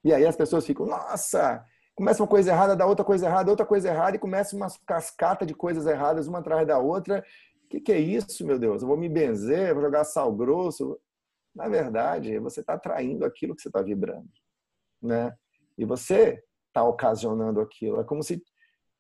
E 0.03 0.13
aí 0.13 0.26
as 0.26 0.36
pessoas 0.36 0.65
ficam, 0.65 0.86
nossa, 0.86 1.63
começa 1.95 2.22
uma 2.22 2.30
coisa 2.30 2.51
errada, 2.51 2.76
dá 2.76 2.86
outra 2.86 3.05
coisa 3.05 3.28
errada, 3.28 3.49
outra 3.49 3.65
coisa 3.65 3.89
errada, 3.89 4.15
e 4.15 4.20
começa 4.20 4.55
uma 4.55 4.68
cascata 4.86 5.45
de 5.45 5.53
coisas 5.53 5.86
erradas, 5.86 6.28
uma 6.28 6.39
atrás 6.39 6.65
da 6.65 6.80
outra. 6.80 7.24
O 7.65 7.68
que, 7.68 7.82
que 7.82 7.91
é 7.91 7.99
isso, 7.99 8.45
meu 8.45 8.57
Deus? 8.57 8.82
Eu 8.82 8.88
vou 8.88 8.97
me 8.97 9.09
benzer, 9.09 9.74
vou 9.74 9.84
jogar 9.84 10.03
sal 10.03 10.32
grosso. 10.34 10.99
Na 11.57 11.67
verdade, 11.67 12.37
você 12.37 12.61
está 12.61 12.75
atraindo 12.75 13.25
aquilo 13.25 13.55
que 13.55 13.63
você 13.63 13.69
está 13.69 13.81
vibrando. 13.81 14.29
Né? 15.01 15.35
E 15.75 15.83
você 15.85 16.43
está 16.67 16.83
ocasionando 16.83 17.59
aquilo. 17.59 17.99
É 17.99 18.03
como 18.03 18.21
se 18.21 18.43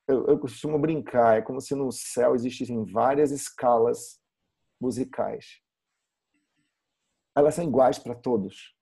eu, 0.07 0.25
eu 0.25 0.39
costumo 0.39 0.79
brincar, 0.79 1.37
é 1.37 1.41
como 1.43 1.61
se 1.61 1.75
no 1.75 1.91
céu 1.91 2.33
existissem 2.33 2.83
várias 2.83 3.29
escalas 3.29 4.19
musicais. 4.81 5.61
Elas 7.35 7.53
são 7.53 7.63
iguais 7.63 7.99
para 7.99 8.15
todos. 8.15 8.75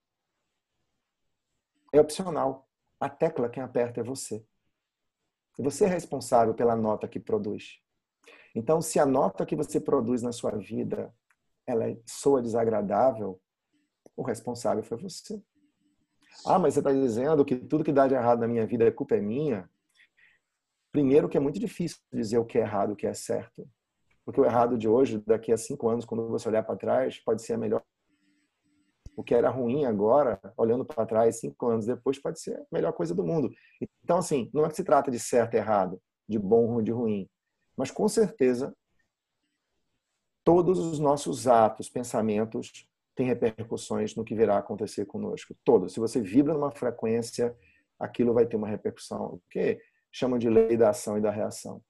É 1.92 2.00
opcional. 2.00 2.66
A 2.98 3.10
tecla 3.10 3.50
quem 3.50 3.62
aperta 3.62 4.00
é 4.00 4.02
você. 4.04 4.42
E 5.58 5.62
você 5.62 5.84
é 5.84 5.88
responsável 5.88 6.54
pela 6.54 6.74
nota 6.74 7.06
que 7.06 7.20
produz. 7.20 7.78
Então, 8.54 8.80
se 8.80 8.98
a 8.98 9.04
nota 9.04 9.44
que 9.44 9.54
você 9.54 9.78
produz 9.78 10.22
na 10.22 10.32
sua 10.32 10.52
vida 10.52 11.14
ela 11.66 11.84
soa 12.06 12.40
desagradável, 12.40 13.38
o 14.16 14.22
responsável 14.22 14.82
foi 14.82 14.96
você. 14.96 15.40
Ah, 16.44 16.58
mas 16.58 16.74
você 16.74 16.80
está 16.80 16.92
dizendo 16.92 17.44
que 17.44 17.56
tudo 17.56 17.84
que 17.84 17.92
dá 17.92 18.06
de 18.08 18.14
errado 18.14 18.40
na 18.40 18.48
minha 18.48 18.66
vida 18.66 18.84
é 18.84 18.90
culpa 18.90 19.16
é 19.16 19.20
minha? 19.20 19.68
Primeiro 20.90 21.28
que 21.28 21.36
é 21.36 21.40
muito 21.40 21.60
difícil 21.60 21.98
dizer 22.12 22.38
o 22.38 22.44
que 22.44 22.58
é 22.58 22.62
errado, 22.62 22.92
o 22.92 22.96
que 22.96 23.06
é 23.06 23.14
certo. 23.14 23.68
Porque 24.24 24.40
o 24.40 24.44
errado 24.44 24.76
de 24.76 24.88
hoje, 24.88 25.22
daqui 25.26 25.52
a 25.52 25.56
cinco 25.56 25.88
anos, 25.88 26.04
quando 26.04 26.28
você 26.28 26.48
olhar 26.48 26.62
para 26.62 26.76
trás, 26.76 27.18
pode 27.20 27.42
ser 27.42 27.54
a 27.54 27.58
melhor. 27.58 27.82
O 29.16 29.22
que 29.22 29.34
era 29.34 29.48
ruim 29.48 29.84
agora, 29.84 30.40
olhando 30.56 30.84
para 30.84 31.06
trás, 31.06 31.38
cinco 31.38 31.68
anos 31.68 31.86
depois, 31.86 32.18
pode 32.18 32.40
ser 32.40 32.58
a 32.58 32.66
melhor 32.72 32.92
coisa 32.92 33.14
do 33.14 33.24
mundo. 33.24 33.50
Então, 34.02 34.18
assim, 34.18 34.50
não 34.52 34.64
é 34.64 34.68
que 34.68 34.76
se 34.76 34.84
trata 34.84 35.10
de 35.10 35.18
certo 35.18 35.54
e 35.54 35.56
errado, 35.58 36.00
de 36.28 36.38
bom 36.38 36.74
ou 36.74 36.82
de 36.82 36.90
ruim. 36.90 37.28
Mas, 37.76 37.90
com 37.90 38.08
certeza, 38.08 38.74
todos 40.44 40.78
os 40.78 40.98
nossos 40.98 41.46
atos, 41.46 41.88
pensamentos, 41.88 42.88
têm 43.16 43.26
repercussões 43.26 44.14
no 44.14 44.24
que 44.24 44.34
virá 44.34 44.58
acontecer 44.58 45.06
conosco. 45.06 45.56
Todos. 45.64 45.94
Se 45.94 45.98
você 46.00 46.20
vibra 46.20 46.52
numa 46.52 46.70
frequência, 46.70 47.56
aquilo 47.98 48.34
vai 48.34 48.46
ter 48.46 48.56
uma 48.56 48.68
repercussão. 48.68 49.40
Porque 49.42 49.80
chamam 50.12 50.38
de 50.38 50.48
lei 50.48 50.76
da 50.76 50.90
ação 50.90 51.18
e 51.18 51.20
da 51.20 51.30
reação. 51.30 51.82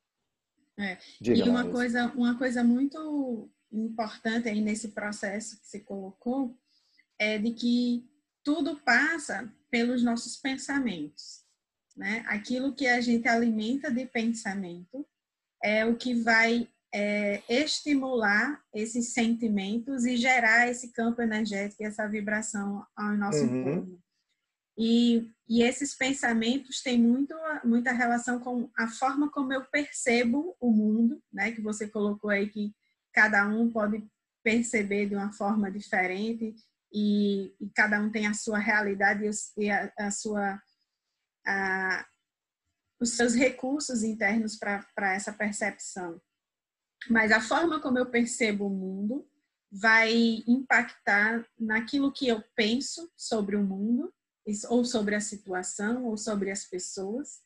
É. 0.78 0.98
Diga, 1.20 1.44
e 1.44 1.48
uma 1.48 1.68
coisa, 1.68 2.06
uma 2.14 2.38
coisa 2.38 2.62
muito 2.62 3.50
importante 3.72 4.48
aí 4.48 4.60
nesse 4.60 4.88
processo 4.88 5.58
que 5.60 5.66
você 5.66 5.80
colocou 5.80 6.56
é 7.18 7.38
de 7.38 7.52
que 7.52 8.08
tudo 8.44 8.76
passa 8.80 9.52
pelos 9.70 10.02
nossos 10.02 10.36
pensamentos. 10.36 11.44
Né? 11.96 12.24
Aquilo 12.28 12.74
que 12.74 12.86
a 12.86 13.00
gente 13.00 13.26
alimenta 13.26 13.90
de 13.90 14.06
pensamento 14.06 15.06
é 15.62 15.84
o 15.84 15.96
que 15.96 16.14
vai 16.14 16.68
é, 16.98 17.42
estimular 17.46 18.58
esses 18.72 19.12
sentimentos 19.12 20.06
e 20.06 20.16
gerar 20.16 20.66
esse 20.66 20.94
campo 20.94 21.20
energético, 21.20 21.84
essa 21.84 22.08
vibração 22.08 22.86
ao 22.96 23.12
nosso 23.12 23.40
uhum. 23.40 23.60
entorno. 23.60 24.02
E, 24.78 25.30
e 25.46 25.62
esses 25.62 25.94
pensamentos 25.94 26.80
têm 26.80 26.98
muito, 26.98 27.34
muita 27.64 27.92
relação 27.92 28.40
com 28.40 28.70
a 28.74 28.88
forma 28.88 29.30
como 29.30 29.52
eu 29.52 29.62
percebo 29.66 30.56
o 30.58 30.70
mundo, 30.70 31.22
né? 31.30 31.52
Que 31.52 31.60
você 31.60 31.86
colocou 31.86 32.30
aí 32.30 32.48
que 32.48 32.74
cada 33.12 33.46
um 33.46 33.70
pode 33.70 34.02
perceber 34.42 35.06
de 35.06 35.14
uma 35.14 35.32
forma 35.34 35.70
diferente 35.70 36.54
e, 36.90 37.54
e 37.60 37.68
cada 37.74 38.00
um 38.00 38.10
tem 38.10 38.26
a 38.26 38.32
sua 38.32 38.58
realidade 38.58 39.28
e 39.58 39.70
a, 39.70 39.92
a 39.98 40.10
sua 40.10 40.62
a, 41.46 42.06
os 42.98 43.10
seus 43.10 43.34
recursos 43.34 44.02
internos 44.02 44.56
para 44.56 45.14
essa 45.14 45.32
percepção. 45.32 46.18
Mas 47.08 47.30
a 47.30 47.40
forma 47.40 47.80
como 47.80 47.98
eu 47.98 48.06
percebo 48.06 48.66
o 48.66 48.70
mundo 48.70 49.28
vai 49.70 50.42
impactar 50.46 51.46
naquilo 51.58 52.12
que 52.12 52.28
eu 52.28 52.42
penso 52.54 53.10
sobre 53.16 53.56
o 53.56 53.62
mundo 53.62 54.12
ou 54.68 54.84
sobre 54.84 55.14
a 55.14 55.20
situação, 55.20 56.04
ou 56.04 56.16
sobre 56.16 56.50
as 56.50 56.64
pessoas. 56.64 57.40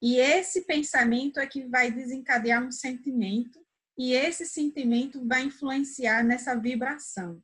E 0.00 0.16
esse 0.16 0.62
pensamento 0.62 1.40
é 1.40 1.46
que 1.46 1.64
vai 1.64 1.90
desencadear 1.90 2.62
um 2.62 2.70
sentimento, 2.70 3.58
e 3.98 4.12
esse 4.12 4.46
sentimento 4.46 5.26
vai 5.26 5.42
influenciar 5.44 6.22
nessa 6.22 6.54
vibração. 6.54 7.42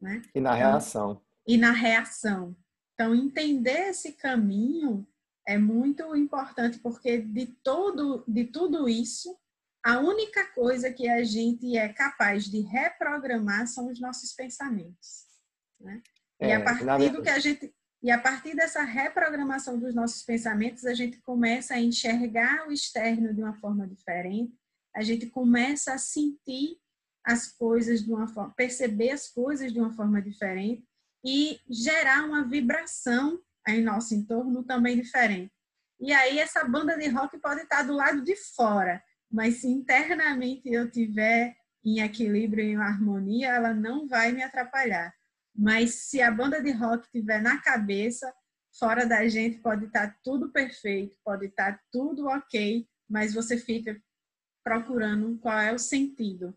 Né? 0.00 0.22
E 0.34 0.40
na 0.40 0.56
então, 0.56 0.70
reação. 0.70 1.22
E 1.46 1.56
na 1.56 1.70
reação. 1.70 2.56
Então, 2.94 3.14
entender 3.14 3.90
esse 3.90 4.12
caminho 4.12 5.06
é 5.46 5.58
muito 5.58 6.16
importante, 6.16 6.78
porque 6.78 7.18
de, 7.18 7.46
todo, 7.62 8.24
de 8.26 8.44
tudo 8.44 8.88
isso, 8.88 9.36
a 9.84 10.00
única 10.00 10.46
coisa 10.52 10.90
que 10.90 11.06
a 11.06 11.22
gente 11.22 11.76
é 11.76 11.90
capaz 11.90 12.46
de 12.46 12.60
reprogramar 12.60 13.66
são 13.66 13.90
os 13.90 14.00
nossos 14.00 14.32
pensamentos. 14.32 15.26
Né? 15.78 16.02
É, 16.40 16.48
e 16.48 16.52
a 16.52 16.64
partir 16.64 17.10
do 17.10 17.22
que 17.22 17.28
a 17.28 17.38
gente 17.38 17.74
e 18.02 18.10
a 18.10 18.20
partir 18.20 18.54
dessa 18.54 18.82
reprogramação 18.82 19.78
dos 19.78 19.94
nossos 19.94 20.22
pensamentos, 20.22 20.84
a 20.84 20.92
gente 20.92 21.18
começa 21.22 21.72
a 21.72 21.80
enxergar 21.80 22.68
o 22.68 22.72
externo 22.72 23.32
de 23.32 23.42
uma 23.42 23.54
forma 23.54 23.88
diferente, 23.88 24.54
a 24.94 25.02
gente 25.02 25.26
começa 25.30 25.94
a 25.94 25.98
sentir 25.98 26.78
as 27.24 27.50
coisas 27.50 28.04
de 28.04 28.12
uma 28.12 28.28
forma, 28.28 28.52
perceber 28.54 29.10
as 29.10 29.30
coisas 29.30 29.72
de 29.72 29.80
uma 29.80 29.90
forma 29.90 30.20
diferente 30.20 30.84
e 31.24 31.58
gerar 31.66 32.26
uma 32.26 32.46
vibração 32.46 33.40
em 33.66 33.82
nosso 33.82 34.14
entorno 34.14 34.62
também 34.62 35.00
diferente. 35.00 35.50
E 35.98 36.12
aí 36.12 36.38
essa 36.38 36.62
banda 36.62 36.98
de 36.98 37.08
rock 37.08 37.38
pode 37.38 37.62
estar 37.62 37.84
do 37.84 37.94
lado 37.94 38.22
de 38.22 38.36
fora, 38.36 39.02
mas 39.34 39.56
se 39.56 39.66
internamente 39.66 40.72
eu 40.72 40.88
tiver 40.88 41.56
em 41.84 41.98
equilíbrio, 41.98 42.64
em 42.64 42.76
harmonia, 42.76 43.48
ela 43.48 43.74
não 43.74 44.06
vai 44.06 44.30
me 44.30 44.40
atrapalhar. 44.40 45.12
Mas 45.52 45.94
se 45.94 46.22
a 46.22 46.30
banda 46.30 46.62
de 46.62 46.70
rock 46.70 47.10
tiver 47.10 47.42
na 47.42 47.60
cabeça, 47.60 48.32
fora 48.78 49.04
da 49.04 49.26
gente 49.26 49.58
pode 49.58 49.86
estar 49.86 50.06
tá 50.06 50.18
tudo 50.22 50.52
perfeito, 50.52 51.16
pode 51.24 51.46
estar 51.46 51.72
tá 51.72 51.80
tudo 51.90 52.28
ok, 52.28 52.86
mas 53.10 53.34
você 53.34 53.58
fica 53.58 54.00
procurando 54.62 55.36
qual 55.38 55.58
é 55.58 55.72
o 55.72 55.78
sentido, 55.80 56.56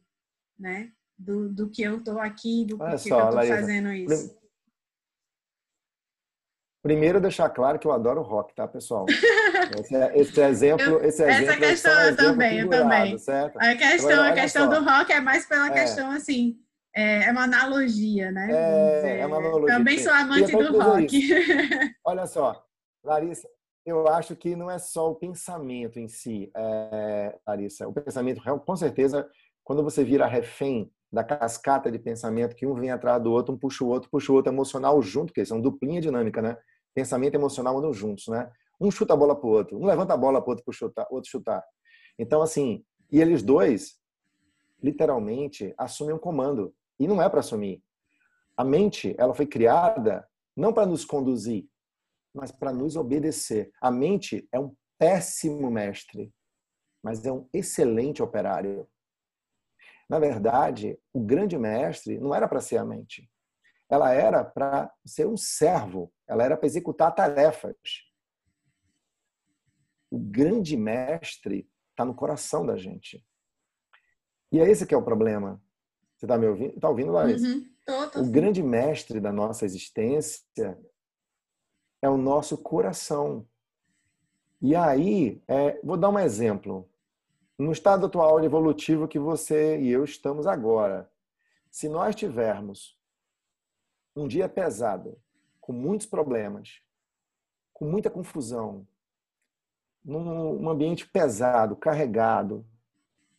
né? 0.58 0.92
Do, 1.18 1.50
do 1.50 1.72
que 1.72 1.82
eu 1.82 1.98
estou 1.98 2.20
aqui, 2.20 2.64
do 2.64 2.80
Olha 2.80 2.92
que, 2.92 3.10
só, 3.10 3.20
eu 3.22 3.40
estou 3.40 3.58
fazendo 3.58 3.92
isso. 3.92 4.38
Primeiro 6.88 7.20
deixar 7.20 7.50
claro 7.50 7.78
que 7.78 7.86
eu 7.86 7.92
adoro 7.92 8.22
rock, 8.22 8.56
tá, 8.56 8.66
pessoal? 8.66 9.06
Esse, 9.78 9.94
é, 9.94 10.18
esse 10.18 10.40
exemplo, 10.40 10.86
eu, 10.86 11.04
esse 11.04 11.22
exemplo 11.22 11.52
essa 11.52 11.58
questão 11.58 11.92
é 11.92 12.10
eu 12.10 12.16
também, 12.16 12.60
eu 12.60 12.70
também. 12.70 13.18
Certo? 13.18 13.58
A 13.58 13.76
questão, 13.76 14.12
Agora, 14.12 14.30
a 14.30 14.34
questão 14.34 14.70
do 14.70 14.82
rock 14.82 15.12
é 15.12 15.20
mais 15.20 15.46
pela 15.46 15.68
é. 15.68 15.72
questão 15.72 16.10
assim 16.12 16.58
é, 16.96 17.26
é 17.26 17.32
uma 17.32 17.44
analogia, 17.44 18.32
né? 18.32 18.48
É, 18.50 19.20
é 19.20 19.26
uma 19.26 19.38
analogia. 19.38 19.76
Também 19.76 20.00
sou 20.00 20.14
amante 20.14 20.52
do 20.54 20.80
rock. 20.80 21.30
Olha 22.06 22.26
só, 22.26 22.64
Larissa, 23.04 23.50
eu 23.86 24.08
acho 24.08 24.34
que 24.38 24.56
não 24.56 24.72
é 24.72 24.80
só 24.80 25.12
o 25.12 25.16
pensamento 25.16 26.00
em 26.00 26.08
si, 26.08 26.50
é, 26.56 27.38
Larissa. 27.46 27.86
O 27.86 27.92
pensamento, 27.92 28.42
com 28.66 28.76
certeza, 28.78 29.30
quando 29.62 29.84
você 29.84 30.06
vira 30.06 30.26
refém 30.26 30.90
da 31.12 31.24
cascata 31.24 31.92
de 31.92 32.00
pensamento, 32.00 32.56
que 32.56 32.66
um 32.66 32.76
vem 32.76 32.92
atrás 32.92 33.22
do 33.22 33.32
outro, 33.32 33.54
um 33.54 33.58
puxa 33.58 33.84
o 33.84 33.88
outro, 33.88 34.10
puxa 34.10 34.32
o 34.32 34.36
outro 34.36 34.54
emocional 34.54 35.02
junto, 35.02 35.34
que 35.34 35.44
são 35.46 35.60
duplinha 35.60 36.00
dinâmica, 36.00 36.42
né? 36.42 36.58
Pensamento 36.98 37.36
e 37.36 37.38
emocional 37.38 37.78
andam 37.78 37.94
juntos, 37.94 38.28
né? 38.28 38.52
Um 38.82 38.90
chuta 38.90 39.14
a 39.14 39.16
bola 39.16 39.40
pro 39.40 39.50
outro, 39.50 39.78
um 39.78 39.86
levanta 39.86 40.16
a 40.16 40.18
bola 40.18 40.42
pro 40.42 40.50
outro 40.50 40.66
para 40.66 40.74
chutar, 40.74 41.06
outro 41.12 41.30
chutar. 41.30 41.64
Então, 42.18 42.42
assim, 42.42 42.84
e 43.12 43.22
eles 43.22 43.44
dois, 43.44 44.00
literalmente, 44.82 45.76
assumem 45.78 46.16
um 46.16 46.18
comando. 46.18 46.74
E 47.00 47.08
não 47.08 47.22
é 47.22 47.30
para 47.30 47.42
assumir. 47.42 47.84
A 48.58 48.64
mente, 48.64 49.14
ela 49.20 49.36
foi 49.36 49.46
criada 49.46 50.28
não 50.56 50.74
para 50.74 50.88
nos 50.88 51.06
conduzir, 51.06 51.68
mas 52.34 52.52
para 52.52 52.74
nos 52.74 52.96
obedecer. 52.96 53.70
A 53.80 53.92
mente 53.92 54.50
é 54.52 54.60
um 54.60 54.76
péssimo 54.98 55.70
mestre, 55.70 56.34
mas 57.04 57.24
é 57.24 57.32
um 57.32 57.48
excelente 57.54 58.24
operário. 58.24 58.88
Na 60.10 60.18
verdade, 60.18 60.98
o 61.14 61.20
grande 61.20 61.60
mestre 61.60 62.20
não 62.20 62.34
era 62.34 62.48
para 62.48 62.60
ser 62.60 62.78
a 62.78 62.84
mente. 62.84 63.30
Ela 63.90 64.14
era 64.14 64.44
para 64.44 64.94
ser 65.06 65.28
um 65.28 65.38
servo, 65.38 66.12
ela 66.28 66.44
era 66.44 66.58
para 66.58 66.68
executar 66.68 67.14
tarefas. 67.16 67.76
O 70.10 70.20
grande 70.20 70.76
mestre 70.76 71.70
está 71.92 72.04
no 72.06 72.14
coração 72.14 72.66
da 72.66 72.78
gente. 72.78 73.26
E 74.52 74.60
é 74.60 74.70
esse 74.70 74.86
que 74.86 74.94
é 74.94 74.98
o 74.98 75.04
problema. 75.04 75.62
Você 76.16 76.26
está 76.26 76.38
me 76.38 76.48
ouvindo? 76.48 76.76
Está 76.76 76.90
ouvindo, 76.90 77.12
Larissa? 77.12 77.48
Uhum. 77.48 77.70
Tô, 77.86 78.10
tô 78.10 78.22
o 78.22 78.32
grande 78.32 78.64
mestre 78.64 79.20
da 79.20 79.32
nossa 79.32 79.66
existência 79.66 80.78
é 82.02 82.10
o 82.10 82.18
nosso 82.18 82.58
coração. 82.58 83.48
E 84.62 84.76
aí, 84.76 85.42
é, 85.48 85.80
vou 85.84 85.98
dar 85.98 86.10
um 86.10 86.20
exemplo. 86.20 86.90
No 87.58 87.72
estado 87.72 88.06
atual 88.06 88.44
evolutivo 88.44 89.08
que 89.08 89.20
você 89.20 89.80
e 89.80 89.90
eu 89.90 90.04
estamos 90.04 90.46
agora, 90.46 91.10
se 91.72 91.90
nós 91.90 92.16
tivermos 92.16 92.97
um 94.18 94.28
dia 94.28 94.50
pesado, 94.50 95.18
com 95.62 95.72
muitos 95.72 96.08
problemas, 96.08 96.82
com 97.74 97.86
muita 97.86 98.10
confusão, 98.10 98.88
num 100.04 100.70
ambiente 100.70 101.08
pesado, 101.08 101.76
carregado, 101.76 102.66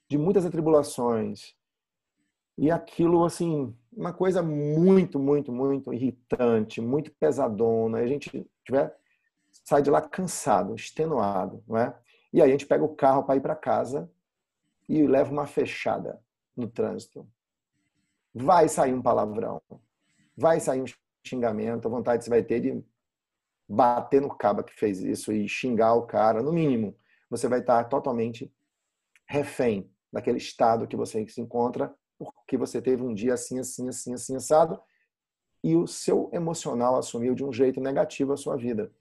de 0.08 0.16
muitas 0.16 0.46
atribulações, 0.46 1.56
e 2.56 2.70
aquilo, 2.70 3.24
assim, 3.24 3.72
uma 3.92 4.12
coisa 4.12 4.42
muito, 4.42 5.18
muito, 5.18 5.52
muito 5.52 5.92
irritante, 5.92 6.80
muito 6.80 7.12
pesadona. 7.12 8.00
E 8.00 8.04
a 8.04 8.06
gente 8.08 8.50
tiver, 8.64 8.96
sai 9.64 9.80
de 9.80 9.90
lá 9.90 10.00
cansado, 10.00 10.74
extenuado, 10.74 11.62
não 11.68 11.76
é? 11.76 11.96
E 12.32 12.42
aí 12.42 12.48
a 12.48 12.50
gente 12.50 12.66
pega 12.66 12.84
o 12.84 12.96
carro 12.96 13.22
para 13.22 13.36
ir 13.36 13.40
para 13.40 13.54
casa 13.54 14.10
e 14.88 15.06
leva 15.06 15.30
uma 15.30 15.46
fechada 15.46 16.20
no 16.56 16.66
trânsito. 16.66 17.28
Vai 18.34 18.68
sair 18.68 18.92
um 18.92 19.02
palavrão, 19.02 19.62
vai 20.38 20.60
sair 20.60 20.80
um 20.80 20.84
xingamento, 21.26 21.88
a 21.88 21.90
vontade 21.90 22.22
você 22.22 22.30
vai 22.30 22.44
ter 22.44 22.60
de 22.60 22.84
bater 23.68 24.22
no 24.22 24.34
cabo 24.34 24.62
que 24.62 24.72
fez 24.72 25.00
isso 25.00 25.32
e 25.32 25.48
xingar 25.48 25.94
o 25.94 26.06
cara, 26.06 26.40
no 26.42 26.52
mínimo. 26.52 26.96
Você 27.28 27.48
vai 27.48 27.58
estar 27.58 27.82
totalmente 27.84 28.50
refém 29.28 29.92
daquele 30.12 30.38
estado 30.38 30.86
que 30.86 30.96
você 30.96 31.26
se 31.26 31.40
encontra 31.40 31.92
porque 32.16 32.56
você 32.56 32.80
teve 32.80 33.02
um 33.02 33.12
dia 33.12 33.34
assim, 33.34 33.58
assim, 33.58 33.88
assim, 33.88 34.14
assim, 34.14 34.36
assado, 34.36 34.80
e 35.62 35.74
o 35.76 35.86
seu 35.86 36.30
emocional 36.32 36.96
assumiu 36.96 37.34
de 37.34 37.44
um 37.44 37.52
jeito 37.52 37.80
negativo 37.80 38.32
a 38.32 38.36
sua 38.36 38.56
vida. 38.56 38.92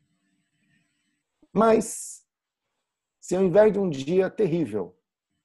Mas, 1.53 2.23
se 3.19 3.35
ao 3.35 3.43
invés 3.43 3.71
de 3.71 3.79
um 3.79 3.89
dia 3.89 4.29
terrível, 4.29 4.95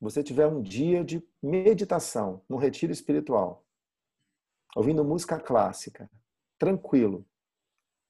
você 0.00 0.22
tiver 0.22 0.46
um 0.46 0.60
dia 0.60 1.04
de 1.04 1.22
meditação, 1.42 2.42
num 2.48 2.56
retiro 2.56 2.92
espiritual, 2.92 3.64
ouvindo 4.74 5.04
música 5.04 5.38
clássica, 5.38 6.10
tranquilo, 6.58 7.26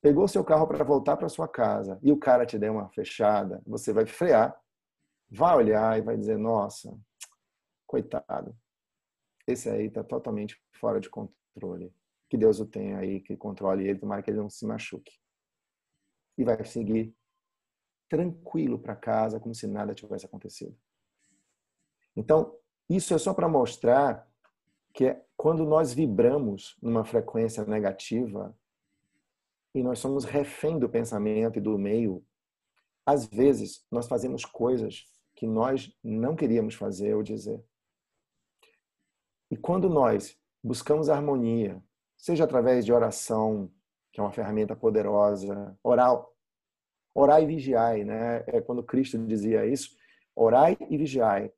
pegou 0.00 0.26
seu 0.28 0.44
carro 0.44 0.66
para 0.66 0.84
voltar 0.84 1.16
para 1.16 1.28
sua 1.28 1.48
casa 1.48 1.98
e 2.02 2.12
o 2.12 2.18
cara 2.18 2.44
te 2.44 2.58
der 2.58 2.70
uma 2.70 2.88
fechada, 2.90 3.62
você 3.66 3.92
vai 3.92 4.06
frear, 4.06 4.58
vai 5.30 5.56
olhar 5.56 5.98
e 5.98 6.02
vai 6.02 6.16
dizer: 6.16 6.36
Nossa, 6.36 6.96
coitado, 7.86 8.56
esse 9.46 9.68
aí 9.68 9.86
está 9.86 10.04
totalmente 10.04 10.60
fora 10.72 11.00
de 11.00 11.08
controle. 11.08 11.94
Que 12.28 12.36
Deus 12.38 12.60
o 12.60 12.66
tenha 12.66 12.98
aí, 12.98 13.20
que 13.20 13.36
controle 13.36 13.86
ele, 13.86 13.98
tomara 13.98 14.22
que 14.22 14.30
ele 14.30 14.38
não 14.38 14.48
se 14.48 14.64
machuque. 14.64 15.12
E 16.38 16.44
vai 16.44 16.64
seguir 16.64 17.14
tranquilo 18.08 18.78
para 18.78 18.96
casa, 18.96 19.38
como 19.38 19.54
se 19.54 19.66
nada 19.66 19.94
tivesse 19.94 20.24
acontecido. 20.24 20.76
Então, 22.16 22.58
isso 22.88 23.12
é 23.14 23.18
só 23.18 23.34
para 23.34 23.48
mostrar 23.48 24.26
que 24.92 25.06
é 25.06 25.24
quando 25.36 25.64
nós 25.64 25.92
vibramos 25.92 26.76
numa 26.80 27.04
frequência 27.04 27.64
negativa 27.64 28.56
e 29.74 29.82
nós 29.82 29.98
somos 29.98 30.24
refém 30.24 30.78
do 30.78 30.88
pensamento 30.88 31.58
e 31.58 31.62
do 31.62 31.78
meio, 31.78 32.24
às 33.06 33.26
vezes 33.26 33.84
nós 33.90 34.06
fazemos 34.06 34.44
coisas 34.44 35.06
que 35.34 35.46
nós 35.46 35.92
não 36.04 36.36
queríamos 36.36 36.74
fazer 36.74 37.14
ou 37.14 37.22
dizer. 37.22 37.62
E 39.50 39.56
quando 39.56 39.88
nós 39.88 40.38
buscamos 40.62 41.08
harmonia, 41.08 41.82
seja 42.16 42.44
através 42.44 42.84
de 42.84 42.92
oração, 42.92 43.70
que 44.12 44.20
é 44.20 44.22
uma 44.22 44.32
ferramenta 44.32 44.76
poderosa, 44.76 45.76
oral, 45.82 46.36
orar 47.14 47.42
e 47.42 47.46
vigiai, 47.46 48.04
né? 48.04 48.44
É 48.46 48.60
quando 48.60 48.82
Cristo 48.82 49.18
dizia 49.26 49.66
isso, 49.66 49.96
orai 50.34 50.76
e 50.88 50.96
vigiai. 50.96 51.52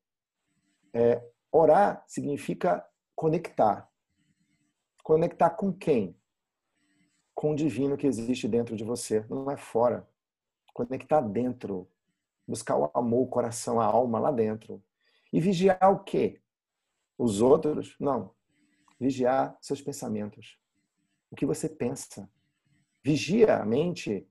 É, 0.93 1.23
orar 1.53 2.03
significa 2.07 2.85
conectar. 3.15 3.91
Conectar 5.03 5.51
com 5.51 5.73
quem? 5.73 6.17
Com 7.35 7.53
o 7.53 7.57
divino 7.57 7.97
que 7.97 8.07
existe 8.07 8.49
dentro 8.49 8.77
de 8.77 8.85
você, 8.85 9.25
não 9.29 9.51
é 9.51 9.57
fora. 9.57 10.09
Conectar 10.73 11.21
dentro. 11.21 11.89
Buscar 12.47 12.77
o 12.77 12.91
amor, 12.95 13.23
o 13.23 13.31
coração, 13.31 13.81
a 13.81 13.85
alma 13.85 14.19
lá 14.19 14.31
dentro. 14.31 14.83
E 15.33 15.41
vigiar 15.41 15.91
o 15.91 16.05
quê? 16.05 16.41
Os 17.19 17.41
outros? 17.41 17.97
Não. 17.99 18.35
Vigiar 19.01 19.57
seus 19.61 19.81
pensamentos. 19.81 20.59
O 21.31 21.37
que 21.37 21.47
você 21.47 21.69
pensa. 21.69 22.31
Vigia 23.03 23.57
a 23.57 23.67
mente, 23.67 24.27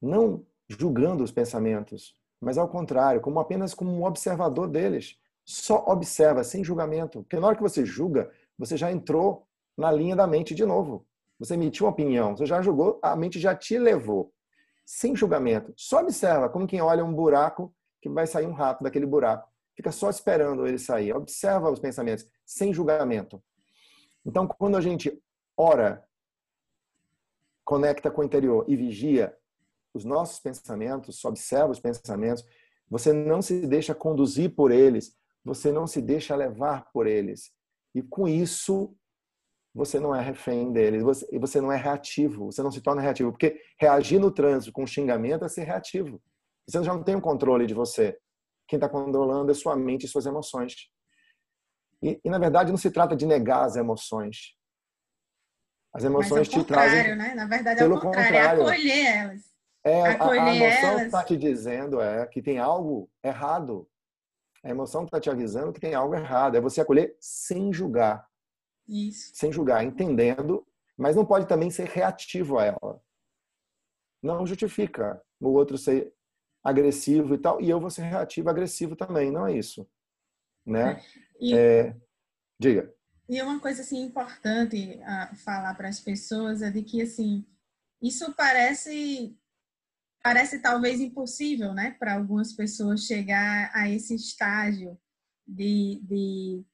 não 0.00 0.46
julgando 0.68 1.22
os 1.22 1.30
pensamentos, 1.30 2.16
mas 2.40 2.56
ao 2.56 2.68
contrário, 2.68 3.20
como 3.20 3.38
apenas 3.38 3.74
como 3.74 3.90
um 3.90 4.04
observador 4.04 4.68
deles. 4.68 5.18
Só 5.44 5.84
observa, 5.86 6.42
sem 6.42 6.64
julgamento. 6.64 7.22
Porque 7.22 7.38
na 7.38 7.46
hora 7.46 7.56
que 7.56 7.62
você 7.62 7.84
julga, 7.84 8.30
você 8.58 8.76
já 8.76 8.90
entrou 8.90 9.46
na 9.76 9.90
linha 9.90 10.16
da 10.16 10.26
mente 10.26 10.54
de 10.54 10.64
novo. 10.64 11.06
Você 11.38 11.54
emitiu 11.54 11.86
uma 11.86 11.92
opinião, 11.92 12.36
você 12.36 12.46
já 12.46 12.62
julgou, 12.62 12.98
a 13.02 13.14
mente 13.16 13.38
já 13.38 13.54
te 13.54 13.76
levou. 13.76 14.32
Sem 14.86 15.16
julgamento. 15.16 15.72
Só 15.76 16.00
observa, 16.00 16.48
como 16.48 16.66
quem 16.66 16.80
olha 16.80 17.04
um 17.04 17.12
buraco 17.12 17.74
que 18.00 18.08
vai 18.08 18.26
sair 18.26 18.46
um 18.46 18.52
rato 18.52 18.82
daquele 18.84 19.06
buraco. 19.06 19.50
Fica 19.74 19.90
só 19.90 20.08
esperando 20.08 20.66
ele 20.66 20.78
sair. 20.78 21.14
Observa 21.14 21.70
os 21.70 21.80
pensamentos, 21.80 22.26
sem 22.44 22.72
julgamento. 22.72 23.42
Então, 24.24 24.46
quando 24.46 24.76
a 24.76 24.80
gente 24.80 25.20
ora, 25.56 26.04
conecta 27.64 28.10
com 28.10 28.20
o 28.20 28.24
interior 28.24 28.64
e 28.68 28.76
vigia 28.76 29.36
os 29.92 30.04
nossos 30.04 30.40
pensamentos, 30.40 31.24
observa 31.24 31.70
os 31.70 31.80
pensamentos, 31.80 32.44
você 32.90 33.12
não 33.12 33.40
se 33.40 33.66
deixa 33.66 33.94
conduzir 33.94 34.54
por 34.54 34.70
eles, 34.70 35.16
você 35.44 35.70
não 35.70 35.86
se 35.86 36.00
deixa 36.00 36.34
levar 36.34 36.90
por 36.92 37.06
eles. 37.06 37.52
E 37.94 38.02
com 38.02 38.26
isso, 38.26 38.96
você 39.74 40.00
não 40.00 40.14
é 40.14 40.22
refém 40.22 40.72
deles, 40.72 41.02
você, 41.02 41.38
você 41.38 41.60
não 41.60 41.70
é 41.70 41.76
reativo, 41.76 42.46
você 42.46 42.62
não 42.62 42.70
se 42.70 42.80
torna 42.80 43.02
reativo. 43.02 43.30
Porque 43.30 43.60
reagir 43.78 44.18
no 44.18 44.30
trânsito 44.30 44.72
com 44.72 44.86
xingamento 44.86 45.44
é 45.44 45.48
ser 45.48 45.64
reativo. 45.64 46.22
Você 46.66 46.82
já 46.82 46.94
não 46.94 47.02
tem 47.02 47.14
o 47.14 47.20
controle 47.20 47.66
de 47.66 47.74
você. 47.74 48.18
Quem 48.66 48.78
está 48.78 48.88
controlando 48.88 49.50
é 49.50 49.54
sua 49.54 49.76
mente 49.76 50.06
e 50.06 50.08
suas 50.08 50.26
emoções. 50.26 50.74
E, 52.02 52.20
e, 52.24 52.30
na 52.30 52.38
verdade, 52.38 52.70
não 52.70 52.78
se 52.78 52.90
trata 52.90 53.14
de 53.14 53.26
negar 53.26 53.64
as 53.64 53.76
emoções. 53.76 54.54
As 55.92 56.04
emoções 56.04 56.48
te 56.48 56.64
trazem. 56.64 57.14
Né? 57.16 57.34
Na 57.34 57.46
verdade, 57.46 57.80
é 57.80 57.86
o 57.86 58.00
contrário, 58.00 58.62
é 58.62 58.64
acolher 58.64 59.06
elas. 59.06 59.54
É, 59.84 60.06
acolher 60.08 60.40
a, 60.40 60.44
a 60.44 60.56
emoção 60.56 61.04
está 61.04 61.22
te 61.22 61.36
dizendo 61.36 62.00
é 62.00 62.26
que 62.26 62.42
tem 62.42 62.58
algo 62.58 63.10
errado. 63.22 63.88
A 64.64 64.70
emoção 64.70 65.04
está 65.04 65.20
te 65.20 65.28
avisando 65.28 65.72
que 65.72 65.80
tem 65.80 65.94
algo 65.94 66.14
errado. 66.14 66.56
É 66.56 66.60
você 66.60 66.80
acolher 66.80 67.14
sem 67.20 67.70
julgar. 67.72 68.26
Isso. 68.88 69.30
Sem 69.34 69.52
julgar, 69.52 69.84
entendendo, 69.84 70.66
mas 70.96 71.14
não 71.14 71.24
pode 71.24 71.46
também 71.46 71.70
ser 71.70 71.86
reativo 71.86 72.58
a 72.58 72.64
ela. 72.64 73.02
Não 74.22 74.46
justifica 74.46 75.22
o 75.38 75.50
outro 75.50 75.76
ser 75.76 76.14
agressivo 76.62 77.34
e 77.34 77.38
tal, 77.38 77.60
e 77.60 77.68
eu 77.68 77.78
vou 77.78 77.90
ser 77.90 78.02
reativo, 78.02 78.48
agressivo 78.48 78.96
também, 78.96 79.30
não 79.30 79.46
é 79.46 79.54
isso. 79.54 79.86
Né? 80.64 81.02
E, 81.38 81.54
é, 81.54 81.94
diga. 82.58 82.90
E 83.28 83.40
uma 83.42 83.60
coisa 83.60 83.82
assim 83.82 84.02
importante 84.02 84.98
a 85.02 85.34
falar 85.36 85.74
para 85.74 85.88
as 85.88 86.00
pessoas 86.00 86.62
é 86.62 86.70
de 86.70 86.82
que 86.82 87.02
assim 87.02 87.46
isso 88.00 88.34
parece 88.34 89.38
parece 90.24 90.58
talvez 90.58 91.02
impossível, 91.02 91.74
né, 91.74 91.94
para 91.98 92.14
algumas 92.14 92.54
pessoas 92.54 93.04
chegar 93.04 93.70
a 93.74 93.90
esse 93.90 94.14
estágio 94.14 94.98
de, 95.46 96.00
de 96.02 96.64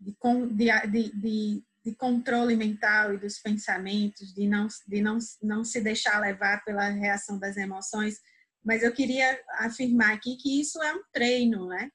de, 0.00 1.10
de, 1.12 1.64
de, 1.84 1.94
controle 1.96 2.54
mental 2.54 3.14
e 3.14 3.18
dos 3.18 3.38
pensamentos, 3.38 4.32
de, 4.34 4.46
não, 4.46 4.68
de 4.86 5.00
não, 5.00 5.18
não 5.42 5.64
se 5.64 5.80
deixar 5.80 6.20
levar 6.20 6.62
pela 6.64 6.88
reação 6.88 7.38
das 7.38 7.56
emoções, 7.56 8.18
mas 8.64 8.82
eu 8.82 8.92
queria 8.92 9.40
afirmar 9.52 10.12
aqui 10.12 10.36
que 10.36 10.60
isso 10.60 10.82
é 10.82 10.92
um 10.92 11.02
treino, 11.12 11.66
né? 11.66 11.90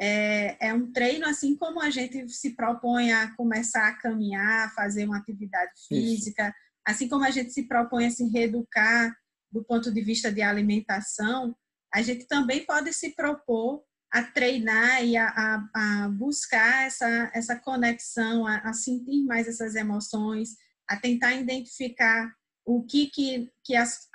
É, 0.00 0.68
é 0.68 0.74
um 0.74 0.90
treino 0.90 1.26
assim 1.26 1.56
como 1.56 1.80
a 1.80 1.90
gente 1.90 2.28
se 2.28 2.56
propõe 2.56 3.12
a 3.12 3.32
começar 3.36 3.86
a 3.86 3.96
caminhar, 3.96 4.66
a 4.66 4.70
fazer 4.70 5.04
uma 5.04 5.18
atividade 5.18 5.72
física, 5.86 6.48
isso. 6.48 6.56
assim 6.84 7.08
como 7.08 7.24
a 7.24 7.30
gente 7.30 7.52
se 7.52 7.68
propõe 7.68 8.06
a 8.06 8.10
se 8.10 8.28
reeducar 8.28 9.14
do 9.54 9.64
ponto 9.64 9.92
de 9.92 10.00
vista 10.02 10.32
de 10.32 10.42
alimentação, 10.42 11.56
a 11.94 12.02
gente 12.02 12.26
também 12.26 12.66
pode 12.66 12.92
se 12.92 13.14
propor 13.14 13.84
a 14.10 14.22
treinar 14.22 15.04
e 15.04 15.16
a, 15.16 15.28
a, 15.28 15.68
a 15.74 16.08
buscar 16.08 16.86
essa, 16.86 17.30
essa 17.32 17.56
conexão, 17.56 18.46
a, 18.46 18.58
a, 18.58 18.72
sentir 18.72 19.22
mais 19.24 19.46
essas 19.46 19.76
emoções, 19.76 20.56
a 20.88 20.96
tentar 20.96 21.34
identificar 21.34 22.32
o 22.66 22.82
que, 22.82 23.06
que, 23.06 23.50
que 23.62 23.76
as, 23.76 24.08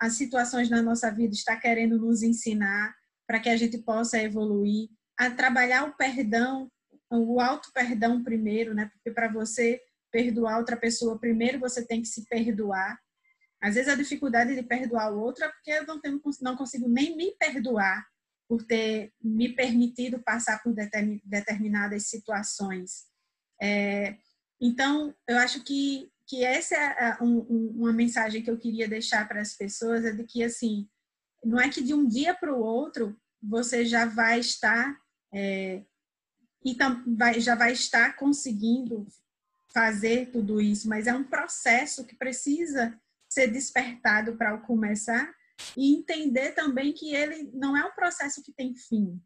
as 0.00 0.14
situações 0.14 0.68
na 0.68 0.82
nossa 0.82 1.10
vida 1.10 1.34
está 1.34 1.56
querendo 1.56 1.98
nos 1.98 2.22
ensinar 2.22 2.94
para 3.26 3.38
que 3.38 3.48
a 3.48 3.56
gente 3.56 3.78
possa 3.78 4.20
evoluir, 4.20 4.88
a 5.16 5.30
trabalhar 5.30 5.84
o 5.84 5.96
perdão, 5.96 6.68
o 7.10 7.40
auto 7.40 7.70
perdão 7.72 8.24
primeiro, 8.24 8.74
né? 8.74 8.90
Porque 8.92 9.10
para 9.10 9.28
você 9.28 9.80
perdoar 10.10 10.58
outra 10.58 10.76
pessoa, 10.76 11.18
primeiro 11.18 11.60
você 11.60 11.86
tem 11.86 12.02
que 12.02 12.08
se 12.08 12.24
perdoar. 12.24 12.98
Às 13.62 13.74
vezes 13.74 13.92
a 13.92 13.96
dificuldade 13.96 14.54
de 14.54 14.62
perdoar 14.62 15.12
o 15.12 15.20
outro 15.20 15.44
é 15.44 15.48
porque 15.48 15.70
eu 15.70 15.86
não, 15.86 16.00
tenho, 16.00 16.20
não 16.40 16.56
consigo 16.56 16.88
nem 16.88 17.16
me 17.16 17.32
perdoar 17.32 18.06
por 18.48 18.64
ter 18.64 19.12
me 19.22 19.50
permitido 19.50 20.22
passar 20.22 20.62
por 20.62 20.74
determinadas 21.24 22.06
situações. 22.06 23.04
É, 23.62 24.16
então, 24.60 25.14
eu 25.28 25.38
acho 25.38 25.62
que, 25.62 26.10
que 26.26 26.44
essa 26.44 26.74
é 26.74 27.22
um, 27.22 27.38
uma 27.76 27.92
mensagem 27.92 28.42
que 28.42 28.50
eu 28.50 28.58
queria 28.58 28.88
deixar 28.88 29.28
para 29.28 29.40
as 29.40 29.54
pessoas, 29.54 30.04
é 30.04 30.10
de 30.10 30.24
que, 30.24 30.42
assim, 30.42 30.88
não 31.44 31.60
é 31.60 31.68
que 31.68 31.82
de 31.82 31.94
um 31.94 32.06
dia 32.06 32.34
para 32.34 32.52
o 32.52 32.60
outro 32.60 33.16
você 33.42 33.84
já 33.84 34.04
vai 34.04 34.40
estar 34.40 34.98
é, 35.32 35.82
e 36.64 36.76
vai, 37.06 37.40
já 37.40 37.54
vai 37.54 37.72
estar 37.72 38.16
conseguindo 38.16 39.06
fazer 39.72 40.30
tudo 40.30 40.60
isso, 40.60 40.88
mas 40.88 41.06
é 41.06 41.14
um 41.14 41.24
processo 41.24 42.04
que 42.04 42.16
precisa 42.16 42.98
ser 43.30 43.46
despertado 43.46 44.36
para 44.36 44.58
começar 44.58 45.32
e 45.76 45.94
entender 45.94 46.52
também 46.52 46.92
que 46.92 47.14
ele 47.14 47.50
não 47.54 47.76
é 47.76 47.84
um 47.84 47.92
processo 47.92 48.42
que 48.42 48.52
tem 48.52 48.74
fim. 48.74 49.20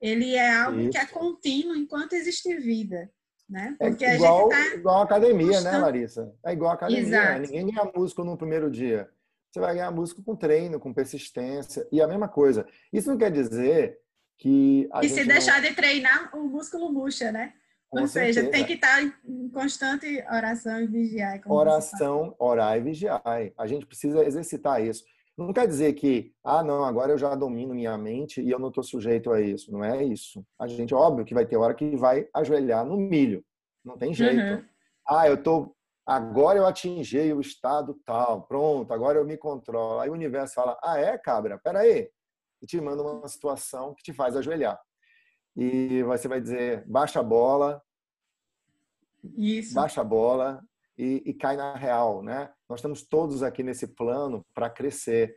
Ele 0.00 0.34
é 0.34 0.56
algo 0.56 0.80
Isso. 0.80 0.90
que 0.90 0.98
é 0.98 1.06
contínuo 1.06 1.76
enquanto 1.76 2.14
existe 2.14 2.56
vida. 2.56 3.10
Né? 3.48 3.76
É 3.80 3.88
Porque 3.88 4.04
é 4.04 4.16
igual, 4.16 4.50
a 4.52 4.54
gente 4.54 4.70
tá 4.70 4.76
igual 4.76 5.00
a 5.00 5.04
academia, 5.04 5.60
né, 5.60 5.78
Larissa? 5.78 6.34
É 6.44 6.52
igual 6.52 6.72
a 6.72 6.74
academia. 6.74 7.02
Exato. 7.02 7.40
Ninguém 7.40 7.66
ganha 7.66 7.92
músculo 7.94 8.30
no 8.30 8.36
primeiro 8.36 8.70
dia. 8.70 9.08
Você 9.50 9.60
vai 9.60 9.74
ganhar 9.74 9.90
músculo 9.90 10.24
com 10.24 10.36
treino, 10.36 10.78
com 10.78 10.92
persistência. 10.92 11.86
E 11.90 12.02
a 12.02 12.06
mesma 12.06 12.28
coisa. 12.28 12.66
Isso 12.92 13.08
não 13.08 13.16
quer 13.16 13.30
dizer 13.30 13.98
que. 14.36 14.88
e 15.02 15.08
se 15.08 15.24
deixar 15.24 15.62
não... 15.62 15.68
de 15.68 15.74
treinar, 15.74 16.36
o 16.36 16.44
músculo 16.44 16.92
murcha, 16.92 17.32
né? 17.32 17.54
Com 17.90 18.00
Ou 18.00 18.06
certeza. 18.06 18.40
seja, 18.40 18.50
tem 18.50 18.66
que 18.66 18.74
estar 18.74 19.02
em 19.02 19.48
constante 19.48 20.22
oração 20.30 20.80
e 20.80 20.86
vigiar. 20.86 21.40
Oração, 21.46 22.34
orar 22.38 22.76
e 22.76 22.82
vigiar. 22.82 23.22
A 23.56 23.66
gente 23.66 23.86
precisa 23.86 24.24
exercitar 24.24 24.82
isso. 24.84 25.04
Não 25.38 25.52
quer 25.52 25.66
dizer 25.66 25.92
que, 25.94 26.34
ah, 26.44 26.62
não, 26.62 26.84
agora 26.84 27.12
eu 27.12 27.18
já 27.18 27.34
domino 27.34 27.72
minha 27.72 27.96
mente 27.96 28.42
e 28.42 28.50
eu 28.50 28.58
não 28.58 28.68
estou 28.68 28.82
sujeito 28.82 29.32
a 29.32 29.40
isso. 29.40 29.70
Não 29.72 29.84
é 29.84 30.04
isso. 30.04 30.44
A 30.58 30.66
gente, 30.66 30.92
óbvio, 30.92 31.24
que 31.24 31.32
vai 31.32 31.46
ter 31.46 31.56
hora 31.56 31.74
que 31.74 31.96
vai 31.96 32.28
ajoelhar 32.34 32.84
no 32.84 32.96
milho. 32.96 33.44
Não 33.84 33.96
tem 33.96 34.12
jeito. 34.12 34.38
Uhum. 34.38 34.64
Ah, 35.08 35.28
eu 35.28 35.42
tô. 35.42 35.74
Agora 36.04 36.58
eu 36.58 36.66
atingi 36.66 37.32
o 37.32 37.40
estado 37.40 37.94
tal, 38.04 38.42
pronto, 38.42 38.92
agora 38.92 39.18
eu 39.18 39.24
me 39.24 39.36
controlo. 39.36 40.00
Aí 40.00 40.10
o 40.10 40.14
universo 40.14 40.54
fala: 40.54 40.78
ah, 40.82 40.98
é, 40.98 41.16
cabra? 41.16 41.58
Peraí. 41.58 42.10
E 42.60 42.66
te 42.66 42.80
manda 42.80 43.02
uma 43.02 43.28
situação 43.28 43.94
que 43.94 44.02
te 44.02 44.12
faz 44.12 44.34
ajoelhar. 44.34 44.78
E 45.60 46.04
você 46.04 46.28
vai 46.28 46.40
dizer: 46.40 46.84
baixa 46.86 47.18
a 47.18 47.22
bola. 47.22 47.82
Isso. 49.36 49.74
Baixa 49.74 50.00
a 50.00 50.04
bola 50.04 50.62
e, 50.96 51.20
e 51.26 51.34
cai 51.34 51.56
na 51.56 51.74
real, 51.74 52.22
né? 52.22 52.48
Nós 52.68 52.78
estamos 52.78 53.02
todos 53.02 53.42
aqui 53.42 53.64
nesse 53.64 53.88
plano 53.88 54.46
para 54.54 54.70
crescer. 54.70 55.34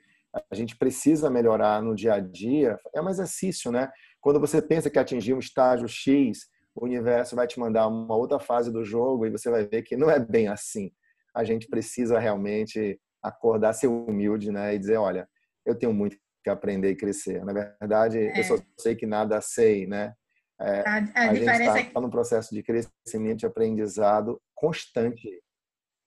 A 0.52 0.54
gente 0.54 0.78
precisa 0.78 1.28
melhorar 1.28 1.82
no 1.82 1.96
dia 1.96 2.14
a 2.14 2.20
dia. 2.20 2.80
É 2.94 3.02
um 3.02 3.10
exercício, 3.10 3.72
né? 3.72 3.92
Quando 4.22 4.40
você 4.40 4.62
pensa 4.62 4.92
que 4.92 5.00
atingir 5.00 5.34
um 5.34 5.40
estágio 5.40 5.88
X, 5.88 6.48
o 6.76 6.86
universo 6.86 7.36
vai 7.36 7.48
te 7.48 7.60
mandar 7.60 7.88
uma 7.88 8.16
outra 8.16 8.40
fase 8.40 8.72
do 8.72 8.86
jogo 8.86 9.26
e 9.26 9.32
você 9.32 9.50
vai 9.50 9.66
ver 9.66 9.82
que 9.82 9.98
não 9.98 10.10
é 10.10 10.20
bem 10.20 10.48
assim. 10.48 10.92
A 11.34 11.44
gente 11.44 11.68
precisa 11.68 12.20
realmente 12.20 13.02
acordar, 13.24 13.74
ser 13.74 13.88
humilde, 13.88 14.52
né? 14.52 14.76
E 14.76 14.80
dizer, 14.80 14.98
olha, 14.98 15.28
eu 15.66 15.76
tenho 15.76 15.92
muito 15.92 16.16
que 16.44 16.50
aprender 16.50 16.92
e 16.92 16.96
crescer. 16.96 17.44
Na 17.46 17.54
verdade, 17.54 18.18
é. 18.18 18.40
eu 18.40 18.44
só 18.44 18.58
sei 18.80 18.96
que 18.96 19.06
nada 19.06 19.40
sei, 19.42 19.88
né? 19.88 20.14
É, 20.60 20.82
a, 20.82 20.96
a, 21.16 21.30
a 21.30 21.34
gente 21.34 21.50
está 21.50 22.00
é... 22.00 22.02
no 22.02 22.10
processo 22.10 22.54
de 22.54 22.62
crescimento 22.62 23.44
e 23.44 23.46
aprendizado 23.46 24.40
constante. 24.54 25.42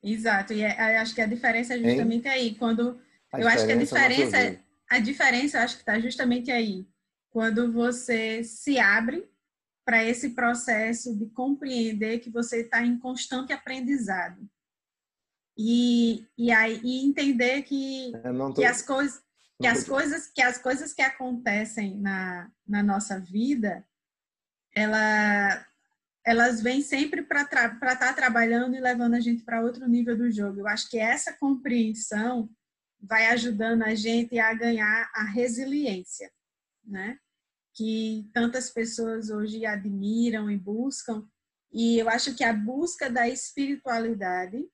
Exato, 0.02 0.52
e 0.52 0.62
é, 0.62 0.98
acho 0.98 1.14
que 1.14 1.20
a 1.20 1.26
diferença 1.26 1.74
é 1.74 1.78
justamente 1.78 2.28
hein? 2.28 2.34
aí, 2.34 2.54
quando 2.54 3.00
a 3.32 3.40
eu 3.40 3.48
acho 3.48 3.66
que 3.66 3.72
a 3.72 3.76
diferença, 3.76 4.60
a 4.88 4.98
diferença 4.98 5.60
acho 5.60 5.76
que 5.76 5.82
está 5.82 5.98
justamente 5.98 6.50
aí, 6.50 6.86
quando 7.30 7.72
você 7.72 8.44
se 8.44 8.78
abre 8.78 9.28
para 9.84 10.04
esse 10.04 10.30
processo 10.30 11.16
de 11.16 11.26
compreender 11.30 12.20
que 12.20 12.30
você 12.30 12.60
está 12.60 12.84
em 12.84 12.98
constante 12.98 13.52
aprendizado 13.52 14.48
e, 15.56 16.26
e 16.38 16.52
aí 16.52 16.80
e 16.82 17.04
entender 17.04 17.62
que, 17.62 18.12
tô... 18.22 18.54
que 18.54 18.64
as 18.64 18.82
coisas 18.82 19.22
que 19.60 19.66
as 19.66 19.84
coisas 19.84 20.26
que 20.26 20.42
as 20.42 20.58
coisas 20.58 20.92
que 20.92 21.02
acontecem 21.02 21.98
na, 22.00 22.50
na 22.66 22.82
nossa 22.82 23.20
vida 23.20 23.86
ela 24.74 25.64
elas 26.26 26.62
vêm 26.62 26.80
sempre 26.80 27.22
para 27.22 27.42
estar 27.42 27.78
tá 27.78 28.12
trabalhando 28.12 28.74
e 28.74 28.80
levando 28.80 29.14
a 29.14 29.20
gente 29.20 29.44
para 29.44 29.60
outro 29.60 29.86
nível 29.86 30.16
do 30.16 30.30
jogo. 30.30 30.60
Eu 30.60 30.66
acho 30.66 30.88
que 30.88 30.98
essa 30.98 31.34
compreensão 31.34 32.48
vai 32.98 33.26
ajudando 33.26 33.82
a 33.82 33.94
gente 33.94 34.38
a 34.38 34.54
ganhar 34.54 35.10
a 35.14 35.24
resiliência, 35.24 36.32
né? 36.82 37.18
Que 37.74 38.26
tantas 38.32 38.70
pessoas 38.70 39.28
hoje 39.28 39.66
admiram 39.66 40.50
e 40.50 40.56
buscam. 40.56 41.28
E 41.70 41.98
eu 41.98 42.08
acho 42.08 42.34
que 42.34 42.42
a 42.42 42.54
busca 42.54 43.10
da 43.10 43.28
espiritualidade 43.28 44.66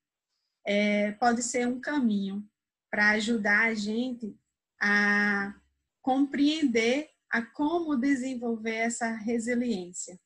é, 0.65 1.11
pode 1.13 1.43
ser 1.43 1.67
um 1.67 1.81
caminho 1.81 2.49
para 2.89 3.11
ajudar 3.11 3.67
a 3.67 3.75
gente 3.75 4.39
a 4.81 5.55
compreender 6.03 7.11
a 7.31 7.43
como 7.43 7.97
desenvolver 7.97 8.75
essa 8.75 9.13
resiliência 9.15 10.19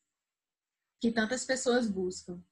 que 1.00 1.10
tantas 1.10 1.44
pessoas 1.44 1.88
buscam. 1.88 2.42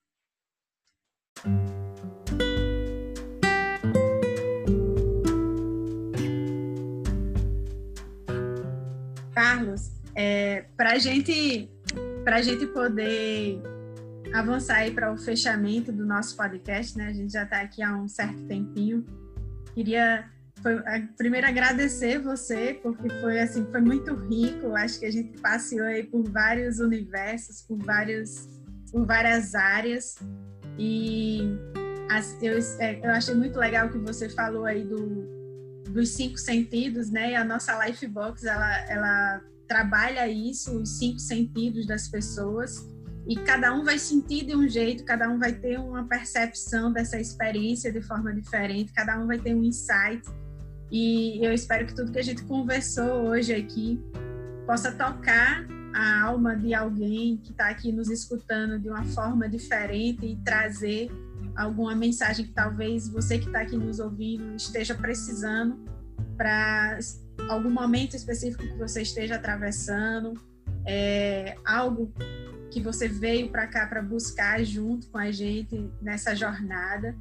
Carlos, 9.34 9.90
é, 10.14 10.62
para 10.76 10.98
gente, 10.98 11.70
a 12.26 12.42
gente 12.42 12.66
poder 12.66 13.62
avançar 14.34 14.78
aí 14.78 14.92
para 14.92 15.12
o 15.12 15.16
fechamento 15.16 15.92
do 15.92 16.04
nosso 16.04 16.36
podcast, 16.36 16.96
né? 16.96 17.08
A 17.08 17.12
gente 17.12 17.32
já 17.32 17.44
está 17.44 17.60
aqui 17.60 17.82
há 17.82 17.96
um 17.96 18.08
certo 18.08 18.46
tempinho. 18.46 19.04
Queria 19.74 20.31
foi, 20.62 20.80
primeiro 21.16 21.46
agradecer 21.46 22.20
você, 22.20 22.78
porque 22.82 23.08
foi 23.20 23.40
assim, 23.40 23.66
foi 23.70 23.80
muito 23.80 24.14
rico. 24.14 24.74
Acho 24.74 25.00
que 25.00 25.06
a 25.06 25.10
gente 25.10 25.40
passeou 25.40 25.86
aí 25.86 26.04
por 26.04 26.22
vários 26.30 26.78
universos, 26.78 27.62
por 27.62 27.78
vários, 27.78 28.48
por 28.90 29.04
várias 29.04 29.54
áreas. 29.54 30.16
E 30.78 31.40
eu, 32.40 32.58
é, 32.78 33.00
eu 33.02 33.10
achei 33.10 33.34
muito 33.34 33.58
legal 33.58 33.88
que 33.88 33.98
você 33.98 34.28
falou 34.28 34.64
aí 34.64 34.84
do, 34.84 35.26
dos 35.90 36.10
cinco 36.10 36.38
sentidos, 36.38 37.10
né? 37.10 37.32
E 37.32 37.34
a 37.34 37.44
nossa 37.44 37.84
Lifebox, 37.84 38.44
ela, 38.44 38.78
ela 38.88 39.40
trabalha 39.66 40.28
isso, 40.28 40.80
os 40.80 40.98
cinco 40.98 41.18
sentidos 41.18 41.86
das 41.86 42.08
pessoas. 42.08 42.86
E 43.26 43.36
cada 43.36 43.72
um 43.72 43.84
vai 43.84 43.98
sentir 43.98 44.44
de 44.44 44.56
um 44.56 44.68
jeito, 44.68 45.04
cada 45.04 45.28
um 45.28 45.38
vai 45.38 45.52
ter 45.52 45.78
uma 45.78 46.06
percepção 46.08 46.92
dessa 46.92 47.20
experiência 47.20 47.92
de 47.92 48.02
forma 48.02 48.34
diferente, 48.34 48.92
cada 48.92 49.18
um 49.18 49.26
vai 49.26 49.38
ter 49.38 49.54
um 49.54 49.62
insight. 49.62 50.22
E 50.92 51.42
eu 51.42 51.54
espero 51.54 51.86
que 51.86 51.94
tudo 51.94 52.12
que 52.12 52.18
a 52.18 52.22
gente 52.22 52.44
conversou 52.44 53.28
hoje 53.28 53.54
aqui 53.54 53.98
possa 54.66 54.92
tocar 54.92 55.66
a 55.94 56.22
alma 56.22 56.54
de 56.54 56.74
alguém 56.74 57.38
que 57.38 57.50
está 57.50 57.70
aqui 57.70 57.90
nos 57.90 58.10
escutando 58.10 58.78
de 58.78 58.90
uma 58.90 59.02
forma 59.04 59.48
diferente 59.48 60.26
e 60.26 60.36
trazer 60.44 61.10
alguma 61.56 61.94
mensagem 61.94 62.44
que 62.44 62.52
talvez 62.52 63.08
você 63.08 63.38
que 63.38 63.46
está 63.46 63.62
aqui 63.62 63.76
nos 63.76 64.00
ouvindo 64.00 64.54
esteja 64.54 64.94
precisando 64.94 65.82
para 66.36 66.98
algum 67.48 67.70
momento 67.70 68.14
específico 68.14 68.62
que 68.62 68.76
você 68.76 69.00
esteja 69.00 69.36
atravessando, 69.36 70.34
é, 70.86 71.54
algo 71.64 72.12
que 72.70 72.82
você 72.82 73.08
veio 73.08 73.50
para 73.50 73.66
cá 73.66 73.86
para 73.86 74.02
buscar 74.02 74.62
junto 74.62 75.08
com 75.08 75.18
a 75.18 75.30
gente 75.30 75.90
nessa 76.02 76.34
jornada. 76.34 77.16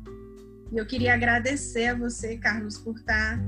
E 0.71 0.77
eu 0.77 0.85
queria 0.85 1.13
agradecer 1.13 1.87
a 1.87 1.95
você, 1.95 2.37
Carlos, 2.37 2.77
por 2.77 2.95
estar 2.95 3.39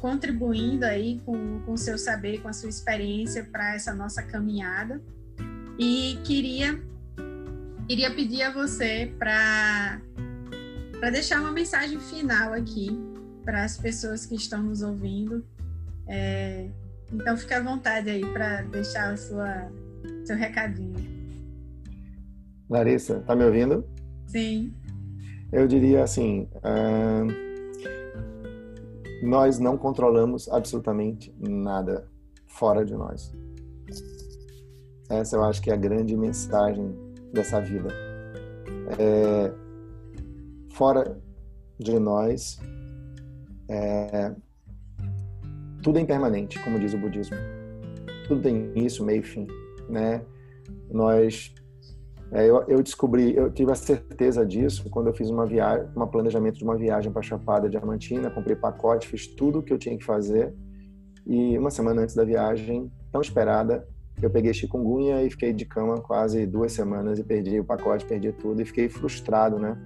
contribuindo 0.00 0.84
aí 0.84 1.20
com 1.24 1.62
o 1.66 1.76
seu 1.76 1.98
saber, 1.98 2.40
com 2.40 2.48
a 2.48 2.52
sua 2.52 2.68
experiência 2.68 3.44
para 3.44 3.74
essa 3.74 3.94
nossa 3.94 4.22
caminhada. 4.22 5.00
E 5.78 6.18
queria 6.24 6.80
queria 7.86 8.14
pedir 8.14 8.42
a 8.42 8.52
você 8.52 9.12
para 9.18 10.00
deixar 11.10 11.40
uma 11.40 11.52
mensagem 11.52 12.00
final 12.00 12.52
aqui 12.54 12.88
para 13.44 13.64
as 13.64 13.76
pessoas 13.76 14.24
que 14.24 14.34
estão 14.34 14.62
nos 14.62 14.82
ouvindo. 14.82 15.44
É, 16.08 16.68
então 17.12 17.36
fique 17.36 17.52
à 17.52 17.62
vontade 17.62 18.08
aí 18.08 18.24
para 18.32 18.62
deixar 18.62 19.12
a 19.12 19.16
sua 19.16 19.70
seu 20.24 20.36
recadinho. 20.36 20.96
Larissa, 22.68 23.20
tá 23.20 23.36
me 23.36 23.44
ouvindo? 23.44 23.86
Sim. 24.26 24.74
Eu 25.52 25.68
diria 25.68 26.02
assim, 26.02 26.48
uh 26.56 27.52
nós 29.22 29.60
não 29.60 29.78
controlamos 29.78 30.48
absolutamente 30.48 31.32
nada 31.38 32.08
fora 32.44 32.84
de 32.84 32.92
nós. 32.92 33.32
Essa 35.08 35.36
eu 35.36 35.44
acho 35.44 35.62
que 35.62 35.70
é 35.70 35.74
a 35.74 35.76
grande 35.76 36.16
mensagem 36.16 36.92
dessa 37.32 37.60
vida. 37.60 37.88
É, 38.98 39.52
fora 40.70 41.16
de 41.78 41.96
nós, 42.00 42.58
é, 43.68 44.34
tudo 45.82 45.98
é 45.98 46.02
impermanente, 46.02 46.58
como 46.64 46.80
diz 46.80 46.92
o 46.92 46.98
budismo. 46.98 47.36
Tudo 48.26 48.42
tem 48.42 48.72
isso, 48.74 49.04
meio 49.04 49.20
e 49.20 49.24
fim, 49.24 49.46
né? 49.88 50.24
Nós 50.90 51.54
é, 52.34 52.48
eu, 52.48 52.64
eu, 52.66 52.82
descobri, 52.82 53.36
eu 53.36 53.52
tive 53.52 53.70
a 53.70 53.74
certeza 53.74 54.44
disso 54.46 54.88
quando 54.88 55.08
eu 55.08 55.12
fiz 55.12 55.28
uma 55.28 55.44
viagem, 55.44 55.86
um 55.94 56.06
planejamento 56.06 56.56
de 56.56 56.64
uma 56.64 56.78
viagem 56.78 57.12
para 57.12 57.20
Chapada 57.20 57.68
Diamantina, 57.68 58.30
comprei 58.30 58.56
pacote, 58.56 59.06
fiz 59.06 59.26
tudo 59.26 59.58
o 59.58 59.62
que 59.62 59.70
eu 59.70 59.76
tinha 59.76 59.98
que 59.98 60.04
fazer 60.04 60.54
e 61.26 61.58
uma 61.58 61.70
semana 61.70 62.00
antes 62.00 62.14
da 62.14 62.24
viagem, 62.24 62.90
tão 63.12 63.20
esperada, 63.20 63.86
eu 64.20 64.30
peguei 64.30 64.54
chikungunya 64.54 65.22
e 65.22 65.30
fiquei 65.30 65.52
de 65.52 65.66
cama 65.66 66.00
quase 66.00 66.46
duas 66.46 66.72
semanas 66.72 67.18
e 67.18 67.24
perdi 67.24 67.60
o 67.60 67.64
pacote, 67.64 68.06
perdi 68.06 68.32
tudo 68.32 68.62
e 68.62 68.64
fiquei 68.64 68.88
frustrado, 68.88 69.58
né? 69.58 69.76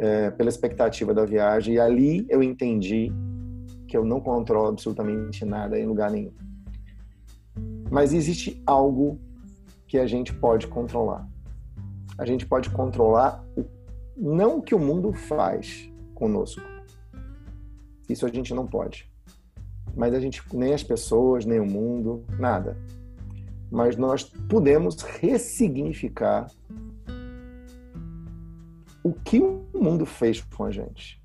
É, 0.00 0.30
pela 0.32 0.48
expectativa 0.48 1.14
da 1.14 1.24
viagem 1.24 1.74
e 1.74 1.78
ali 1.78 2.26
eu 2.28 2.42
entendi 2.42 3.12
que 3.86 3.96
eu 3.96 4.04
não 4.04 4.20
controlo 4.20 4.68
absolutamente 4.68 5.44
nada 5.44 5.78
em 5.78 5.86
lugar 5.86 6.10
nenhum. 6.10 6.32
Mas 7.88 8.12
existe 8.12 8.60
algo 8.66 9.20
que 9.86 9.98
a 9.98 10.06
gente 10.06 10.34
pode 10.34 10.66
controlar 10.66 11.30
a 12.22 12.24
gente 12.24 12.46
pode 12.46 12.70
controlar 12.70 13.44
não 14.16 14.58
o 14.58 14.62
que 14.62 14.76
o 14.76 14.78
mundo 14.78 15.12
faz 15.12 15.90
conosco. 16.14 16.62
Isso 18.08 18.24
a 18.24 18.28
gente 18.28 18.54
não 18.54 18.64
pode. 18.64 19.10
Mas 19.96 20.14
a 20.14 20.20
gente 20.20 20.40
nem 20.54 20.72
as 20.72 20.84
pessoas, 20.84 21.44
nem 21.44 21.58
o 21.58 21.66
mundo, 21.66 22.24
nada. 22.38 22.78
Mas 23.68 23.96
nós 23.96 24.22
podemos 24.22 25.02
ressignificar 25.02 26.46
o 29.02 29.12
que 29.12 29.40
o 29.40 29.66
mundo 29.74 30.06
fez 30.06 30.40
com 30.42 30.62
a 30.62 30.70
gente. 30.70 31.20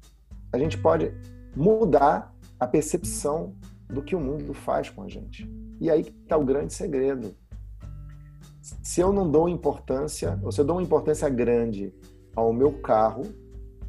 A 0.51 0.57
gente 0.57 0.79
pode 0.79 1.13
mudar 1.55 2.35
a 2.59 2.65
percepção 2.65 3.53
do 3.87 4.01
que 4.01 4.15
o 4.15 4.19
mundo 4.19 4.51
faz 4.51 4.89
com 4.89 5.03
a 5.03 5.07
gente. 5.07 5.47
E 5.79 5.91
aí 5.91 6.01
está 6.01 6.35
o 6.35 6.43
grande 6.43 6.73
segredo 6.73 7.35
se 8.81 9.01
eu 9.01 9.13
não 9.13 9.29
dou 9.29 9.47
importância, 9.47 10.39
ou 10.43 10.51
se 10.51 10.59
eu 10.59 10.65
dou 10.65 10.77
uma 10.77 10.83
importância 10.83 11.29
grande 11.29 11.93
ao 12.35 12.51
meu 12.51 12.73
carro, 12.81 13.23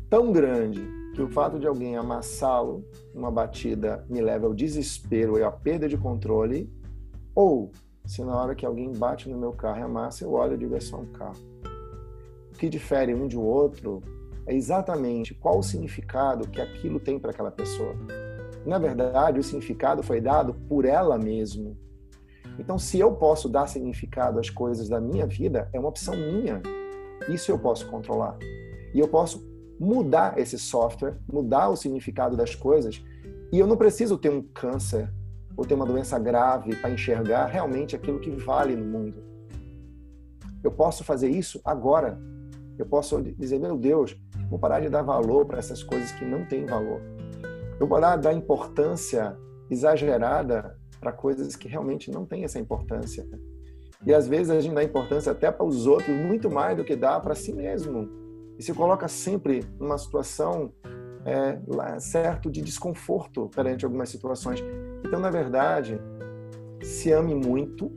tão 0.08 0.30
grande 0.32 0.80
que 1.14 1.22
o 1.22 1.28
fato 1.28 1.58
de 1.58 1.66
alguém 1.66 1.96
amassá-lo 1.96 2.84
numa 3.14 3.30
batida 3.30 4.04
me 4.08 4.20
leva 4.20 4.46
ao 4.46 4.54
desespero 4.54 5.38
e 5.38 5.42
à 5.42 5.50
perda 5.50 5.88
de 5.88 5.96
controle, 5.96 6.72
ou 7.34 7.72
se 8.04 8.22
na 8.22 8.36
hora 8.36 8.54
que 8.54 8.64
alguém 8.64 8.92
bate 8.92 9.28
no 9.28 9.36
meu 9.36 9.52
carro 9.52 9.80
e 9.80 9.82
amassa, 9.82 10.24
eu 10.24 10.32
olho 10.32 10.54
e 10.54 10.58
digo 10.58 10.74
é 10.76 10.80
só 10.80 10.98
um 10.98 11.06
carro. 11.06 11.36
O 12.52 12.58
que 12.58 12.68
difere 12.68 13.14
um 13.14 13.26
de 13.26 13.36
outro 13.36 14.02
é 14.46 14.54
exatamente 14.54 15.34
qual 15.34 15.58
o 15.58 15.62
significado 15.62 16.48
que 16.48 16.60
aquilo 16.60 16.98
tem 16.98 17.18
para 17.18 17.32
aquela 17.32 17.50
pessoa. 17.50 17.94
Na 18.64 18.78
verdade, 18.78 19.40
o 19.40 19.42
significado 19.42 20.02
foi 20.02 20.20
dado 20.20 20.54
por 20.68 20.84
ela 20.84 21.18
mesma 21.18 21.76
então, 22.58 22.78
se 22.78 22.98
eu 22.98 23.12
posso 23.12 23.48
dar 23.48 23.68
significado 23.68 24.40
às 24.40 24.50
coisas 24.50 24.88
da 24.88 25.00
minha 25.00 25.26
vida, 25.26 25.68
é 25.72 25.78
uma 25.78 25.88
opção 25.88 26.16
minha. 26.16 26.60
Isso 27.28 27.50
eu 27.50 27.58
posso 27.58 27.86
controlar. 27.86 28.36
E 28.92 28.98
eu 28.98 29.06
posso 29.06 29.46
mudar 29.78 30.38
esse 30.38 30.58
software, 30.58 31.18
mudar 31.32 31.68
o 31.68 31.76
significado 31.76 32.36
das 32.36 32.54
coisas. 32.54 33.02
E 33.52 33.58
eu 33.58 33.66
não 33.66 33.76
preciso 33.76 34.18
ter 34.18 34.30
um 34.30 34.42
câncer 34.42 35.12
ou 35.56 35.64
ter 35.64 35.74
uma 35.74 35.86
doença 35.86 36.18
grave 36.18 36.74
para 36.76 36.90
enxergar 36.90 37.46
realmente 37.46 37.94
aquilo 37.94 38.18
que 38.18 38.30
vale 38.30 38.74
no 38.74 38.84
mundo. 38.84 39.22
Eu 40.62 40.72
posso 40.72 41.04
fazer 41.04 41.28
isso 41.28 41.60
agora. 41.64 42.18
Eu 42.76 42.86
posso 42.86 43.20
dizer, 43.22 43.58
meu 43.58 43.76
Deus, 43.76 44.16
vou 44.50 44.58
parar 44.58 44.80
de 44.80 44.88
dar 44.88 45.02
valor 45.02 45.46
para 45.46 45.58
essas 45.58 45.82
coisas 45.82 46.10
que 46.12 46.24
não 46.24 46.44
têm 46.44 46.66
valor. 46.66 47.00
Eu 47.72 47.86
vou 47.86 47.88
parar 47.88 48.16
de 48.16 48.22
dar 48.22 48.32
importância 48.32 49.36
exagerada 49.70 50.77
para 51.00 51.12
coisas 51.12 51.56
que 51.56 51.68
realmente 51.68 52.10
não 52.10 52.24
têm 52.24 52.44
essa 52.44 52.58
importância. 52.58 53.26
E 54.06 54.14
às 54.14 54.28
vezes 54.28 54.50
a 54.50 54.60
gente 54.60 54.74
dá 54.74 54.82
importância 54.82 55.32
até 55.32 55.50
para 55.50 55.66
os 55.66 55.86
outros 55.86 56.16
muito 56.16 56.50
mais 56.50 56.76
do 56.76 56.84
que 56.84 56.94
dá 56.94 57.18
para 57.18 57.34
si 57.34 57.52
mesmo. 57.52 58.08
E 58.58 58.62
se 58.62 58.72
coloca 58.72 59.08
sempre 59.08 59.64
numa 59.78 59.98
situação 59.98 60.72
é, 61.24 62.00
certo 62.00 62.50
de 62.50 62.62
desconforto 62.62 63.48
perante 63.54 63.84
algumas 63.84 64.08
situações. 64.08 64.62
Então, 65.04 65.20
na 65.20 65.30
verdade, 65.30 66.00
se 66.82 67.12
ame 67.12 67.34
muito 67.34 67.90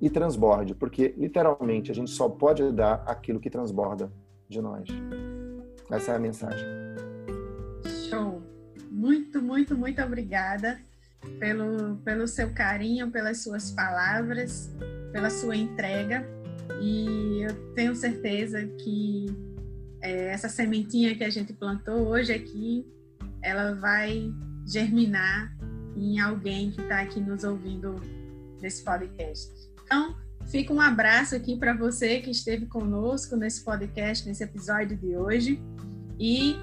e 0.00 0.10
transborde, 0.10 0.74
porque 0.74 1.14
literalmente 1.16 1.90
a 1.90 1.94
gente 1.94 2.10
só 2.10 2.28
pode 2.28 2.70
dar 2.72 3.02
aquilo 3.06 3.40
que 3.40 3.48
transborda 3.48 4.12
de 4.48 4.60
nós. 4.60 4.86
Essa 5.90 6.12
é 6.12 6.16
a 6.16 6.18
mensagem. 6.18 6.66
Show! 8.08 8.42
Muito, 8.90 9.42
muito, 9.42 9.76
muito 9.76 10.00
obrigada 10.02 10.78
pelo, 11.38 11.96
pelo 11.98 12.26
seu 12.26 12.50
carinho, 12.50 13.10
pelas 13.10 13.42
suas 13.42 13.70
palavras, 13.70 14.72
pela 15.12 15.30
sua 15.30 15.56
entrega. 15.56 16.26
E 16.80 17.42
eu 17.42 17.74
tenho 17.74 17.94
certeza 17.94 18.66
que 18.66 19.26
é, 20.00 20.28
essa 20.28 20.48
sementinha 20.48 21.14
que 21.14 21.24
a 21.24 21.30
gente 21.30 21.52
plantou 21.52 22.08
hoje 22.08 22.32
aqui, 22.32 22.86
ela 23.42 23.74
vai 23.74 24.32
germinar 24.66 25.56
em 25.96 26.18
alguém 26.18 26.70
que 26.70 26.80
está 26.80 27.00
aqui 27.00 27.20
nos 27.20 27.44
ouvindo 27.44 28.00
nesse 28.60 28.82
podcast. 28.82 29.52
Então, 29.84 30.16
fica 30.46 30.72
um 30.72 30.80
abraço 30.80 31.34
aqui 31.34 31.56
para 31.56 31.74
você 31.74 32.20
que 32.20 32.30
esteve 32.30 32.66
conosco 32.66 33.36
nesse 33.36 33.64
podcast, 33.64 34.26
nesse 34.26 34.42
episódio 34.42 34.96
de 34.96 35.16
hoje. 35.16 35.62
E 36.18 36.56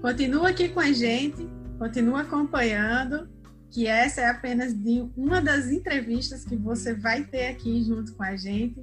continua 0.00 0.50
aqui 0.50 0.68
com 0.68 0.80
a 0.80 0.92
gente, 0.92 1.48
continua 1.78 2.22
acompanhando 2.22 3.28
que 3.70 3.86
essa 3.86 4.20
é 4.20 4.28
apenas 4.28 4.74
de 4.74 5.08
uma 5.16 5.40
das 5.40 5.70
entrevistas 5.70 6.44
que 6.44 6.56
você 6.56 6.92
vai 6.92 7.22
ter 7.22 7.48
aqui 7.48 7.82
junto 7.84 8.12
com 8.14 8.22
a 8.22 8.36
gente. 8.36 8.82